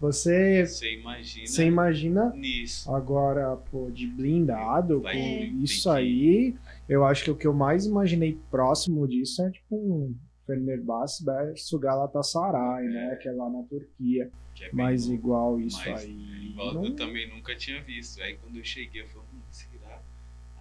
[0.00, 2.94] você, Você imagina você imagina nisso.
[2.94, 6.54] agora, pô, de blindado, Vai, com isso que- aí,
[6.88, 10.14] eu acho que o que eu mais imaginei próximo disso é tipo um
[10.46, 16.04] Fenerbahçe versus Galatasaray, né, que é lá na Turquia, Que é mas igual isso Mas,
[16.04, 16.45] aí.
[16.62, 18.20] Igual não- Eu também nunca tinha visto.
[18.22, 20.00] Aí quando eu cheguei, eu falei, hum, será?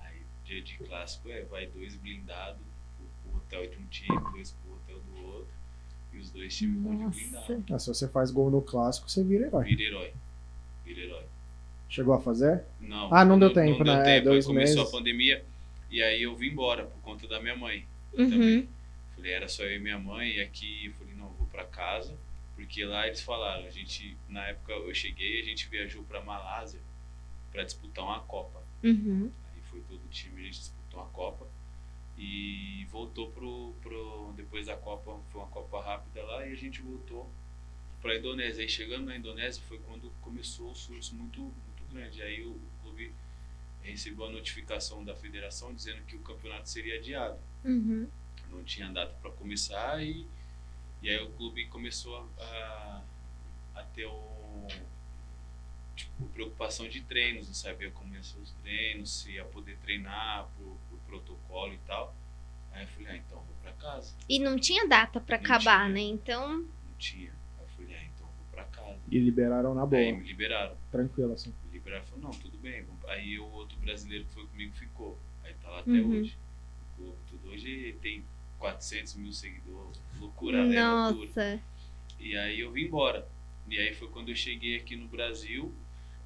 [0.04, 2.62] Aí dia de clássico é, vai dois blindados,
[3.00, 5.54] o, o hotel de um time, dois pro hotel do outro,
[6.14, 7.66] e os dois times vão de blindado.
[7.74, 9.66] Ah, se você faz gol no clássico, você vira herói.
[9.66, 10.14] Vira herói.
[10.84, 11.24] Vira herói.
[11.90, 12.64] Chegou a fazer?
[12.82, 14.04] Não, Ah, não deu tempo, não né?
[14.04, 14.26] Deu tempo.
[14.26, 14.90] Dois aí começou meses.
[14.94, 15.46] a pandemia
[15.90, 17.86] e aí eu vim embora por conta da minha mãe.
[18.18, 18.30] Uhum.
[18.30, 18.70] Também.
[19.16, 21.64] Falei, era só eu e minha mãe, e aqui eu falei, não, eu vou pra
[21.64, 22.18] casa,
[22.76, 26.82] Porque lá eles falaram, a gente, na época eu cheguei, a gente viajou pra Malásia
[27.50, 28.62] pra disputar uma Copa.
[28.84, 29.32] Uhum.
[29.46, 31.48] Aí foi todo o time, a gente disputou uma Copa
[32.18, 34.34] e voltou pro, pro.
[34.36, 37.32] Depois da Copa, foi uma Copa rápida lá e a gente voltou
[38.02, 38.62] pra Indonésia.
[38.62, 42.22] Aí chegando na Indonésia foi quando começou o surto muito, muito grande.
[42.22, 43.10] Aí o, o clube
[43.84, 47.40] recebeu a notificação da federação dizendo que o campeonato seria adiado.
[47.64, 48.10] Uhum.
[48.52, 50.28] Não tinha data para começar e,
[51.02, 53.04] e aí o clube começou a,
[53.76, 54.68] a ter o,
[55.96, 60.48] tipo, preocupação de treinos, não sabia como ia ser os treinos, se ia poder treinar
[60.58, 62.16] por, por protocolo e tal.
[62.72, 64.14] Aí eu falei, ah, então vou para casa.
[64.28, 65.94] E não tinha data pra Não acabar, tinha.
[65.94, 66.02] né?
[66.02, 67.32] Então, Não tinha.
[67.58, 69.00] Aí eu falei, ah, então vou para casa.
[69.10, 70.02] E liberaram na boa.
[70.02, 70.76] Aí me liberaram.
[70.92, 71.54] Tranquilo, assim.
[71.66, 72.84] Me liberaram, falou, não, tudo bem.
[72.84, 75.18] vamos- Aí o outro brasileiro que foi comigo ficou.
[75.44, 76.20] Aí tá lá até Uhum.
[76.20, 76.38] hoje.
[76.82, 78.26] O clube, tudo hoje tem
[78.66, 80.02] 400 mil seguidores.
[80.20, 80.84] Loucura, né?
[80.84, 81.28] Loucura.
[81.28, 81.62] nossa.
[82.20, 83.28] E aí eu vim embora.
[83.70, 85.74] E aí foi quando eu cheguei aqui no Brasil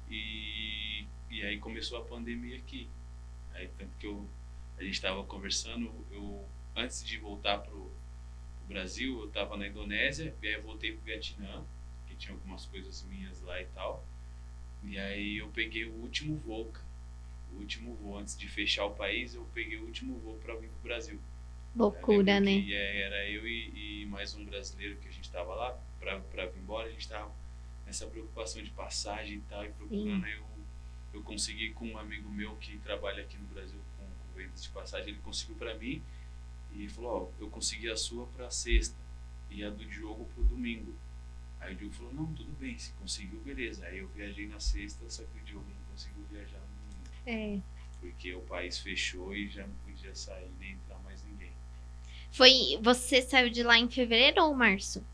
[0.08, 2.88] e, e aí começou a pandemia aqui.
[3.52, 4.26] Aí tanto que eu,
[4.78, 7.92] a gente estava conversando, eu antes de voltar pro,
[8.58, 11.64] pro Brasil, eu estava na Indonésia, e aí eu voltei pro Vietnã,
[12.06, 14.06] que tinha algumas coisas minhas lá e tal.
[14.82, 16.88] E aí eu peguei o último voo, cara.
[17.52, 20.68] O último voo, antes de fechar o país, eu peguei o último voo para vir
[20.68, 21.20] pro Brasil.
[21.74, 22.50] Loucura, né?
[22.52, 25.78] lembro que, é, era eu e, e mais um brasileiro que a gente tava lá
[25.98, 26.88] pra, pra vir embora.
[26.88, 27.32] A gente tava
[27.86, 30.24] nessa preocupação de passagem e tal, e procurando.
[30.24, 30.44] Aí eu,
[31.14, 34.68] eu consegui com um amigo meu que trabalha aqui no Brasil com, com vendas de
[34.70, 35.10] passagem.
[35.10, 36.02] Ele conseguiu pra mim
[36.72, 38.96] e falou: Ó, eu consegui a sua pra sexta
[39.48, 40.94] e a do Diogo pro domingo.
[41.60, 43.86] Aí o Diogo falou: Não, tudo bem, se conseguiu, beleza.
[43.86, 47.60] Aí eu viajei na sexta, só que o Diogo não conseguiu viajar no domingo É.
[48.00, 50.89] porque o país fechou e já não podia sair nem entrar.
[52.32, 52.78] Foi.
[52.82, 55.04] Você saiu de lá em fevereiro ou março?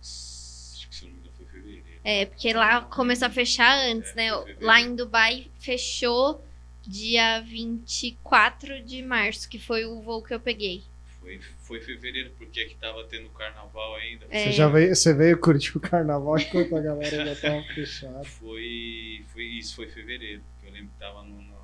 [0.00, 1.84] Acho que se eu não me engano foi fevereiro.
[2.04, 4.28] É, porque lá começou a fechar antes, É, né?
[4.30, 4.66] foi fevereiro.
[4.66, 6.44] Lá em Dubai fechou
[6.82, 10.82] dia 24 de março, que foi o voo que eu peguei.
[11.20, 14.26] Foi, foi fevereiro, porque aqui tava tendo carnaval ainda.
[14.30, 14.44] É.
[14.44, 18.24] Você já veio, você veio curtir o carnaval enquanto a galera já tava fechada.
[18.24, 20.42] Foi, foi isso, foi fevereiro.
[20.60, 21.57] que Eu lembro que tava no- no-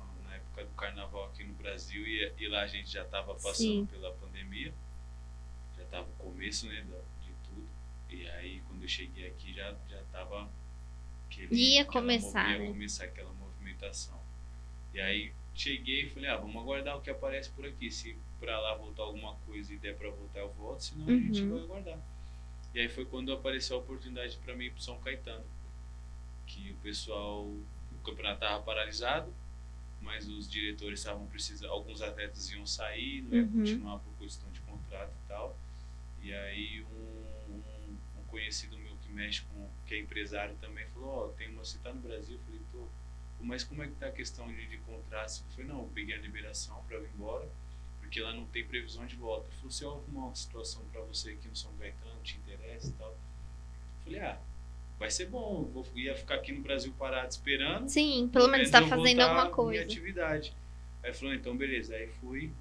[0.55, 3.85] época do carnaval aqui no Brasil e, e lá a gente já tava passando Sim.
[3.87, 4.73] pela pandemia.
[5.77, 6.81] Já tava o começo, né,
[7.21, 7.67] de tudo.
[8.09, 10.49] E aí quando eu cheguei aqui já, já tava.
[11.27, 12.67] aquele- Ia começar, mov- ia né?
[12.67, 14.19] começar aquela movimentação.
[14.93, 17.91] E aí cheguei e falei, ah, vamos aguardar o que aparece por aqui.
[17.91, 21.41] Se pra lá voltar alguma coisa e der pra voltar, eu volto, senão a gente
[21.41, 21.55] Uhum.
[21.55, 21.99] vai aguardar.
[22.73, 25.45] E aí foi quando apareceu a oportunidade pra mim ir pro São Caetano.
[26.45, 27.65] Que o pessoal, o
[28.03, 29.33] campeonato tava paralisado,
[30.05, 33.51] mas os diretores estavam precisando, alguns atletas iam sair, não ia Uhum.
[33.51, 35.57] continuar por questão de contrato e tal.
[36.21, 41.09] E aí um, um, um conhecido meu que mexe com, que é empresário também, falou,
[41.09, 42.35] ó, tem uma, você tá no Brasil?
[42.37, 42.87] Eu falei, tô.
[43.41, 45.41] Mas como é que tá a questão de, de contratos?
[45.41, 47.47] Eu falei, não, eu peguei a liberação para vir embora,
[47.99, 49.47] porque lá não tem previsão de volta.
[49.47, 52.87] Ele falou, se eu arrumar uma situação para você aqui no São Caetano, te interessa
[52.89, 53.11] e tal.
[53.11, 54.39] Eu falei, ah,
[54.99, 57.89] vai ser bom, eu vou, ia ficar aqui no Brasil parado esperando.
[57.89, 59.83] Sim, pelo menos tá eu fazendo voltar alguma Minha coisa.
[59.83, 60.55] atividade.
[61.03, 61.95] Aí falou, então beleza.
[61.95, 62.51] Aí fui,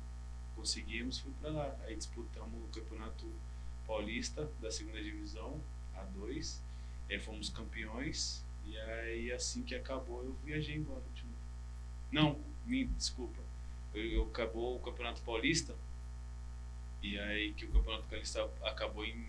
[0.54, 1.76] conseguimos, fui pra lá.
[1.86, 3.26] Aí disputamos o Campeonato
[3.86, 5.60] Paulista da segunda divisão,
[5.96, 6.58] A2.
[7.08, 8.44] Aí fomos campeões.
[8.66, 11.02] E aí assim que acabou eu viajei embora.
[12.10, 13.40] Não, me desculpa.
[13.92, 15.74] Eu, eu acabou o Campeonato Paulista.
[17.02, 19.24] E aí que o Campeonato Paulista acabou em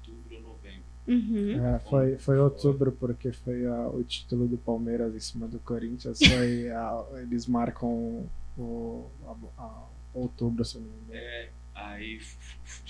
[0.00, 0.84] outubro ou novembro.
[1.12, 1.66] Uhum.
[1.74, 6.18] É, foi, foi outubro, porque foi a- o título do Palmeiras em cima do Corinthians.
[6.18, 11.14] Foi a- eles marcam o, a- a- outubro, se eu não me engano.
[11.14, 12.20] É, aí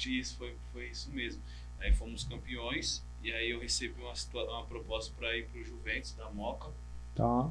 [0.06, 1.40] isso foi, foi isso mesmo.
[1.78, 4.12] Aí fomos campeões e aí eu recebi uma,
[4.44, 6.70] uma proposta para ir pro Juventus da Moca.
[7.14, 7.51] Tá.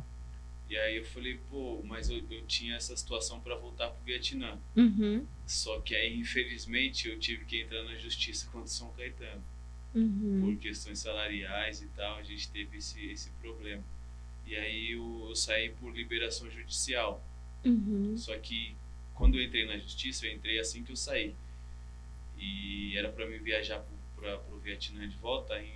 [0.69, 4.55] E aí eu falei, pô, mas eu, eu tinha essa situação para voltar pro Vietnã.
[4.75, 5.25] Uhum.
[5.47, 9.41] Só que aí, infelizmente, eu tive que entrar na justiça contra o São Caetano.
[9.93, 10.41] Uhum.
[10.41, 13.83] Por questões salariais e tal, a gente teve esse, esse problema.
[14.45, 17.23] E aí eu, eu saí por liberação judicial.
[17.65, 18.15] Uhum.
[18.17, 18.75] Só que
[19.13, 21.35] quando eu entrei na justiça, eu entrei assim que eu saí.
[22.37, 23.85] E era para mim viajar
[24.15, 25.73] para o Vietnã de volta em,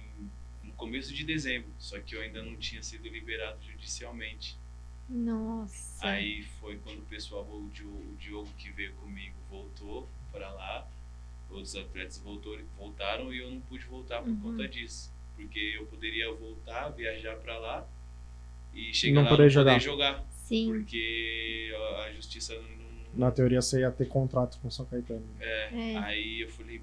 [0.64, 1.70] no começo de dezembro.
[1.78, 4.58] Só que eu ainda não tinha sido liberado judicialmente.
[5.10, 6.08] Nossa.
[6.08, 10.88] Aí foi quando o pessoal, o Diogo, o Diogo que veio comigo, voltou para lá.
[11.54, 14.40] Outros atletas voltou, voltaram e eu não pude voltar por Uhum.
[14.42, 15.12] conta disso.
[15.36, 17.88] Porque eu poderia voltar, viajar para lá
[18.74, 19.74] e chegar Não lá poder não jogar.
[19.74, 20.26] poder jogar.
[20.32, 20.68] Sim.
[20.72, 22.84] Porque a, a justiça não,
[23.16, 25.26] Na teoria você ia ter contrato com o São Caetano.
[25.40, 25.98] É, É.
[25.98, 26.82] aí eu falei,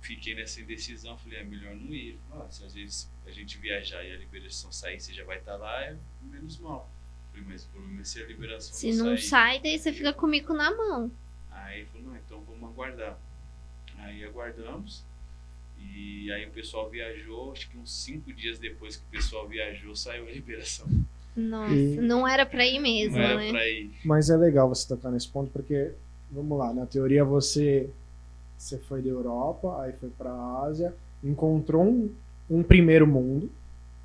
[0.00, 2.18] fiquei nessa indecisão, falei, é melhor não ir.
[2.32, 5.56] Ah, se às vezes a gente viajar e a liberação sair, você já vai estar
[5.56, 6.90] lá, é menos mal.
[7.30, 9.18] Falei, mas o problema é se a liberação Se não sair.
[9.22, 11.10] sai, daí você fica comigo na mão.
[11.50, 13.18] Aí falou, não, então vamos aguardar.
[14.00, 15.02] Aí aguardamos.
[15.80, 19.94] E aí o pessoal viajou, acho que uns cinco dias depois que o pessoal viajou,
[19.94, 20.86] saiu a liberação.
[21.36, 23.50] Nossa, E- não era pra ir mesmo, não era né?
[23.50, 23.90] pra ir.
[24.04, 25.92] Mas é legal você tocar nesse ponto, porque,
[26.30, 27.88] vamos lá, na teoria você,
[28.58, 30.32] você foi da Europa, aí foi pra
[30.64, 30.92] Ásia,
[31.22, 32.10] encontrou um,
[32.50, 33.50] um primeiro mundo,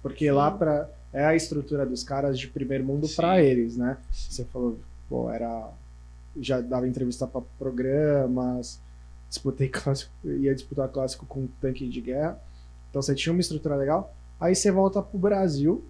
[0.01, 0.31] porque Sim.
[0.31, 3.97] lá pra, é a estrutura dos caras de primeiro mundo pra eles, né?
[4.11, 4.79] Você falou,
[5.09, 5.71] pô, era.
[6.39, 8.79] Já dava entrevista pra programas,
[9.33, 12.39] disputei clássico, ia disputar clássico com tanque de guerra.
[12.89, 14.13] Então você tinha uma estrutura legal.
[14.39, 15.83] Aí você volta pro Brasil.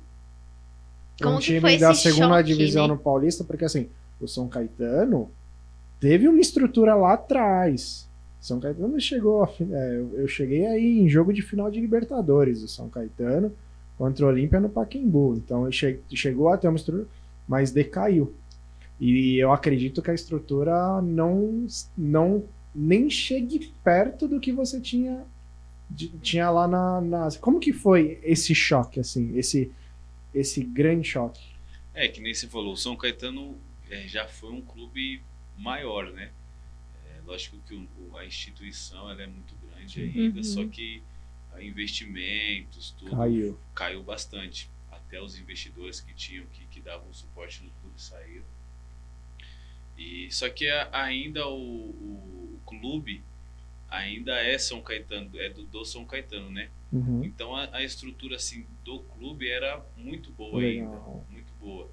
[1.21, 2.93] Como um que time da segunda choque, divisão né?
[2.93, 3.87] no Paulista, porque assim,
[4.19, 5.29] o São Caetano
[5.99, 8.07] teve uma estrutura lá atrás.
[8.41, 12.67] São Caetano chegou a é, eu- cheguei aí em jogo de final de Libertadores, o
[12.67, 13.51] São Caetano
[13.97, 15.35] contra o Olímpia no Pacaembu.
[15.37, 17.07] Então ele che- chegou a ter uma estrutura,
[17.47, 18.33] mas decaiu.
[18.99, 21.65] E eu acredito que a estrutura não
[21.97, 22.43] não
[22.75, 25.25] nem chegue perto do que você tinha
[25.89, 29.71] de- tinha lá na, na como que foi esse choque assim, esse
[30.33, 31.41] esse grande choque?
[31.93, 33.55] É, que nem você falou, o São Caetano
[33.89, 35.21] é, já foi um clube
[35.57, 36.31] maior, né?
[37.05, 40.43] É, lógico que o- a instituição ela é muito grande ainda, Uhum.
[40.43, 41.03] só que
[41.61, 43.59] investimentos, tudo Caiu.
[43.75, 44.69] caiu bastante.
[44.91, 48.43] Até os investidores que tinham, que, que davam suporte no clube saíram.
[49.97, 53.23] E, só que a- ainda o- o clube
[53.89, 56.69] ainda é São Caetano, é do, do São Caetano, né?
[56.91, 57.23] Uhum.
[57.23, 60.93] Então a, a estrutura assim do clube era muito boa Legal.
[60.93, 61.89] ainda, muito boa.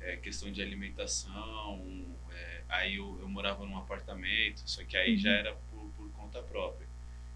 [0.00, 1.82] É, questão de alimentação,
[2.32, 6.42] é, aí eu, eu morava num apartamento, só que aí já era por, por conta
[6.42, 6.88] própria.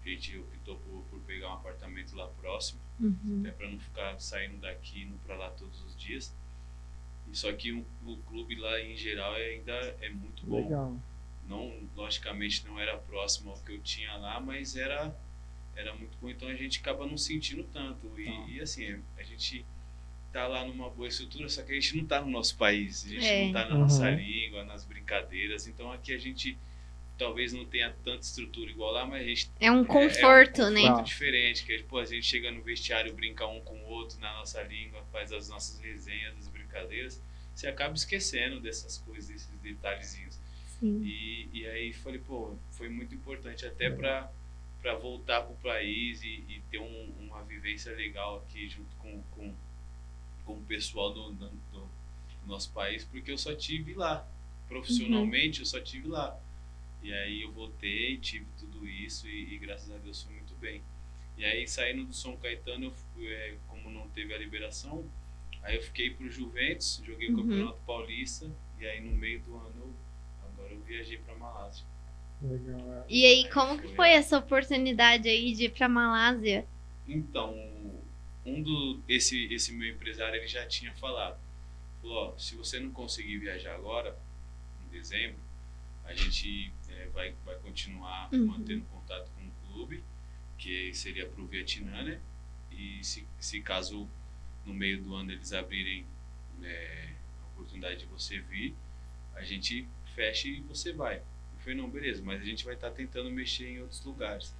[0.03, 3.41] A gente optou por, por pegar um apartamento lá próximo, Uhum.
[3.41, 6.33] até para não ficar saindo daqui indo para lá todos os dias.
[7.33, 10.97] Só que o, o clube lá em geral ainda é muito bom Legal.
[11.47, 15.15] Não logicamente não era próximo ao que eu tinha lá mas era
[15.75, 18.45] era muito bom então a gente acaba não sentindo tanto e, Tá.
[18.49, 19.65] e, assim a gente
[20.31, 23.09] tá lá numa boa estrutura só que a gente não tá no nosso país a
[23.09, 23.45] gente É.
[23.45, 23.81] não tá na Uhum.
[23.81, 26.57] nossa língua nas brincadeiras então aqui a gente
[27.17, 30.65] talvez não tenha tanta estrutura igual lá mas a gente É um é- conforto, é
[30.65, 30.81] um né?
[30.81, 31.03] conforto Tá.
[31.03, 34.61] diferente que pô, a gente chega no vestiário brinca um com o outro na nossa
[34.63, 37.21] língua faz as nossas resenhas as brincadeiras
[37.53, 40.37] você acaba esquecendo dessas coisas desses detalhezinhos
[40.79, 40.99] Sim.
[41.01, 44.31] e, e aí falei, pô, foi muito importante até para
[44.81, 49.51] para voltar pro país e, e ter um- uma vivência legal aqui junto com, com,
[50.45, 51.89] com o pessoal do, do, do
[52.45, 54.27] nosso país, porque eu só tive lá.
[54.67, 56.39] Profissionalmente, eu só tive lá.
[57.03, 60.81] E aí eu voltei, tive tudo isso e, e graças a Deus foi muito bem.
[61.37, 65.05] E aí saindo do São Caetano, eu fui, é, como não teve a liberação,
[65.63, 67.43] aí eu fiquei pro Juventus, joguei o Uhum.
[67.43, 69.93] Campeonato Paulista e aí no meio do ano eu,
[70.75, 71.85] eu viajei para Malásia.
[72.41, 72.79] Legal.
[72.79, 73.05] é.
[73.09, 76.65] E aí, como que foi essa oportunidade aí de ir pra Malásia?
[77.07, 77.53] Então,
[78.45, 81.39] um do esse esse meu empresário ele já tinha falado,
[82.01, 84.17] falou, ó, se você não conseguir viajar agora,
[84.85, 85.39] em dezembro,
[86.03, 88.45] a gente é, vai vai continuar Uhum.
[88.47, 90.03] mantendo contato com o clube,
[90.57, 92.19] que seria para o Vietnã, né?
[92.71, 94.07] E se, se caso
[94.65, 96.05] no meio do ano eles abrirem
[96.63, 97.09] é,
[97.43, 98.75] a oportunidade de você vir,
[99.35, 101.17] a gente fecha e você vai.
[101.17, 104.53] Eu falei, não, beleza, mas a gente vai estar tentando mexer em outros lugares.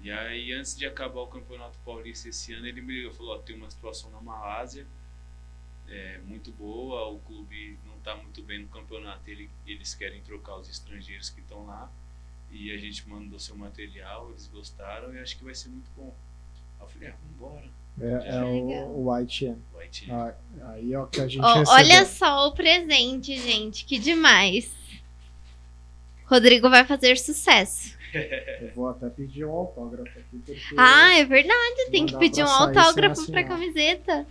[0.00, 3.34] E aí, antes de acabar o Campeonato Paulista esse ano, ele me ligou e falou:
[3.34, 4.86] ó, tem uma situação na Malásia
[5.90, 10.56] é, muito boa, o clube não está muito bem no campeonato, ele, eles querem trocar
[10.56, 11.90] os estrangeiros que estão lá.
[12.50, 16.14] E a gente mandou seu material, eles gostaram e acho que vai ser muito bom.
[16.78, 17.70] Aí eu falei: ah, vambora.
[18.00, 18.88] É, é Legal.
[18.88, 19.56] o, o White.
[20.08, 20.34] Ah,
[20.72, 21.72] aí é o que a gente recebeu.
[21.72, 23.84] olha só o presente, gente.
[23.84, 24.77] Que demais.
[26.28, 27.96] Rodrigo vai fazer sucesso.
[28.60, 30.74] Eu vou até pedir um autógrafo aqui, porque...
[30.76, 31.90] Ah, é verdade.
[31.90, 33.48] Tem que pedir um autógrafo pra assinar.
[33.48, 34.26] camiseta.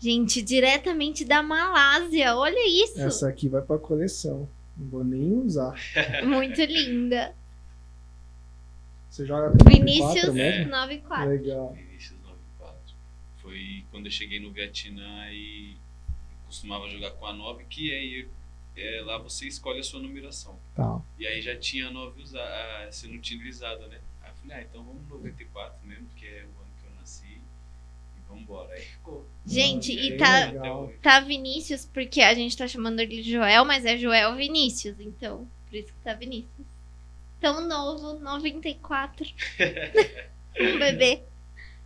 [0.00, 2.36] Gente, diretamente da Malásia.
[2.36, 3.00] Olha isso.
[3.00, 4.48] Essa aqui vai pra coleção.
[4.76, 5.74] Não vou nem usar.
[6.24, 7.34] Muito linda.
[9.08, 10.70] Você joga com Vinícius 94 mesmo?
[10.70, 11.28] 94.
[11.30, 11.72] Legal.
[11.72, 12.78] Vinícius 94.
[13.40, 15.76] Foi quando eu cheguei no Vietnã e
[16.46, 18.26] costumava jogar com a 9, que aí
[18.76, 20.58] é, lá você escolhe a sua numeração.
[20.74, 21.00] Tá.
[21.18, 24.00] E aí já tinha a 9 usa, a, sendo utilizada, né?
[24.22, 26.94] Aí eu falei, ah, então vamos no 94 mesmo, que é o ano que eu
[26.98, 27.24] nasci.
[27.26, 28.72] E vamos embora.
[28.72, 29.26] Aí ficou.
[29.46, 30.92] Gente, e tá, legal.
[31.00, 35.48] tá Vinícius, porque a gente tá chamando ele de Joel, mas é Joel Vinícius, então.
[35.68, 36.66] Por isso que tá Vinícius.
[37.40, 39.26] Tão novo, 94.
[40.60, 41.22] um bebê.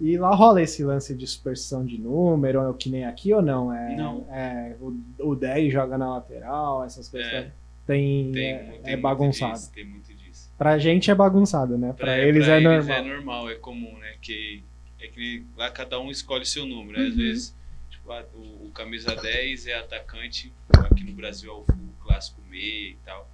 [0.01, 3.43] E lá rola esse lance de superstição de número, é o que nem aqui ou
[3.43, 3.73] não?
[3.73, 4.27] É, Não.
[4.31, 4.97] É, o,
[5.31, 7.33] o 10 joga na lateral, essas coisas.
[7.33, 7.51] É.
[7.87, 9.55] Tem, Tem, é, muito- é bagunçado.
[9.55, 10.53] disso, tem muito disso.
[10.59, 11.93] Pra gente é bagunçado, né?
[11.95, 12.97] Pra, eles é normal.
[12.97, 14.15] é normal, é comum, né?
[14.21, 14.63] Que,
[15.01, 16.99] é que lá cada um escolhe seu número.
[16.99, 17.07] né?
[17.07, 17.17] Às Uhum.
[17.17, 17.57] vezes,
[17.91, 22.41] tipo, ah, o, o camisa 10 é atacante, aqui no Brasil é o, o clássico
[22.49, 23.29] meia e tal.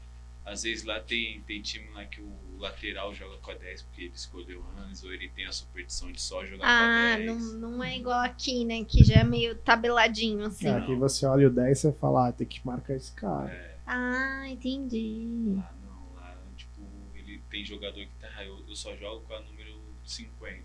[0.47, 4.03] Às vezes lá tem, tem time lá que o lateral joga com a 10 porque
[4.03, 7.53] ele escolheu antes, ou ele tem a superstição de só jogar Ah, com a 10.
[7.53, 8.85] não, não é igual aqui, né?
[8.85, 10.69] Que já é meio tabeladinho, assim.
[10.69, 13.51] É, aqui você olha o 10 e você fala, ah, tem que marcar esse cara.
[13.51, 15.55] É, Ah, entendi.
[15.57, 16.81] lá não, lá tipo,
[17.15, 20.63] ele tem jogador que tá, ah, eu, eu só jogo com a número 50,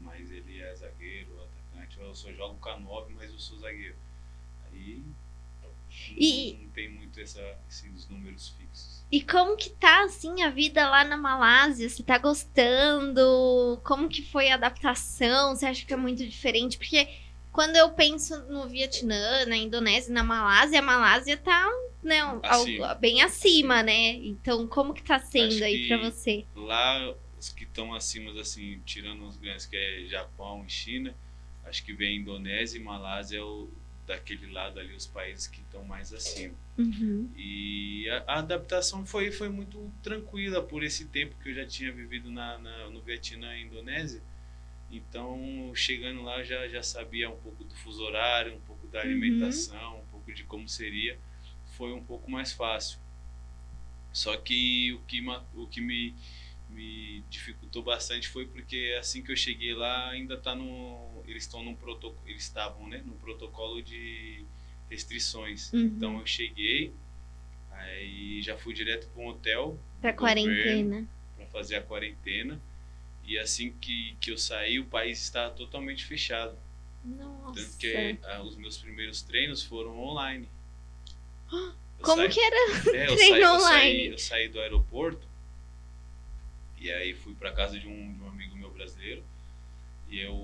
[0.00, 1.30] mas ele é zagueiro,
[1.72, 3.96] atacante, eu só jogo com a 9, mas eu sou zagueiro.
[4.72, 5.02] Aí
[6.16, 8.95] E- não, não tem muito essa, esses números fixos.
[9.10, 11.88] E como que tá, assim, a vida lá na Malásia?
[11.88, 13.80] Você tá gostando?
[13.84, 15.54] Como que foi a adaptação?
[15.54, 16.76] Você acha que é muito diferente?
[16.76, 17.08] Porque
[17.52, 21.68] quando eu penso no Vietnã, na Indonésia, na Malásia, a Malásia tá
[22.02, 24.14] né, ao- bem acima, né?
[24.14, 26.44] Então, como que tá sendo Acho aí pra você?
[26.54, 31.14] Lá, os que estão acima, assim, tirando os grandes, que é Japão e China,
[31.64, 33.68] acho que vem Indonésia e Malásia, é o,
[34.06, 36.54] daquele lado ali, os países que estão mais acima.
[36.78, 37.30] Uhum.
[37.36, 41.92] E a, a adaptação foi, foi muito tranquila por esse tempo que eu já tinha
[41.92, 44.22] vivido na, na- no Vietnã e Indonésia.
[44.90, 49.04] Então, chegando lá, já, já sabia um pouco do fuso horário, um pouco da Uhum.
[49.06, 51.18] alimentação, um pouco de como seria.
[51.76, 52.98] Foi um pouco mais fácil.
[54.12, 55.20] Só que o que,
[55.54, 56.14] o que me,
[56.70, 61.15] me dificultou bastante foi porque assim que eu cheguei lá, ainda tá no.
[61.26, 62.20] Eles estão num protocolo.
[62.28, 63.02] Eles estavam, né?
[63.04, 64.44] Num protocolo de
[64.88, 65.72] restrições.
[65.72, 65.80] Uhum.
[65.80, 66.92] Então eu cheguei,
[67.70, 71.06] aí já fui direto para um hotel do quarentena.
[71.36, 72.60] para fazer a quarentena.
[73.24, 76.56] E assim que, que eu saí, o país estava totalmente fechado.
[77.04, 77.60] Nossa.
[77.60, 80.48] Tanto que ah, os meus primeiros treinos foram online.
[81.98, 82.56] Eu Como saí- que era?
[82.94, 83.62] é, eu treino saí, eu online?
[83.70, 85.26] saí- eu saí do aeroporto
[86.78, 89.24] e aí fui para casa de um, de um amigo meu brasileiro.
[90.08, 90.34] E eu,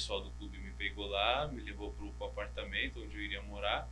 [0.00, 3.86] pessoal do clube me pegou lá, me levou pro, pro apartamento onde eu iria morar.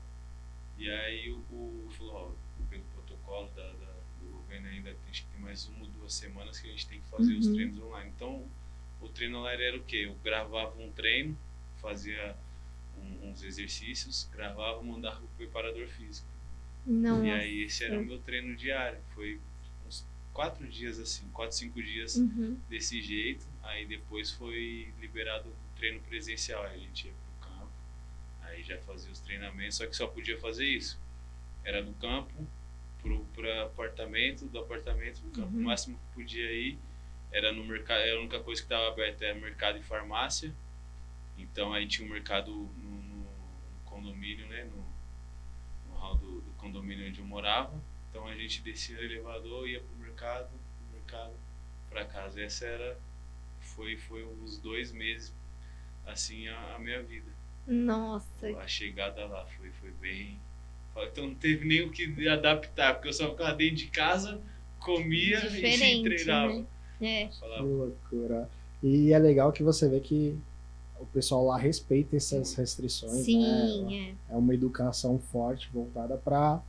[0.78, 5.28] E aí o, o falou, ó, pelo protocolo da, da- do governo ainda acho que
[5.32, 7.54] tem mais uma ou duas semanas que a gente tem que fazer os Uhum.
[7.54, 8.10] treinos online.
[8.16, 8.48] Então
[9.02, 10.04] o treino online era o quê?
[10.06, 11.36] Eu gravava um treino,
[11.76, 12.34] fazia
[12.96, 16.26] um- uns exercícios, gravava, mandava pro preparador físico.
[16.86, 17.22] Não.
[17.22, 18.98] E aí esse era o meu treino diário.
[19.14, 19.38] Foi
[19.86, 22.58] uns quatro dias assim, quatro, cinco dias Uhum.
[22.66, 23.44] desse jeito.
[23.62, 26.62] Aí depois foi liberado o treino presencial.
[26.64, 27.72] Aí a gente ia pro campo,
[28.42, 30.98] aí já fazia os treinamentos, só que só podia fazer isso.
[31.64, 32.32] Era do campo
[33.00, 35.54] pro, pro apartamento, do apartamento pro campo.
[35.54, 35.62] Uhum.
[35.62, 36.78] O máximo que podia ir
[37.30, 40.54] era no mercado, era a única coisa que estava aberta era mercado e farmácia.
[41.36, 42.68] Então aí tinha um mercado no,
[43.02, 44.64] no- no condomínio, né?
[44.64, 44.84] No,
[45.88, 47.80] no hall do, do condomínio onde eu morava.
[48.10, 51.34] Então a gente descia no elevador, ia pro mercado, do mercado
[51.90, 52.40] para casa.
[52.42, 52.98] Essa era
[53.60, 55.32] foi foi uns dois meses
[56.08, 57.30] assim a, a minha vida.
[57.66, 58.46] Nossa.
[58.58, 60.38] A chegada lá foi foi bem.
[61.12, 64.40] Então não teve nem o que adaptar, porque eu só ficava dentro de casa,
[64.80, 66.54] comia e Diferente, treinava.
[66.54, 66.64] né?
[67.00, 67.26] É.
[67.28, 68.50] Que loucura.
[68.82, 70.36] E é legal que você vê que
[70.98, 73.22] o pessoal lá respeita essas restrições, né?
[73.22, 74.32] Sim, é.
[74.34, 76.60] É uma educação forte voltada pra.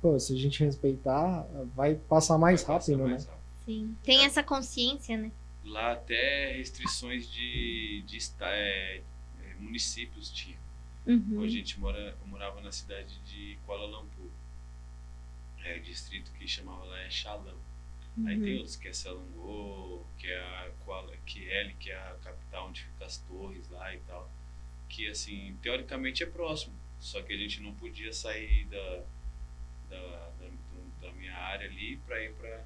[0.00, 3.30] Pô, se a gente respeitar, vai passar mais vai passar rápido, mais né?
[3.30, 3.42] rápido.
[3.64, 3.96] Sim.
[4.04, 5.30] Tem essa consciência, né?
[5.64, 9.02] Lá até restrições de, de é,
[9.40, 10.58] é, municípios tinha.
[11.06, 11.42] Uhum.
[11.42, 14.30] A gente mora, eu morava na cidade de Kuala Lumpur.
[15.64, 17.58] É, o distrito que chamava lá é Chalão.
[18.26, 18.56] Aí tem Uhum.
[18.58, 23.06] outros que é Selangor, que é a Kuala, KL, que é a capital onde ficam
[23.06, 24.30] as torres lá e tal.
[24.88, 26.74] Que assim, teoricamente é próximo.
[27.00, 29.04] Só que a gente não podia sair da,
[29.88, 30.50] da, da,
[31.00, 32.64] da minha área ali pra ir pra.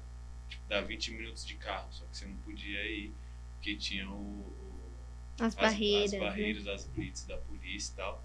[0.67, 1.91] Dar 20 minutos de carro.
[1.91, 3.13] Só que você não podia ir,
[3.55, 4.91] porque tinha o- o,
[5.39, 6.05] As as barreiras.
[6.05, 6.19] as né?
[6.19, 8.23] barreiras, as blitz da polícia e tal.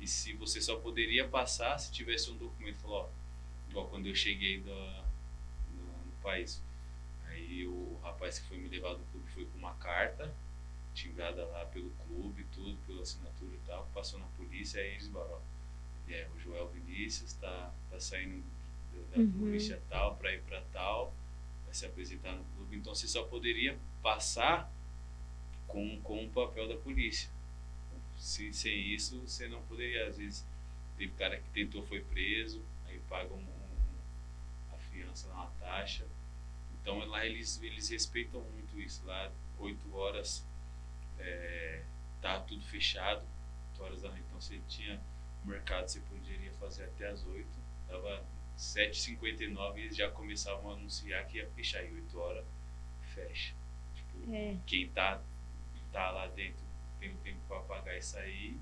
[0.00, 3.08] E se você só poderia passar se tivesse um documento, falou, ó,
[3.70, 5.04] igual quando eu cheguei da,
[5.72, 6.62] no, no país.
[7.28, 10.34] Aí o rapaz que foi me levar do clube foi com uma carta,
[10.94, 15.34] timbrada lá pelo clube, tudo, pela assinatura e tal, passou na polícia, aí eles falaram,
[15.34, 15.40] ó,
[16.12, 18.44] é, o Joel Vinícius tá, tá saindo
[18.92, 19.30] da, da Uhum.
[19.38, 21.14] polícia tal para ir para tal,
[21.74, 24.70] se apresentar no clube, então você só poderia passar
[25.66, 27.30] com, com o papel da polícia.
[28.18, 30.06] Se, sem isso, você não poderia.
[30.08, 30.46] Às vezes,
[30.96, 36.04] teve cara que tentou, foi preso, aí paga um, um- a fiança, uma taxa.
[36.80, 39.04] Então lá eles, eles respeitam muito isso.
[39.06, 40.44] Lá, 8 horas,
[41.18, 41.82] é,
[42.20, 43.24] tá tudo fechado.
[43.72, 44.24] 8 horas da noite.
[44.26, 45.00] Então você tinha
[45.44, 47.46] mercado, você poderia fazer até as 8.
[47.88, 48.24] Tava
[48.60, 51.82] 7h59 e eles já começavam a anunciar que ia fechar.
[51.82, 52.44] E 8 horas
[53.14, 53.54] fecha.
[53.94, 54.56] Tipo, É.
[54.66, 55.20] quem tá,
[55.92, 56.62] tá lá dentro
[57.00, 58.56] tem o tempo para pagar e sair,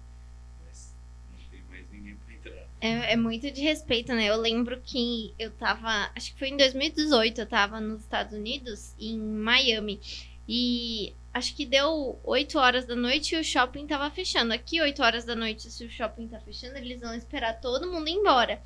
[0.65, 0.97] mas
[1.33, 2.69] não tem mais ninguém para entrar.
[2.81, 4.27] É, é muito de respeito, né?
[4.27, 6.13] Eu lembro que eu tava.
[6.15, 10.01] Acho que foi em 2018, eu tava nos Estados Unidos, em Miami.
[10.49, 14.55] E acho que deu 8 horas da noite e o shopping tava fechando.
[14.55, 18.09] Aqui, 8 horas da noite, se o shopping tá fechando, eles vão esperar todo mundo
[18.09, 18.63] ir embora.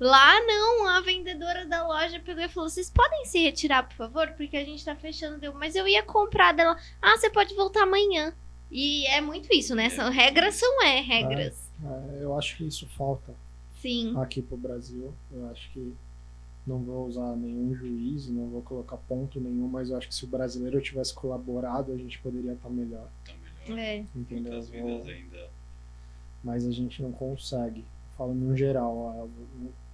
[0.00, 4.28] Lá não, a vendedora da loja pegou e falou: Vocês podem se retirar, por favor?
[4.36, 5.38] Porque a gente tá fechando.
[5.38, 6.78] Deu, mas eu ia comprar dela.
[7.02, 8.32] Ah, você pode voltar amanhã.
[8.70, 9.88] E é muito isso, né?
[9.88, 11.70] São, regras são é, regras.
[11.82, 13.34] É, eu acho que isso falta
[13.80, 14.14] Sim.
[14.18, 15.12] aqui pro Brasil.
[15.32, 15.94] Eu acho que
[16.66, 20.24] não vou usar nenhum juízo, não vou colocar ponto nenhum, mas eu acho que se
[20.24, 23.08] o brasileiro tivesse colaborado, a gente poderia estar melhor.
[23.24, 23.32] Tá
[23.66, 23.78] melhor.
[23.80, 24.04] É.
[24.14, 24.52] Entendeu?
[24.52, 25.50] Muitas vidas ainda.
[26.44, 27.84] Mas a gente não consegue.
[28.16, 29.28] Falo no geral, ó,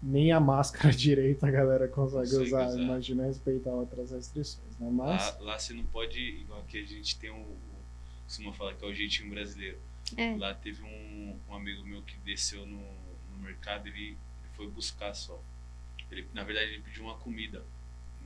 [0.05, 2.67] nem a máscara direita a galera consegue, Consegue usar.
[2.69, 2.81] usar.
[2.83, 4.89] Imagina respeitar outras restrições, né?
[4.91, 7.75] Mas Lá, lá você não pode, igual aqui a gente tem um, um
[8.25, 9.79] costuma falar que é o jeitinho brasileiro.
[10.17, 10.37] É.
[10.37, 12.83] Lá teve um, um amigo meu que desceu no,
[13.31, 14.19] no mercado, ele, ele
[14.55, 15.41] foi buscar só.
[16.11, 17.65] Ele, na verdade, ele pediu uma comida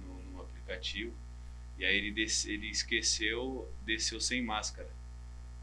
[0.01, 1.15] no, no aplicativo.
[1.79, 4.91] E aí ele, desce, ele esqueceu, desceu sem máscara.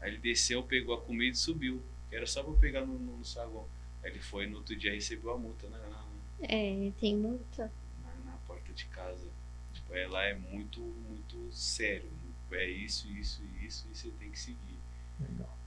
[0.00, 1.82] Aí ele desceu, pegou a comida e subiu.
[2.08, 3.68] Que era só pra pegar no, no, no saguão.
[4.02, 5.95] Aí ele foi no outro dia recebeu a multa na, na,
[6.40, 7.72] É, tem muita.
[8.02, 9.28] na, na porta de casa.
[9.72, 12.10] Tipo, é, lá é muito, muito sério.
[12.50, 14.78] É isso, isso, isso, e você tem que seguir.
[15.20, 15.58] legal.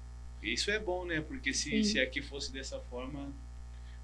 [0.41, 1.19] Isso é bom, né?
[1.21, 1.83] Porque se, Sim.
[1.83, 3.33] se aqui fosse dessa forma,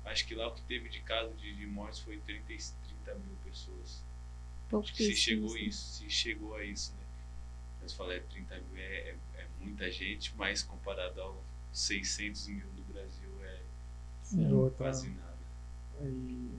[0.03, 3.15] acho que lá o que teve de caso de, de mortes foi 30, e- 30
[3.19, 4.03] mil pessoas.
[4.71, 5.61] Acho que se chegou né?
[5.61, 7.05] isso, se chegou a isso, né?
[7.81, 11.37] Mas falar é 30 mil é, é, é muita gente, mas comparado aos
[11.71, 13.61] 600 mil do Brasil é.
[14.33, 15.34] É quase nada.
[16.03, 16.49] E,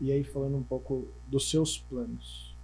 [0.00, 2.54] e aí, falando um pouco dos seus planos.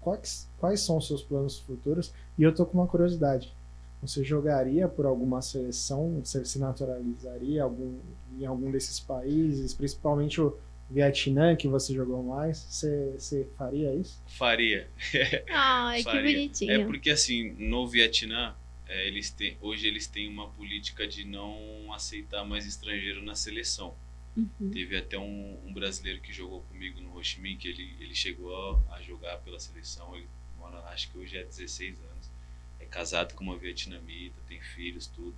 [0.00, 2.12] Quais, quais são os seus planos futuros?
[2.36, 3.54] E eu tô com uma curiosidade.
[4.02, 6.20] Você jogaria por alguma seleção?
[6.24, 8.00] Você se naturalizaria algum,
[8.36, 9.72] em algum desses países?
[9.72, 10.58] Principalmente o
[10.90, 12.58] Vietnã, que você jogou mais.
[12.58, 14.20] Você, você faria isso?
[14.26, 14.88] Faria.
[15.48, 16.22] Ai, que Faria.
[16.22, 16.72] bonitinho.
[16.72, 18.56] É porque assim, no Vietnã,
[18.88, 23.94] é, eles têm, hoje eles têm uma política de não aceitar mais estrangeiro na seleção.
[24.36, 24.70] Uhum.
[24.70, 28.14] Teve até um, um brasileiro que jogou comigo no Ho Chi Minh, que ele, ele
[28.14, 30.14] chegou a jogar pela seleção.
[30.16, 30.26] Ele
[30.58, 32.30] mora acho que hoje é 16 anos.
[32.80, 35.36] É casado com uma vietnamita, tem filhos, tudo.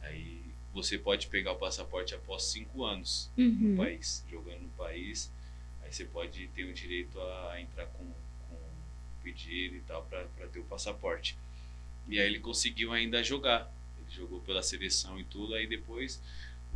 [0.00, 0.42] Aí
[0.72, 3.76] você pode pegar o passaporte após 5 anos no Uhum.
[3.76, 5.32] país, jogando no país.
[5.82, 8.04] Aí você pode ter o direito a entrar com,
[8.48, 8.58] com
[9.22, 11.36] pedido e tal para ter o passaporte.
[12.06, 13.72] E aí ele conseguiu ainda jogar.
[13.98, 15.54] Ele jogou pela seleção e tudo.
[15.54, 16.20] Aí depois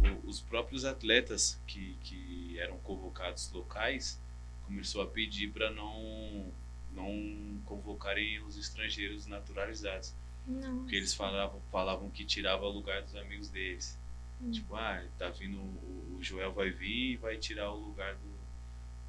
[0.00, 4.20] o- os próprios atletas que, que eram convocados locais
[4.66, 6.52] começou a pedir para não
[6.92, 10.14] não convocarem os estrangeiros naturalizados,
[10.46, 10.78] Não.
[10.78, 13.96] porque eles falavam falavam que tirava o lugar dos amigos deles.
[14.40, 14.50] Hum.
[14.50, 18.38] Tipo, ah, tá vindo o o Joel vai vir e vai tirar o lugar do,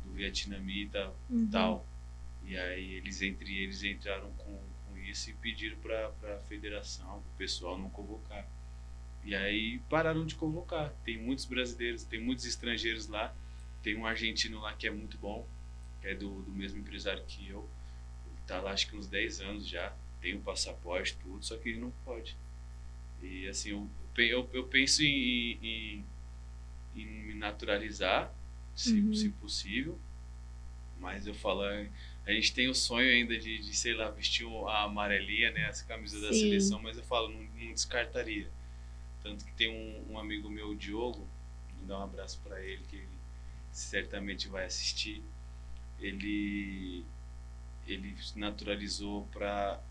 [0.05, 1.49] do vietnamita Uhum.
[1.49, 1.85] tal.
[2.45, 7.37] E aí eles entre eles entraram com, com isso e pediram para a federação, o
[7.37, 8.47] pessoal não convocar.
[9.29, 10.91] E aí pararam de convocar.
[11.05, 13.31] Tem muitos brasileiros, tem muitos estrangeiros lá.
[13.83, 15.47] Tem um argentino lá que é muito bom,
[16.01, 17.69] que é do, do mesmo empresário que eu.
[18.25, 21.69] Ele tá lá acho que uns 10 anos já, tem o passaporte, tudo, só que
[21.69, 22.35] ele não pode.
[23.21, 23.87] E assim, eu,
[24.17, 26.05] eu, eu penso em, em,
[26.95, 28.33] em me naturalizar,
[28.75, 29.13] se, Uhum.
[29.13, 29.99] se possível.
[30.99, 31.87] Mas eu falo, é,
[32.25, 35.69] a gente tem o sonho ainda de, de sei lá, vestir a amarelinha, né?
[35.69, 36.41] Essa camisa da Sim.
[36.41, 38.49] seleção, mas eu falo, não, não descartaria.
[39.21, 41.27] Tanto que tem um, um amigo meu, o Diogo,
[41.77, 43.19] vou dar um abraço para ele, que ele
[43.71, 45.23] certamente vai assistir.
[45.99, 47.05] Ele,
[47.85, 49.81] ele se naturalizou para.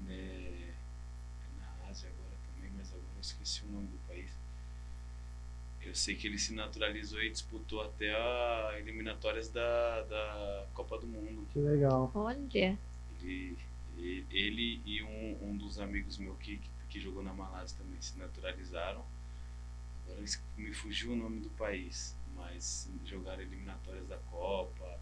[0.00, 0.74] Né, é
[1.58, 4.30] na Ásia agora também, mas agora eu esqueci o nome do país.
[5.82, 11.06] Eu sei que ele se naturalizou e disputou até a eliminatórias da, da Copa do
[11.06, 11.46] Mundo.
[11.52, 12.10] Que legal.
[12.14, 12.78] Olha.
[13.20, 13.58] Ele,
[14.30, 18.18] ele, e um, um dos amigos meu que, que, que jogou na Malásia também se
[18.18, 19.04] naturalizaram.
[20.04, 20.22] Agora
[20.56, 24.98] me fugiu o nome do país, mas jogaram eliminatórias da Copa,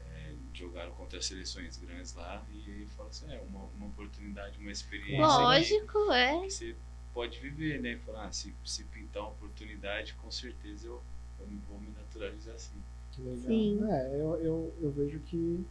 [0.00, 4.58] é, jogaram contra as seleções grandes lá e aí fala assim, é uma, uma oportunidade,
[4.58, 6.40] uma experiência que- Lógico, é.
[6.40, 6.76] que você
[7.12, 7.98] pode viver, né?
[8.04, 11.02] Falar, ah, se, se pintar uma oportunidade, com certeza eu,
[11.40, 12.76] eu vou me naturalizar assim.
[13.12, 13.46] Que legal.
[13.46, 13.84] Sim.
[13.90, 15.64] É, eu, eu, eu vejo que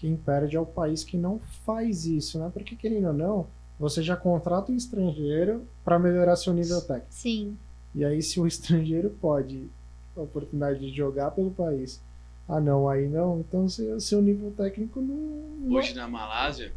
[0.00, 2.50] quem perde é o país que não faz isso, né?
[2.50, 3.46] Porque, querendo ou não,
[3.78, 7.12] você já contrata um estrangeiro para melhorar seu nível técnico.
[7.12, 7.58] Sim.
[7.94, 9.68] E aí, se o estrangeiro pode
[10.16, 12.02] a oportunidade de jogar pelo país,
[12.48, 15.76] ah, não, aí não, então seu, seu nível técnico não.
[15.76, 16.72] Hoje na Malásia,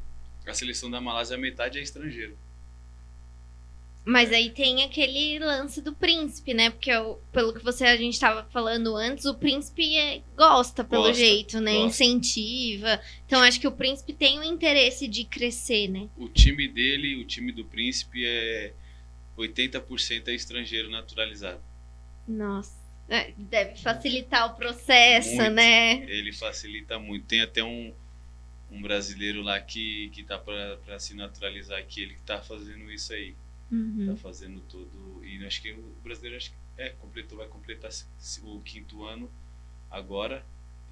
[0.46, 2.38] a seleção da Malásia, a metade é estrangeiro.
[4.06, 6.70] Mas aí tem aquele lance do príncipe, né?
[6.70, 11.04] Porque o- pelo que você a gente tava falando antes, o príncipe é- gosta pelo
[11.04, 11.72] Gosta, jeito, né?
[11.74, 11.88] gosta.
[12.04, 13.00] Incentiva.
[13.26, 16.10] Então acho que o príncipe tem o interesse de crescer, né?
[16.18, 18.74] O time dele, o time do príncipe é
[19.38, 21.62] 80% é estrangeiro naturalizado.
[22.28, 22.82] Nossa.
[23.10, 25.52] É, deve facilitar o processo, Muito.
[25.52, 26.04] né?
[26.10, 27.26] Ele facilita muito.
[27.26, 27.94] Tem até um,
[28.72, 33.14] um brasileiro lá que, que tá pra se naturalizar aqui, ele que tá fazendo isso
[33.14, 33.36] aí.
[33.72, 34.06] Uhum.
[34.08, 35.22] Tá fazendo todo.
[35.26, 37.92] E acho que o brasileiro acho que é, completou, vai completar
[38.44, 39.32] o quinto ano
[39.90, 40.46] agora.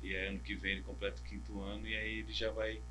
[0.04, 2.82] E aí, ano que vem ele completa o quinto ano e aí ele já vai.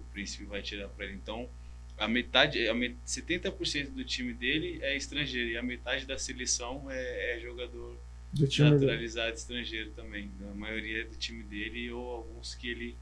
[0.00, 1.14] O príncipe vai tirar pra ele.
[1.14, 1.48] Então,
[1.96, 6.90] a metade, a met- 70% do time dele é estrangeiro e a metade da seleção
[6.90, 7.96] é, é jogador
[8.32, 8.80] do time dele.
[8.80, 10.30] naturalizado estrangeiro também.
[10.50, 12.96] A maioria é do time dele ou alguns que ele,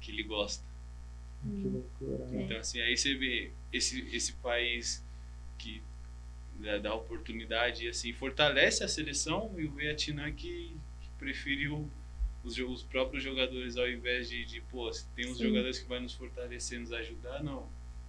[0.00, 0.64] que ele gosta.
[1.42, 2.24] Que loucura.
[2.26, 2.42] né?
[2.44, 5.02] Então, assim, aí você vê esse, esse país
[6.62, 11.88] dá, dá oportunidade e assim, fortalece a seleção e o Vietnã que, que preferiu
[12.44, 15.48] os, os próprios jogadores ao invés de, de pô, tem uns Sim.
[15.48, 17.66] jogadores que vai nos fortalecer, nos ajudar, não.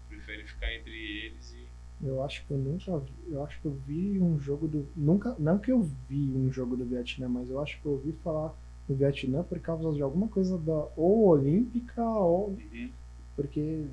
[0.10, 1.64] Prefere ficar entre eles e.
[2.06, 5.36] Eu acho que eu nunca vi, eu acho que eu vi um jogo do nunca,
[5.40, 8.54] não que eu vi um jogo do Vietnã, mas eu acho que eu ouvi falar
[8.88, 12.92] do Vietnã por causa de alguma coisa da ou olímpica ou Uhum.
[13.36, 13.86] porque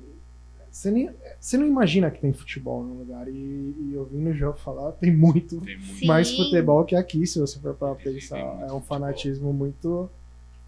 [0.71, 4.57] você, nem, você não imagina que tem futebol no lugar e, e ouvindo o jogo
[4.57, 5.99] falar tem muito Tem muito.
[5.99, 6.05] Sim.
[6.05, 8.81] mais futebol que aqui se você for para pensar é um futebol.
[8.81, 10.09] fanatismo muito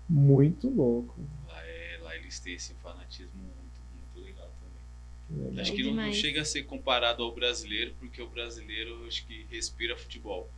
[0.09, 1.15] muito louco
[1.47, 5.47] Lá, é, lá eles têm esse fanatismo muito, muito legal também.
[5.47, 5.61] Legal.
[5.61, 9.25] Acho É que não, não chega a ser comparado ao brasileiro, porque o brasileiro acho
[9.25, 10.49] que respira futebol.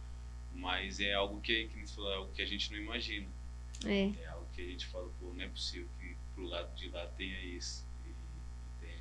[0.53, 3.27] Mas é algo que, que, falou, é algo que a gente não imagina.
[3.85, 4.09] É.
[4.23, 7.05] É algo que a gente fala, pô, não é possível que pro lado de lá
[7.17, 7.84] tenha isso.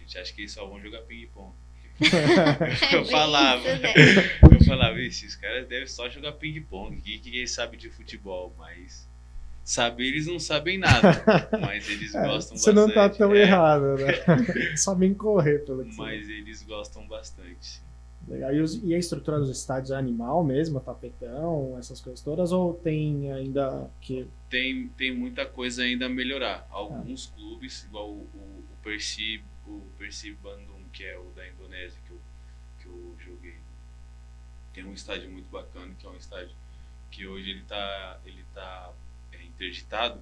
[0.05, 1.53] Gente acha que eles só vão jogar ping-pong.
[2.93, 3.93] É eu bem falava, né?
[4.53, 6.97] eu falava, "Ixi, esses caras devem só jogar ping-pong.
[6.97, 8.55] O que, que eles sabem de futebol?
[8.59, 9.09] Mas
[9.65, 11.23] saber eles não sabem nada.
[11.61, 12.75] Mas eles É, gostam você bastante.
[12.75, 14.77] não tá tão é, errado, né?
[14.77, 17.83] Sabem correr pelo que você Mas eles gostam bastante.
[18.27, 18.55] Legal.
[18.55, 22.75] E, os- e a estrutura dos estádios é animal mesmo, tapetão, essas coisas todas, ou
[22.75, 24.27] tem ainda que.
[24.51, 26.67] tem, tem muita coisa ainda a melhorar.
[26.71, 32.01] Alguns clubes, igual o, o, o Percy, o Percy Bandung, que é o da Indonésia,
[32.07, 32.21] que eu,
[32.81, 33.59] que eu joguei,
[34.73, 36.55] tem um estádio muito bacana, que é um estádio
[37.11, 38.93] que hoje ele está ele tá,
[39.33, 40.21] é, interditado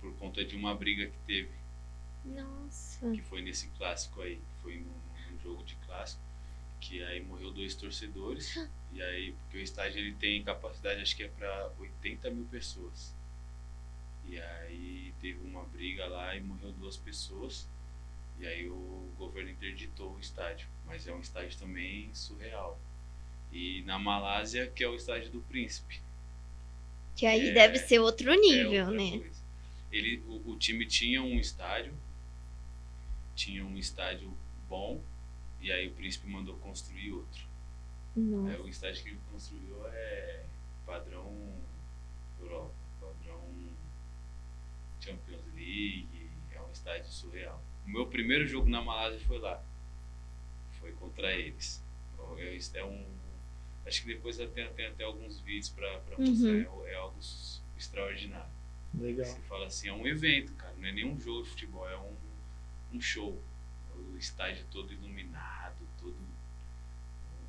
[0.00, 1.50] por conta de uma briga que teve,
[2.24, 3.10] Nossa.
[3.10, 6.22] que foi nesse clássico aí, que foi num, num jogo de clássico,
[6.80, 8.56] que aí morreu dois torcedores,
[8.92, 13.14] e aí, porque o estádio ele tem capacidade, acho que é para 80 mil pessoas.
[14.24, 17.68] E aí teve uma briga lá e morreu duas pessoas.
[18.38, 20.66] E aí o governo interditou o estádio.
[20.86, 22.80] Mas é um estádio também surreal.
[23.52, 26.00] E na Malásia, que é o estádio do príncipe.
[27.16, 29.18] Que aí É, deve ser outro É nível, outra né?
[29.18, 29.42] coisa.
[29.90, 31.94] Ele, o, o time tinha um estádio,
[33.34, 34.32] tinha um estádio
[34.68, 35.02] bom,
[35.60, 37.46] e aí o príncipe mandou construir outro.
[38.16, 38.62] Nossa.
[38.62, 40.44] o estádio que ele construiu é
[40.84, 41.30] padrão
[42.40, 43.40] Europa, padrão
[45.00, 47.62] Champions League, é um estádio surreal.
[47.86, 49.62] O meu primeiro jogo na Malásia foi lá.
[50.80, 51.82] Foi contra eles.
[52.38, 53.04] É, é um,
[53.86, 56.30] acho que depois tem, tem até alguns vídeos pra, pra Uhum.
[56.30, 56.86] mostrar.
[56.88, 57.18] É, é algo
[57.76, 58.50] extraordinário.
[58.94, 59.24] Legal.
[59.26, 60.74] Você fala assim, é um evento, cara.
[60.78, 62.16] Não é nem um jogo de futebol, é um,
[62.92, 63.42] um show.
[63.94, 66.16] O estádio todo iluminado, todo.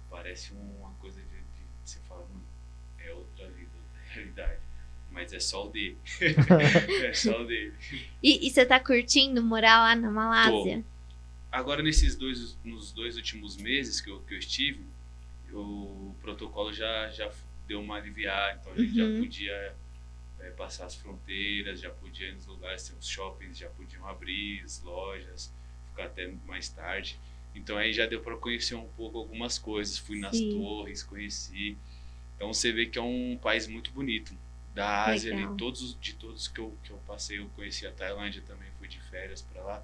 [0.10, 1.27] Parece uma coisa de.
[1.27, 2.45] de você fala, mano,
[2.99, 4.61] é outra vida, outra realidade.
[5.14, 5.98] Mas é só o dele.
[6.99, 7.73] é só o dele.
[8.22, 10.84] E, e você tá curtindo morar lá na Malásia?
[11.52, 14.85] Agora, nesses dois, nos dois últimos meses que eu, que eu estive,
[15.52, 17.31] o protocolo já, já
[17.68, 18.95] deu uma aliviada, então a gente Uhum.
[18.95, 19.76] já podia
[20.40, 24.61] é, passar as fronteiras, já podia ir nos lugares, tem os shoppings já podiam abrir,
[24.64, 25.53] as lojas,
[25.90, 27.19] ficar até mais tarde.
[27.56, 30.49] Então aí já deu para conhecer um pouco algumas coisas, fui nas Sim.
[30.52, 31.77] torres, conheci.
[32.35, 34.35] Então você vê que é um país muito bonito.
[34.73, 35.49] Da Ásia, Legal.
[35.49, 38.69] ali, todos, os- de todos que eu, que eu passei, eu conheci a Tailândia também,
[38.79, 39.83] fui de férias para lá.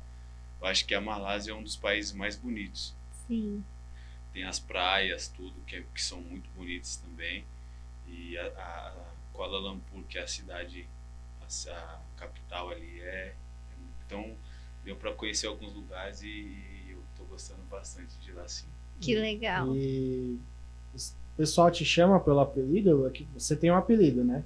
[0.60, 2.94] Eu acho que a Malásia é um dos países mais bonitos.
[3.28, 3.64] Sim.
[4.34, 7.46] Tem as praias, tudo, que, é- que são muito bonitas também.
[8.08, 10.88] E a, a- Kuala Lumpur, que é a cidade,
[11.42, 13.34] a a capital ali é.
[14.06, 14.36] Então
[14.84, 18.68] deu para conhecer alguns lugares e eu tô gostando bastante de lá sim.
[19.00, 19.76] Que legal.
[19.76, 20.38] E
[20.94, 21.00] o
[21.38, 23.06] pessoal te chama pelo apelido?
[23.06, 24.44] Aqui- Você tem um apelido, né?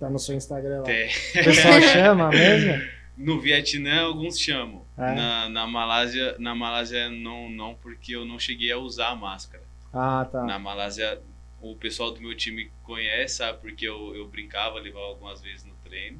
[0.00, 0.82] Tá no seu Instagram lá.
[0.84, 1.08] Tem.
[1.08, 2.82] O pessoal chama mesmo?
[3.16, 4.82] No Vietnã alguns chamam.
[4.96, 5.14] É.
[5.14, 9.62] Na, na Malásia, na Malásia não, não, porque eu não cheguei a usar a máscara.
[9.92, 10.42] Ah, tá.
[10.44, 11.20] Na Malásia,
[11.60, 13.58] o pessoal do meu time conhece, sabe?
[13.60, 16.18] Porque eu, eu brincava, levava algumas vezes no treino.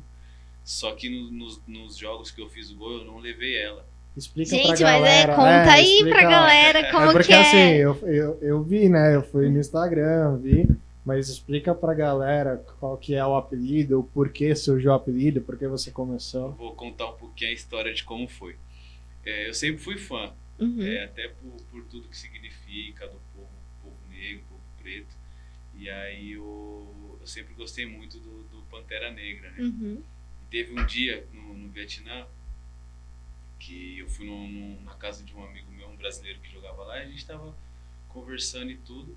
[0.62, 3.86] Só que no- nos, nos jogos que eu fiz o gol, eu não levei ela.
[4.16, 5.32] Explica pra Gente, mas galera.
[5.32, 6.30] é, conta aí explica pra lá.
[6.30, 7.40] galera como é porque que é.
[7.40, 9.14] assim, eu, eu, eu vi, né?
[9.14, 10.68] Eu fui no Instagram, vi.
[11.04, 15.56] Mas explica pra galera qual que é o apelido, o porquê surgiu o apelido, por
[15.58, 16.52] que você Eu começou.
[16.52, 18.56] vou contar um pouquinho a história de como foi.
[19.24, 20.82] É, eu sempre fui fã, Uhum.
[20.82, 23.48] é, até por, por tudo que significa do povo,
[23.82, 25.14] povo negro, povo preto.
[25.74, 29.62] E aí eu, eu sempre gostei muito do, do Pantera Negra, né?
[29.62, 30.02] Uhum.
[30.42, 32.26] E teve um dia no, no Vietnã
[33.58, 36.82] que eu fui no- no- na casa de um amigo meu, um brasileiro que jogava
[36.84, 37.54] lá, e a gente tava
[38.08, 39.16] conversando e tudo.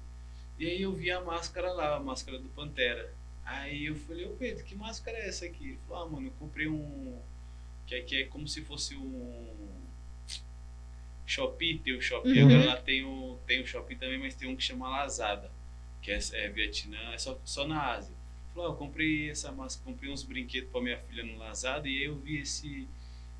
[0.59, 3.13] E aí eu vi a máscara lá, a máscara do Pantera.
[3.45, 5.69] Aí eu falei, ô Pedro, que máscara é essa aqui?
[5.69, 7.19] Ele falou, ah, mano, eu comprei um.
[7.85, 9.81] Que aqui é como se fosse um.
[11.25, 12.49] Shopee, tem o Shopee, Uhum.
[12.49, 15.49] agora lá tem o, tem o Shopee também, mas tem um que chama Lazada,
[16.01, 18.13] que é, é Vietnã, é só, só na Ásia.
[18.53, 21.97] Falou, ah, eu comprei essa máscara, comprei uns brinquedos pra minha filha no Lazada e
[21.97, 22.87] aí eu vi esse,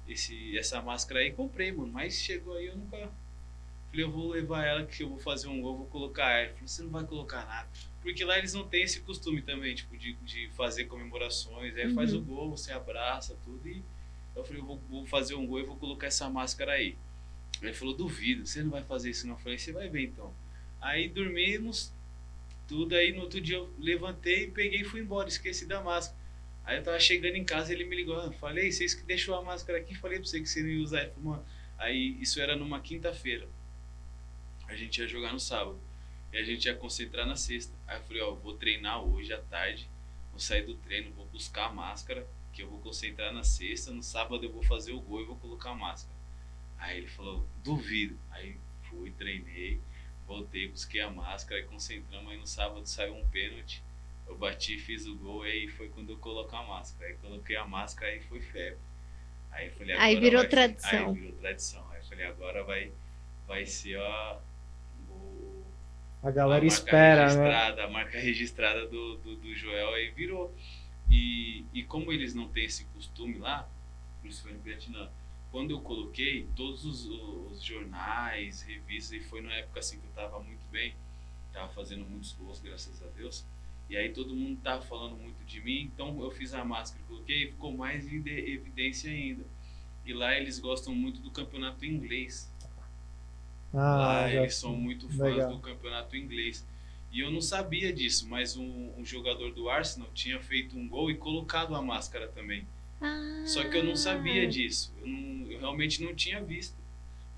[0.08, 1.92] esse, essa máscara aí e comprei, mano.
[1.92, 3.12] Mas chegou aí eu nunca.
[3.94, 6.46] Falei, eu vou levar ela que eu vou fazer um gol, vou colocar ela.
[6.46, 7.70] Ele falou, você não vai colocar nada.
[8.02, 11.78] Porque lá eles não têm esse costume também, tipo, de, de fazer comemorações.
[11.78, 12.20] Aí faz Uhum.
[12.20, 13.68] o gol, você abraça, tudo.
[13.70, 13.84] E
[14.36, 16.98] eu falei, eu vou, vou fazer um gol e vou colocar essa máscara aí.
[17.62, 19.36] Ele falou, duvido, você não vai fazer isso não.
[19.36, 20.34] Eu falei, você vai ver então.
[20.82, 21.94] Aí dormimos,
[22.68, 22.96] tudo.
[22.96, 26.18] Aí no outro dia eu levantei, peguei e fui embora, esqueci da máscara.
[26.66, 29.44] Aí eu tava chegando em casa ele me ligou, ah, falei, vocês que deixou a
[29.44, 31.02] máscara aqui, falei pra você que você não ia usar.
[31.04, 31.46] Ele falou, mano,
[31.78, 33.48] aí isso era numa quinta-feira.
[34.68, 35.80] A gente ia jogar no sábado.
[36.32, 37.74] E a gente ia concentrar na sexta.
[37.88, 39.88] Aí eu falei, ó, vou treinar hoje à tarde,
[40.32, 44.02] vou sair do treino, vou buscar a máscara, que eu vou concentrar na sexta, no
[44.02, 46.16] sábado eu vou fazer o gol e vou colocar a máscara.
[46.78, 48.18] Aí ele falou, duvido.
[48.32, 48.58] Aí
[48.90, 49.80] fui, treinei,
[50.28, 52.32] voltei, busquei a máscara e concentramos.
[52.32, 53.84] Aí no sábado saiu um pênalti.
[54.26, 57.10] Eu bati, fiz o gol e aí foi quando eu coloquei a máscara.
[57.10, 58.80] Aí coloquei a máscara e foi febre.
[59.52, 61.10] Aí falei, Aí agora virou vai- tradição.
[61.10, 61.92] Aí virou tradição.
[61.92, 62.92] Aí falei, agora vai,
[63.48, 64.40] vai ser ó,
[66.24, 67.26] A a galera marca espera, né?
[67.26, 70.56] registrada, A marca registrada do, do, do Joel aí virou.
[71.10, 73.70] E, e como eles não têm esse costume lá,
[74.24, 75.10] isso foi no Vietnã,
[75.52, 80.12] quando eu coloquei, todos os, os jornais, revistas, e foi numa época assim que eu
[80.12, 80.96] tava muito bem,
[81.52, 83.46] tava fazendo muitos gols, graças a Deus.
[83.90, 87.44] E aí todo mundo tava falando muito de mim, então eu fiz a máscara, coloquei
[87.44, 89.46] e ficou mais em evidência ainda.
[90.06, 92.52] E lá eles gostam muito do campeonato inglês.
[93.74, 95.52] Ah, Lá já- eles são muito fãs legal.
[95.52, 96.66] do campeonato inglês.
[97.12, 101.12] E eu não sabia disso, mas um, um jogador do Arsenal tinha feito um gol
[101.12, 102.66] e colocado a máscara também.
[103.02, 103.44] Ah.
[103.46, 104.94] Só que eu não sabia disso.
[105.02, 106.76] Eu, não- eu realmente não tinha visto.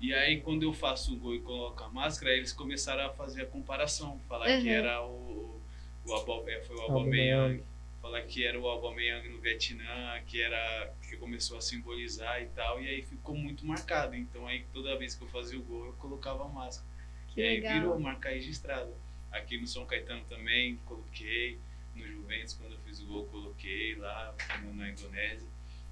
[0.00, 3.42] E aí, quando eu faço o gol e coloco a máscara, eles começaram a fazer
[3.42, 4.20] a comparação.
[4.28, 4.74] Falar que Uhum.
[4.74, 5.60] era o,
[6.06, 7.62] o, Abba- é, foi o Aubameyang.
[8.06, 12.80] Falar que era o Aubameyang no Vietnã, que era que começou a simbolizar e tal.
[12.80, 14.14] E aí ficou muito marcado.
[14.14, 16.88] Então aí toda vez que eu fazia o gol, eu colocava a máscara.
[17.28, 17.74] Que e aí legal.
[17.74, 18.94] virou marca registrada.
[19.32, 21.58] Aqui no São Caetano também coloquei.
[21.96, 24.32] No Juventus, quando eu fiz o gol, coloquei lá
[24.72, 25.48] na Indonésia.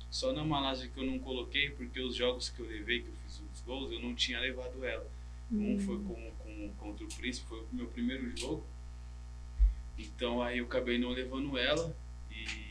[0.08, 3.14] Só na Malásia que eu não coloquei, porque os jogos que eu levei, que eu
[3.24, 5.10] fiz os gols, eu não tinha levado ela.
[5.50, 5.78] Um Hum.
[5.80, 8.64] foi com, com, contra o Príncipe, foi o meu primeiro jogo.
[9.98, 12.03] Então aí eu acabei não levando ela.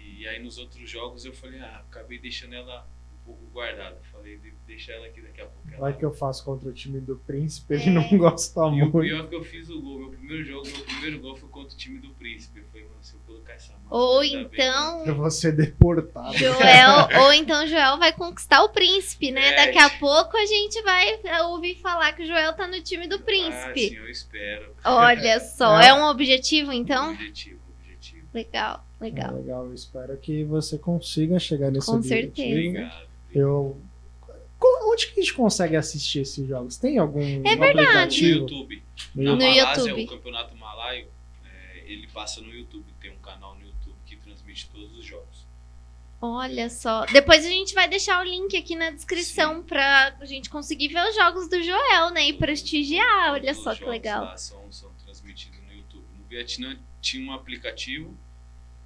[0.03, 2.87] E, e aí nos outros jogos eu falei, ah, acabei deixando ela
[3.21, 3.97] um pouco guardada.
[4.11, 5.67] Falei, de- deixa ela aqui daqui a pouco.
[5.69, 5.79] Ela...
[5.79, 7.77] Vai que eu faço contra o time do Príncipe, É.
[7.77, 8.99] ele não gosta E o muito.
[8.99, 9.99] pior é que eu fiz o gol.
[9.99, 12.59] Meu primeiro jogo, meu primeiro gol foi contra o time do Príncipe.
[12.59, 13.95] Eu falei, mano, se eu colocar essa máscara.
[13.95, 16.37] Ou ainda bem então, Eu vou ser deportado.
[16.37, 19.49] Joel, ou então Joel vai conquistar o príncipe, né?
[19.53, 19.55] É.
[19.67, 23.15] Daqui a pouco a gente vai ouvir falar que o Joel tá no time do
[23.15, 23.95] Ah, sim, príncipe.
[23.95, 24.75] eu espero.
[24.83, 25.87] Olha só, É.
[25.87, 27.11] é um objetivo então?
[27.13, 28.27] Objetivo, objetivo.
[28.33, 29.35] Legal, É legal.
[29.35, 32.35] legal, eu espero que você consiga chegar nesse Com objetivo.
[32.35, 32.59] certeza.
[32.69, 33.07] Obrigado.
[33.33, 33.81] Eu.
[34.85, 36.77] Onde que a gente consegue assistir esses jogos?
[36.77, 38.21] Tem algum É verdade.
[38.21, 38.41] No?
[38.41, 38.83] YouTube.
[39.15, 40.03] No Na No Malásia, YouTube.
[40.05, 41.07] o campeonato malaio,
[41.43, 42.85] é, ele passa no YouTube.
[43.01, 45.45] Tem um canal no YouTube que transmite todos os jogos.
[46.21, 47.05] Olha só.
[47.07, 51.15] Depois a gente vai deixar o link aqui na descrição pra gente conseguir ver os
[51.15, 52.29] jogos do Joel, né?
[52.29, 53.33] E prestigiar.
[53.33, 54.23] Olha Todos só os que legal.
[54.23, 56.05] Lá são, são transmitidos no YouTube.
[56.17, 58.17] No Vietnã tinha um aplicativo,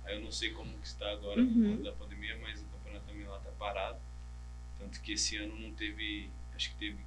[0.08, 1.54] Aí eu não sei como que está agora Uhum.
[1.54, 4.00] por conta da pandemia, mas o campeonato também lá tá parado.
[4.80, 6.98] Tanto que esse ano não teve, acho que teve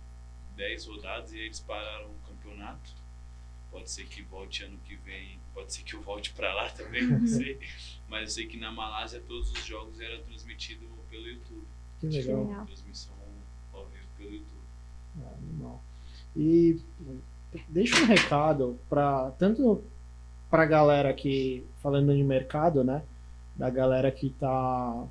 [0.57, 2.95] 10 rodadas e aí eles pararam o campeonato.
[3.71, 7.07] Pode ser que volte ano que vem, pode ser que eu volte para lá também,
[7.07, 7.59] não sei.
[8.09, 11.67] Mas eu sei que na Malásia todos os jogos eram transmitidos pelo YouTube.
[12.01, 12.45] Que legal.
[12.47, 12.67] Legal.
[12.67, 13.15] Transmissão
[13.73, 14.61] ao vivo pelo YouTube.
[15.23, 15.83] É, animal.
[16.37, 16.81] E
[17.69, 19.83] deixa um recado para tanto
[20.51, 23.03] para a galera que falando de mercado, né,
[23.57, 25.07] da galera que tá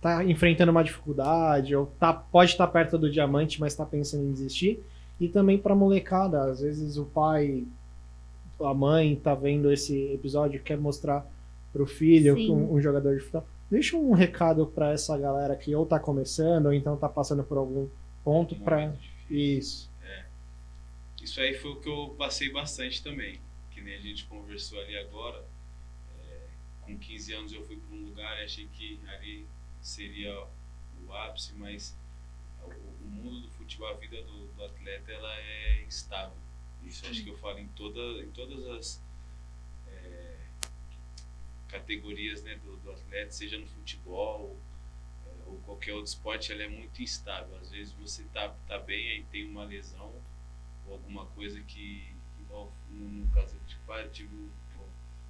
[0.00, 4.32] tá enfrentando uma dificuldade ou tá pode estar perto do diamante, mas está pensando em
[4.32, 4.82] desistir,
[5.20, 7.64] e também para molecada, às vezes o pai,
[8.60, 11.26] a mãe tá vendo esse episódio quer mostrar
[11.72, 13.46] pro filho um, um jogador de futebol.
[13.70, 17.58] Deixa um recado para essa galera que ou tá começando ou então tá passando por
[17.58, 17.86] algum
[18.24, 18.94] ponto Um para
[19.28, 19.90] isso.
[21.22, 23.38] Isso aí foi o que eu passei bastante também.
[23.78, 25.46] Que nem a gente conversou ali agora.
[26.18, 26.48] É,
[26.82, 29.46] com 15 anos eu fui para um lugar e achei que ali
[29.80, 30.48] seria
[31.06, 31.96] o ápice, mas
[32.60, 36.36] o, mundo do futebol, a vida do, do atleta, ela é instável.
[36.82, 39.00] Isso acho que eu falo em, toda, em todas as
[39.86, 40.36] é,
[41.68, 44.58] categorias né, do, do atleta, seja no futebol
[45.24, 47.56] é, ou qualquer outro esporte, ela é muito instável.
[47.58, 50.12] Às vezes você tá, tá bem, aí tem uma lesão
[50.84, 52.17] ou alguma coisa que,
[52.90, 54.50] no, no caso tipo, ah, eu tive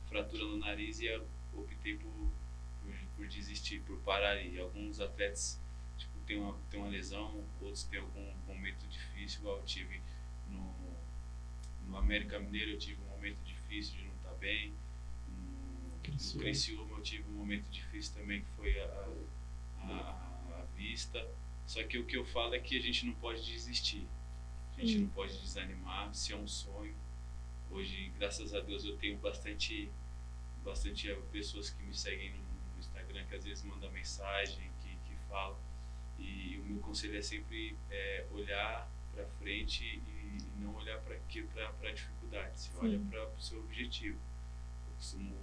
[0.09, 2.10] fratura no nariz e eu optei por,
[2.82, 4.36] por, por desistir, por parar.
[4.42, 5.60] E alguns atletas
[5.96, 10.00] tipo, tem, uma, tem uma lesão, outros têm algum momento difícil, igual eu tive
[10.48, 10.74] no,
[11.86, 14.72] no América Mineiro, eu tive um momento difícil de não estar bem.
[15.28, 19.09] No, no Criciúma eu tive um momento difícil também, que foi a,
[19.80, 21.26] a, a vista.
[21.66, 24.06] Só que o que eu falo é que a gente não pode desistir.
[24.76, 25.00] A gente Sim.
[25.00, 26.94] não pode desanimar, se é um sonho.
[27.70, 29.90] Hoje, graças a Deus, eu tenho bastante,
[30.65, 35.15] bastante eh, pessoas que me seguem no, Instagram, que às vezes mandam mensagem, que, que
[35.28, 35.59] falam.
[36.19, 41.16] E, o meu conselho é sempre eh, olhar para frente e, e não olhar para
[41.16, 42.59] a dificuldade.
[42.59, 42.78] Você Sim.
[42.81, 44.19] olha para o seu objetivo.
[44.86, 45.36] Eu costumo,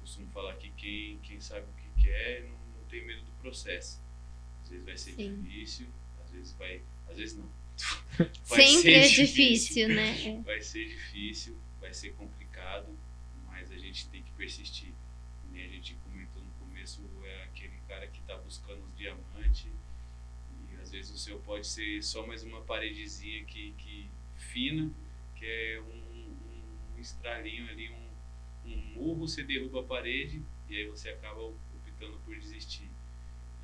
[0.00, 4.02] costumo falar que quem, quem sabe o que quer não, não tem medo do processo.
[4.62, 5.42] Às vezes vai ser Sim.
[5.42, 5.88] difícil,
[6.24, 6.82] às vezes vai.
[7.08, 7.50] Às vezes não.
[8.44, 10.28] Sempre é difícil, né?
[10.28, 10.40] É.
[10.42, 12.96] Vai ser difícil, vai ser complicado,
[13.46, 14.92] mas a gente tem que persistir.
[15.50, 19.66] Nem a gente comentou no começo, é aquele cara que está buscando os diamantes
[20.70, 24.90] e às vezes o seu pode ser só mais uma paredezinha que, que fina,
[25.34, 30.86] que é um, um estralinho ali, um, um murro, você derruba a parede e aí
[30.86, 32.88] você acaba optando por desistir.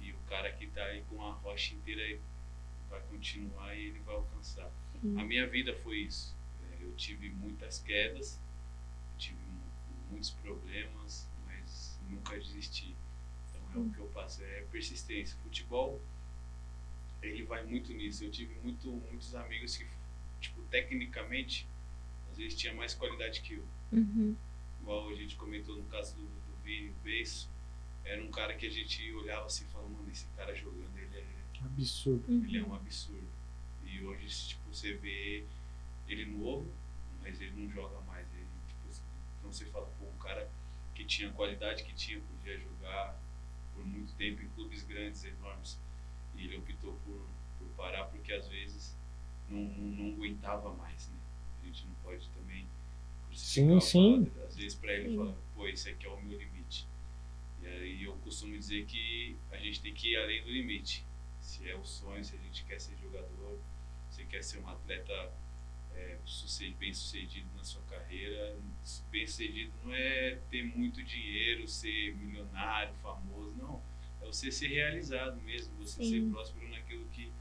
[0.00, 2.20] E o cara que está aí com a rocha inteira
[2.90, 4.70] vai continuar e ele vai alcançar.
[5.00, 5.18] Sim.
[5.18, 6.36] A minha vida foi isso.
[6.84, 8.38] Eu tive muitas quedas,
[9.18, 9.62] tive mu-
[10.10, 12.94] muitos problemas, mas nunca desisti.
[13.48, 15.36] Então é o que eu passo, é persistência.
[15.42, 16.00] Futebol,
[17.22, 18.24] ele vai muito nisso.
[18.24, 19.86] Eu tive muito, muitos amigos que,
[20.40, 21.66] tipo, tecnicamente,
[22.30, 23.64] às vezes tinha mais qualidade que eu.
[23.92, 24.36] Uhum.
[24.80, 27.48] Igual a gente comentou no caso do, do Vini, o Beiço,
[28.04, 31.16] era um cara que a gente olhava assim e falava, mano, esse cara jogando, ele
[31.18, 31.24] é
[31.64, 32.24] Absurdo.
[32.28, 32.70] ele é Uhum.
[32.70, 33.26] um absurdo.
[33.86, 35.44] E hoje, tipo, você vê
[36.08, 36.70] ele novo,
[37.20, 38.26] mas ele não joga mais.
[38.34, 38.88] Ele, tipo,
[39.38, 40.50] então você fala, pô, um cara
[40.94, 43.18] que tinha a qualidade que tinha, podia jogar
[43.74, 45.78] por muito tempo em clubes grandes, enormes.
[46.36, 47.26] E ele optou por,
[47.58, 48.96] por parar porque às vezes
[49.48, 51.16] não, não, não aguentava mais, né?
[51.62, 52.66] A gente não pode também
[53.26, 54.26] crucificar Sim, o sim.
[54.26, 54.46] fato.
[54.46, 55.16] Às vezes para ele Sim.
[55.16, 56.86] fala, pô, esse aqui é o meu limite.
[57.62, 61.04] E aí eu costumo dizer que a gente tem que ir além do limite.
[61.40, 63.58] Se é o sonho, se a gente quer ser jogador,
[64.10, 65.32] se quer ser um atleta
[65.94, 66.18] é,
[66.78, 68.56] bem sucedido na sua carreira.
[69.10, 73.82] Bem sucedido não é ter muito dinheiro, ser milionário, famoso, não.
[74.22, 76.10] É você ser realizado mesmo, você Sim.
[76.10, 77.32] ser próspero naquilo que,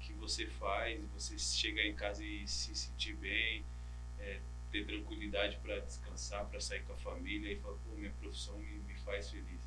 [0.00, 3.64] que você faz, você chegar em casa e se sentir bem,
[4.18, 8.58] é, ter tranquilidade para descansar, para sair com a família e falar, pô, minha profissão
[8.58, 9.60] me, me faz feliz.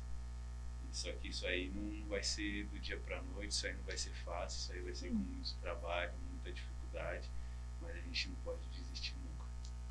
[0.92, 3.98] Só que isso aí não vai ser do dia para noite, isso aí não vai
[3.98, 7.30] ser fácil, isso aí vai ser com muito trabalho, muita dificuldade,
[7.86, 9.44] mas a gente não pode desistir nunca.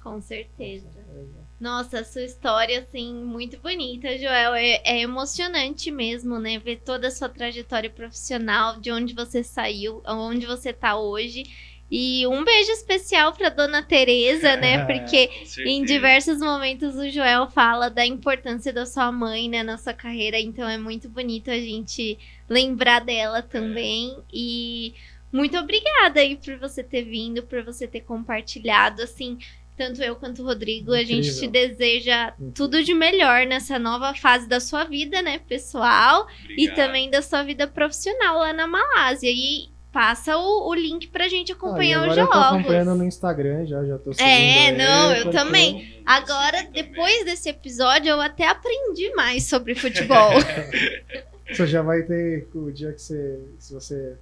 [0.03, 0.87] Com certeza.
[0.97, 1.23] É,
[1.59, 4.53] Nossa, a sua história, assim, muito bonita, Joel.
[4.53, 6.59] É, é emocionante mesmo, né?
[6.59, 11.43] Ver toda a sua trajetória profissional, de onde você saiu, aonde você tá hoje.
[11.89, 14.83] E um beijo especial pra dona Tereza, né?
[14.85, 15.85] Porque Com em certeza.
[15.85, 20.67] diversos momentos o Joel fala da importância da sua mãe, né, na sua carreira, então
[20.67, 22.17] é muito bonito a gente
[22.49, 24.17] lembrar dela também.
[24.33, 24.95] E
[25.35, 29.37] muito obrigada aí por você ter vindo, por você ter compartilhado, assim,
[29.77, 31.51] Tanto eu quanto o Rodrigo, a gente te Incrível.
[31.51, 32.53] deseja Incrível.
[32.55, 36.27] tudo de melhor nessa nova fase da sua vida, né, pessoal?
[36.47, 36.75] E Obrigado.
[36.77, 39.29] também da sua vida profissional lá na Malásia.
[39.29, 42.47] E passa o, o link pra gente Ah, e acompanhar agora os eu tô jogos.
[42.59, 46.01] acompanhando no Instagram já, já tô seguindo É, não, eu também.
[46.05, 46.71] Agora, também.
[46.71, 50.31] depois desse episódio, eu até aprendi mais sobre futebol.
[51.51, 54.15] Você já vai ter o dia que você, se você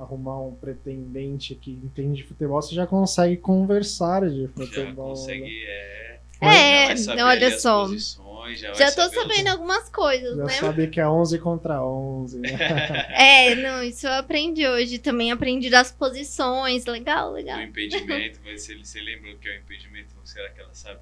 [0.00, 5.08] arrumar um pretendente que entende de futebol, você já consegue conversar de Já futebol.
[5.08, 5.14] né?
[5.14, 6.00] consegue, é.
[6.42, 7.82] É, já vai saber olha só.
[7.82, 10.52] posições, já, Já tô saber os- sabendo algumas coisas, Já né?
[10.54, 12.48] sabe que é 11 contra 11, né?
[13.12, 14.98] É, não, isso eu aprendi hoje.
[14.98, 16.86] Também aprendi das posições.
[16.86, 17.60] Legal, O legal.
[17.60, 21.00] impedimento, mas se você lembra o que é o impedimento, será que ela sabe?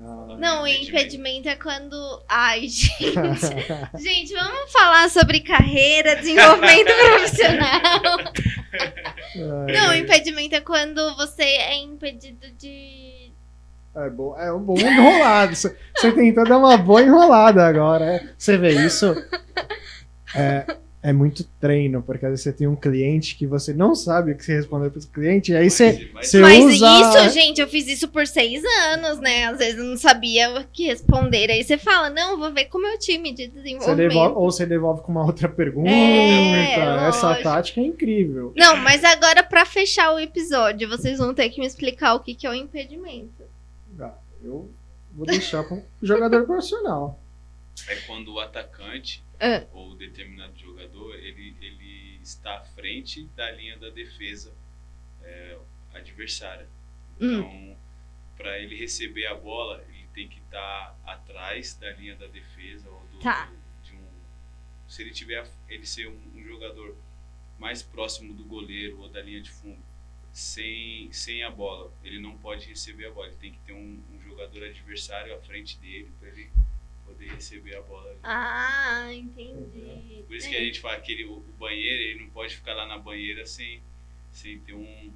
[0.00, 0.90] Não, o Impedimento.
[0.90, 2.22] impedimento é quando.
[2.26, 3.12] Ai, gente.
[3.98, 8.00] Gente, vamos falar sobre carreira, desenvolvimento profissional.
[9.36, 13.30] Não, o impedimento é quando você é impedido de.
[13.94, 15.54] É, bom, é um bom enrolado.
[15.54, 15.76] Você
[16.14, 18.32] tentou dar uma boa enrolada agora.
[18.38, 19.14] Você vê isso?
[20.34, 20.64] É,
[21.02, 24.36] é muito treino, porque às vezes você tem um cliente que você não sabe o
[24.36, 27.00] que você responder para esse cliente, e aí você, Mas- você Mas usa.
[27.00, 28.62] isso, gente, eu fiz isso por seis
[28.92, 29.46] anos, né?
[29.46, 31.50] Às vezes eu não sabia o que responder.
[31.50, 33.96] Aí você fala, não, vou ver com o meu time de Você desenvolvimento.
[34.10, 35.88] devolve, ou você devolve com uma outra pergunta.
[35.90, 37.44] É, Essa lógico.
[37.44, 38.52] tática é incrível.
[38.54, 42.34] Não, mas agora pra fechar o episódio, vocês vão ter que me explicar o que,
[42.34, 43.42] que é o impedimento.
[43.98, 44.12] Ah,
[44.44, 44.70] Eu
[45.14, 47.18] vou deixar para um jogador profissional.
[47.88, 49.66] É quando o atacante Ah.
[49.72, 54.54] ou determinado jogador ele, ele está à frente da linha da defesa
[55.22, 55.58] é,
[55.94, 56.68] adversária.
[57.20, 57.38] Hum.
[57.38, 57.78] Então,
[58.36, 63.00] para ele receber a bola, ele tem que estar atrás da linha da defesa ou
[63.12, 63.50] do, Tá.
[63.82, 64.08] de um.
[64.88, 66.96] Se ele tiver ele ser um, um jogador
[67.58, 69.82] mais próximo do goleiro ou da linha de fundo,
[70.32, 73.28] sem, sem a bola, ele não pode receber a bola.
[73.28, 76.50] Ele tem que ter um, um jogador adversário à frente dele para ele
[77.20, 78.16] poder receber a bola.
[78.22, 80.24] Ah, entendi.
[80.26, 82.86] Por isso que a gente fala que ele, o banheiro, ele não pode ficar lá
[82.86, 83.82] na banheira sem,
[84.32, 85.12] sem ter um.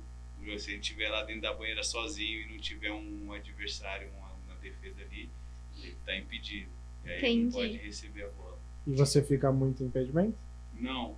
[0.59, 4.55] Se ele estiver lá dentro da banheira sozinho e não tiver um adversário, uma, uma
[4.57, 5.31] defesa ali,
[5.79, 6.71] ele está impedido.
[7.03, 7.53] E aí ele não Entendi.
[7.55, 8.59] pode receber a bola.
[8.87, 10.37] E você fica muito impedimento?
[10.75, 11.17] Não,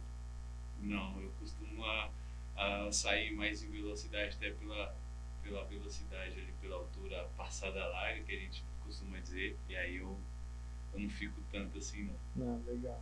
[0.81, 2.11] não, eu costumo a,
[2.57, 4.95] a sair mais em velocidade, até pela,
[5.43, 10.17] pela velocidade ali, pela altura passada larga, que a gente costuma dizer, e aí eu,
[10.97, 12.47] eu não fico tanto assim, não.
[12.47, 13.01] Não, legal.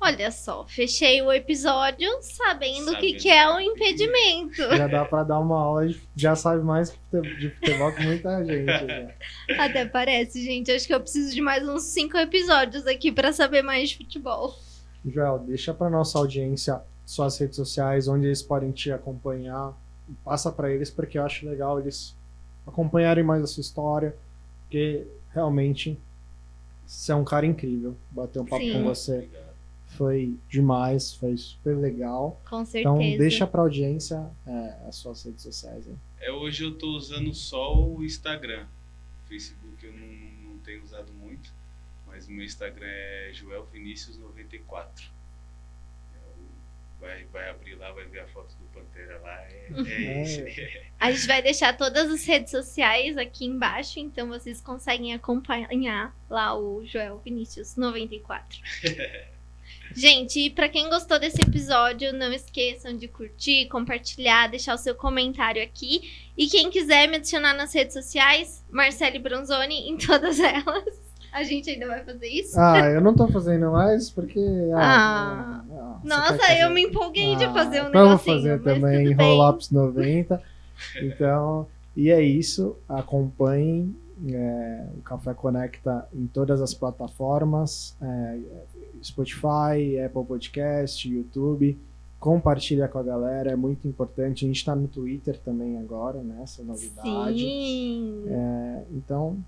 [0.00, 4.56] Olha só, fechei o episódio sabendo o que, que é o o impedimento.
[4.56, 6.90] Já dá pra dar uma aula, já sabe mais
[7.38, 8.64] de futebol que muita gente.
[8.64, 9.14] né?
[9.56, 10.72] Até parece, gente.
[10.72, 14.58] Acho que eu preciso de mais uns cinco episódios aqui pra saber mais de futebol.
[15.04, 19.72] Joel, deixa pra nossa audiência suas redes sociais, onde eles podem te acompanhar.
[20.24, 22.16] Passa pra eles, porque eu acho legal eles
[22.66, 24.16] acompanharem mais a sua história,
[24.62, 25.98] porque realmente
[26.92, 27.96] você é um cara incrível.
[28.10, 28.72] Bater um papo Sim.
[28.74, 29.54] com você Obrigado.
[29.86, 32.40] foi demais, foi super legal.
[32.48, 32.80] Com certeza.
[32.80, 35.86] Então deixa pra audiência é, as suas redes sociais.
[35.88, 35.98] hein?
[36.20, 38.66] É, hoje eu tô usando só o Instagram.
[39.26, 41.52] Facebook eu não, não tenho usado muito,
[42.06, 45.08] mas o meu Instagram é Joel Vinícius94.
[45.08, 45.10] É
[47.02, 49.42] Vai, vai abrir lá, vai ver a foto do Pantera lá.
[49.42, 50.82] É, é esse.
[51.00, 56.56] A gente vai deixar todas as redes sociais aqui embaixo, então vocês conseguem acompanhar lá
[56.56, 58.60] o Joel Vinícius 94.
[59.94, 64.94] Gente, e pra quem gostou desse episódio, não esqueçam de curtir, compartilhar, deixar o seu
[64.94, 66.30] comentário aqui.
[66.38, 71.11] E quem quiser me adicionar nas redes sociais, Marcele Bronzoni em todas elas.
[71.32, 72.60] A gente ainda vai fazer isso?
[72.60, 74.38] Ah, eu não tô fazendo mais porque.
[74.74, 74.78] Ah.
[74.78, 78.58] ah, ah, você Nossa, eu me empolguei de Ah, fazer um então eu vou negocinho.
[78.58, 79.12] fazer também.
[79.14, 80.42] Rollups 90.
[81.02, 82.76] Então, e é isso.
[82.88, 83.94] Acompanhem
[84.28, 88.38] é, o Café Conecta em todas as plataformas: é,
[89.02, 91.78] Spotify, Apple Podcast, YouTube.
[92.20, 94.44] Compartilha com a galera, é muito importante.
[94.44, 96.40] A gente está no Twitter também agora, né?
[96.42, 97.38] Essa novidade.
[97.40, 98.24] Sim.
[98.28, 99.38] É, então,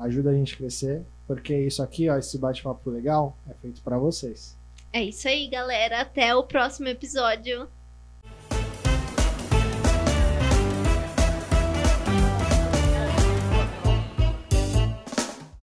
[0.00, 3.98] ajuda a gente a crescer, porque isso aqui, ó, esse bate-papo legal, é feito para
[3.98, 4.58] vocês.
[4.92, 6.00] É isso aí, galera.
[6.00, 7.68] Até o próximo episódio.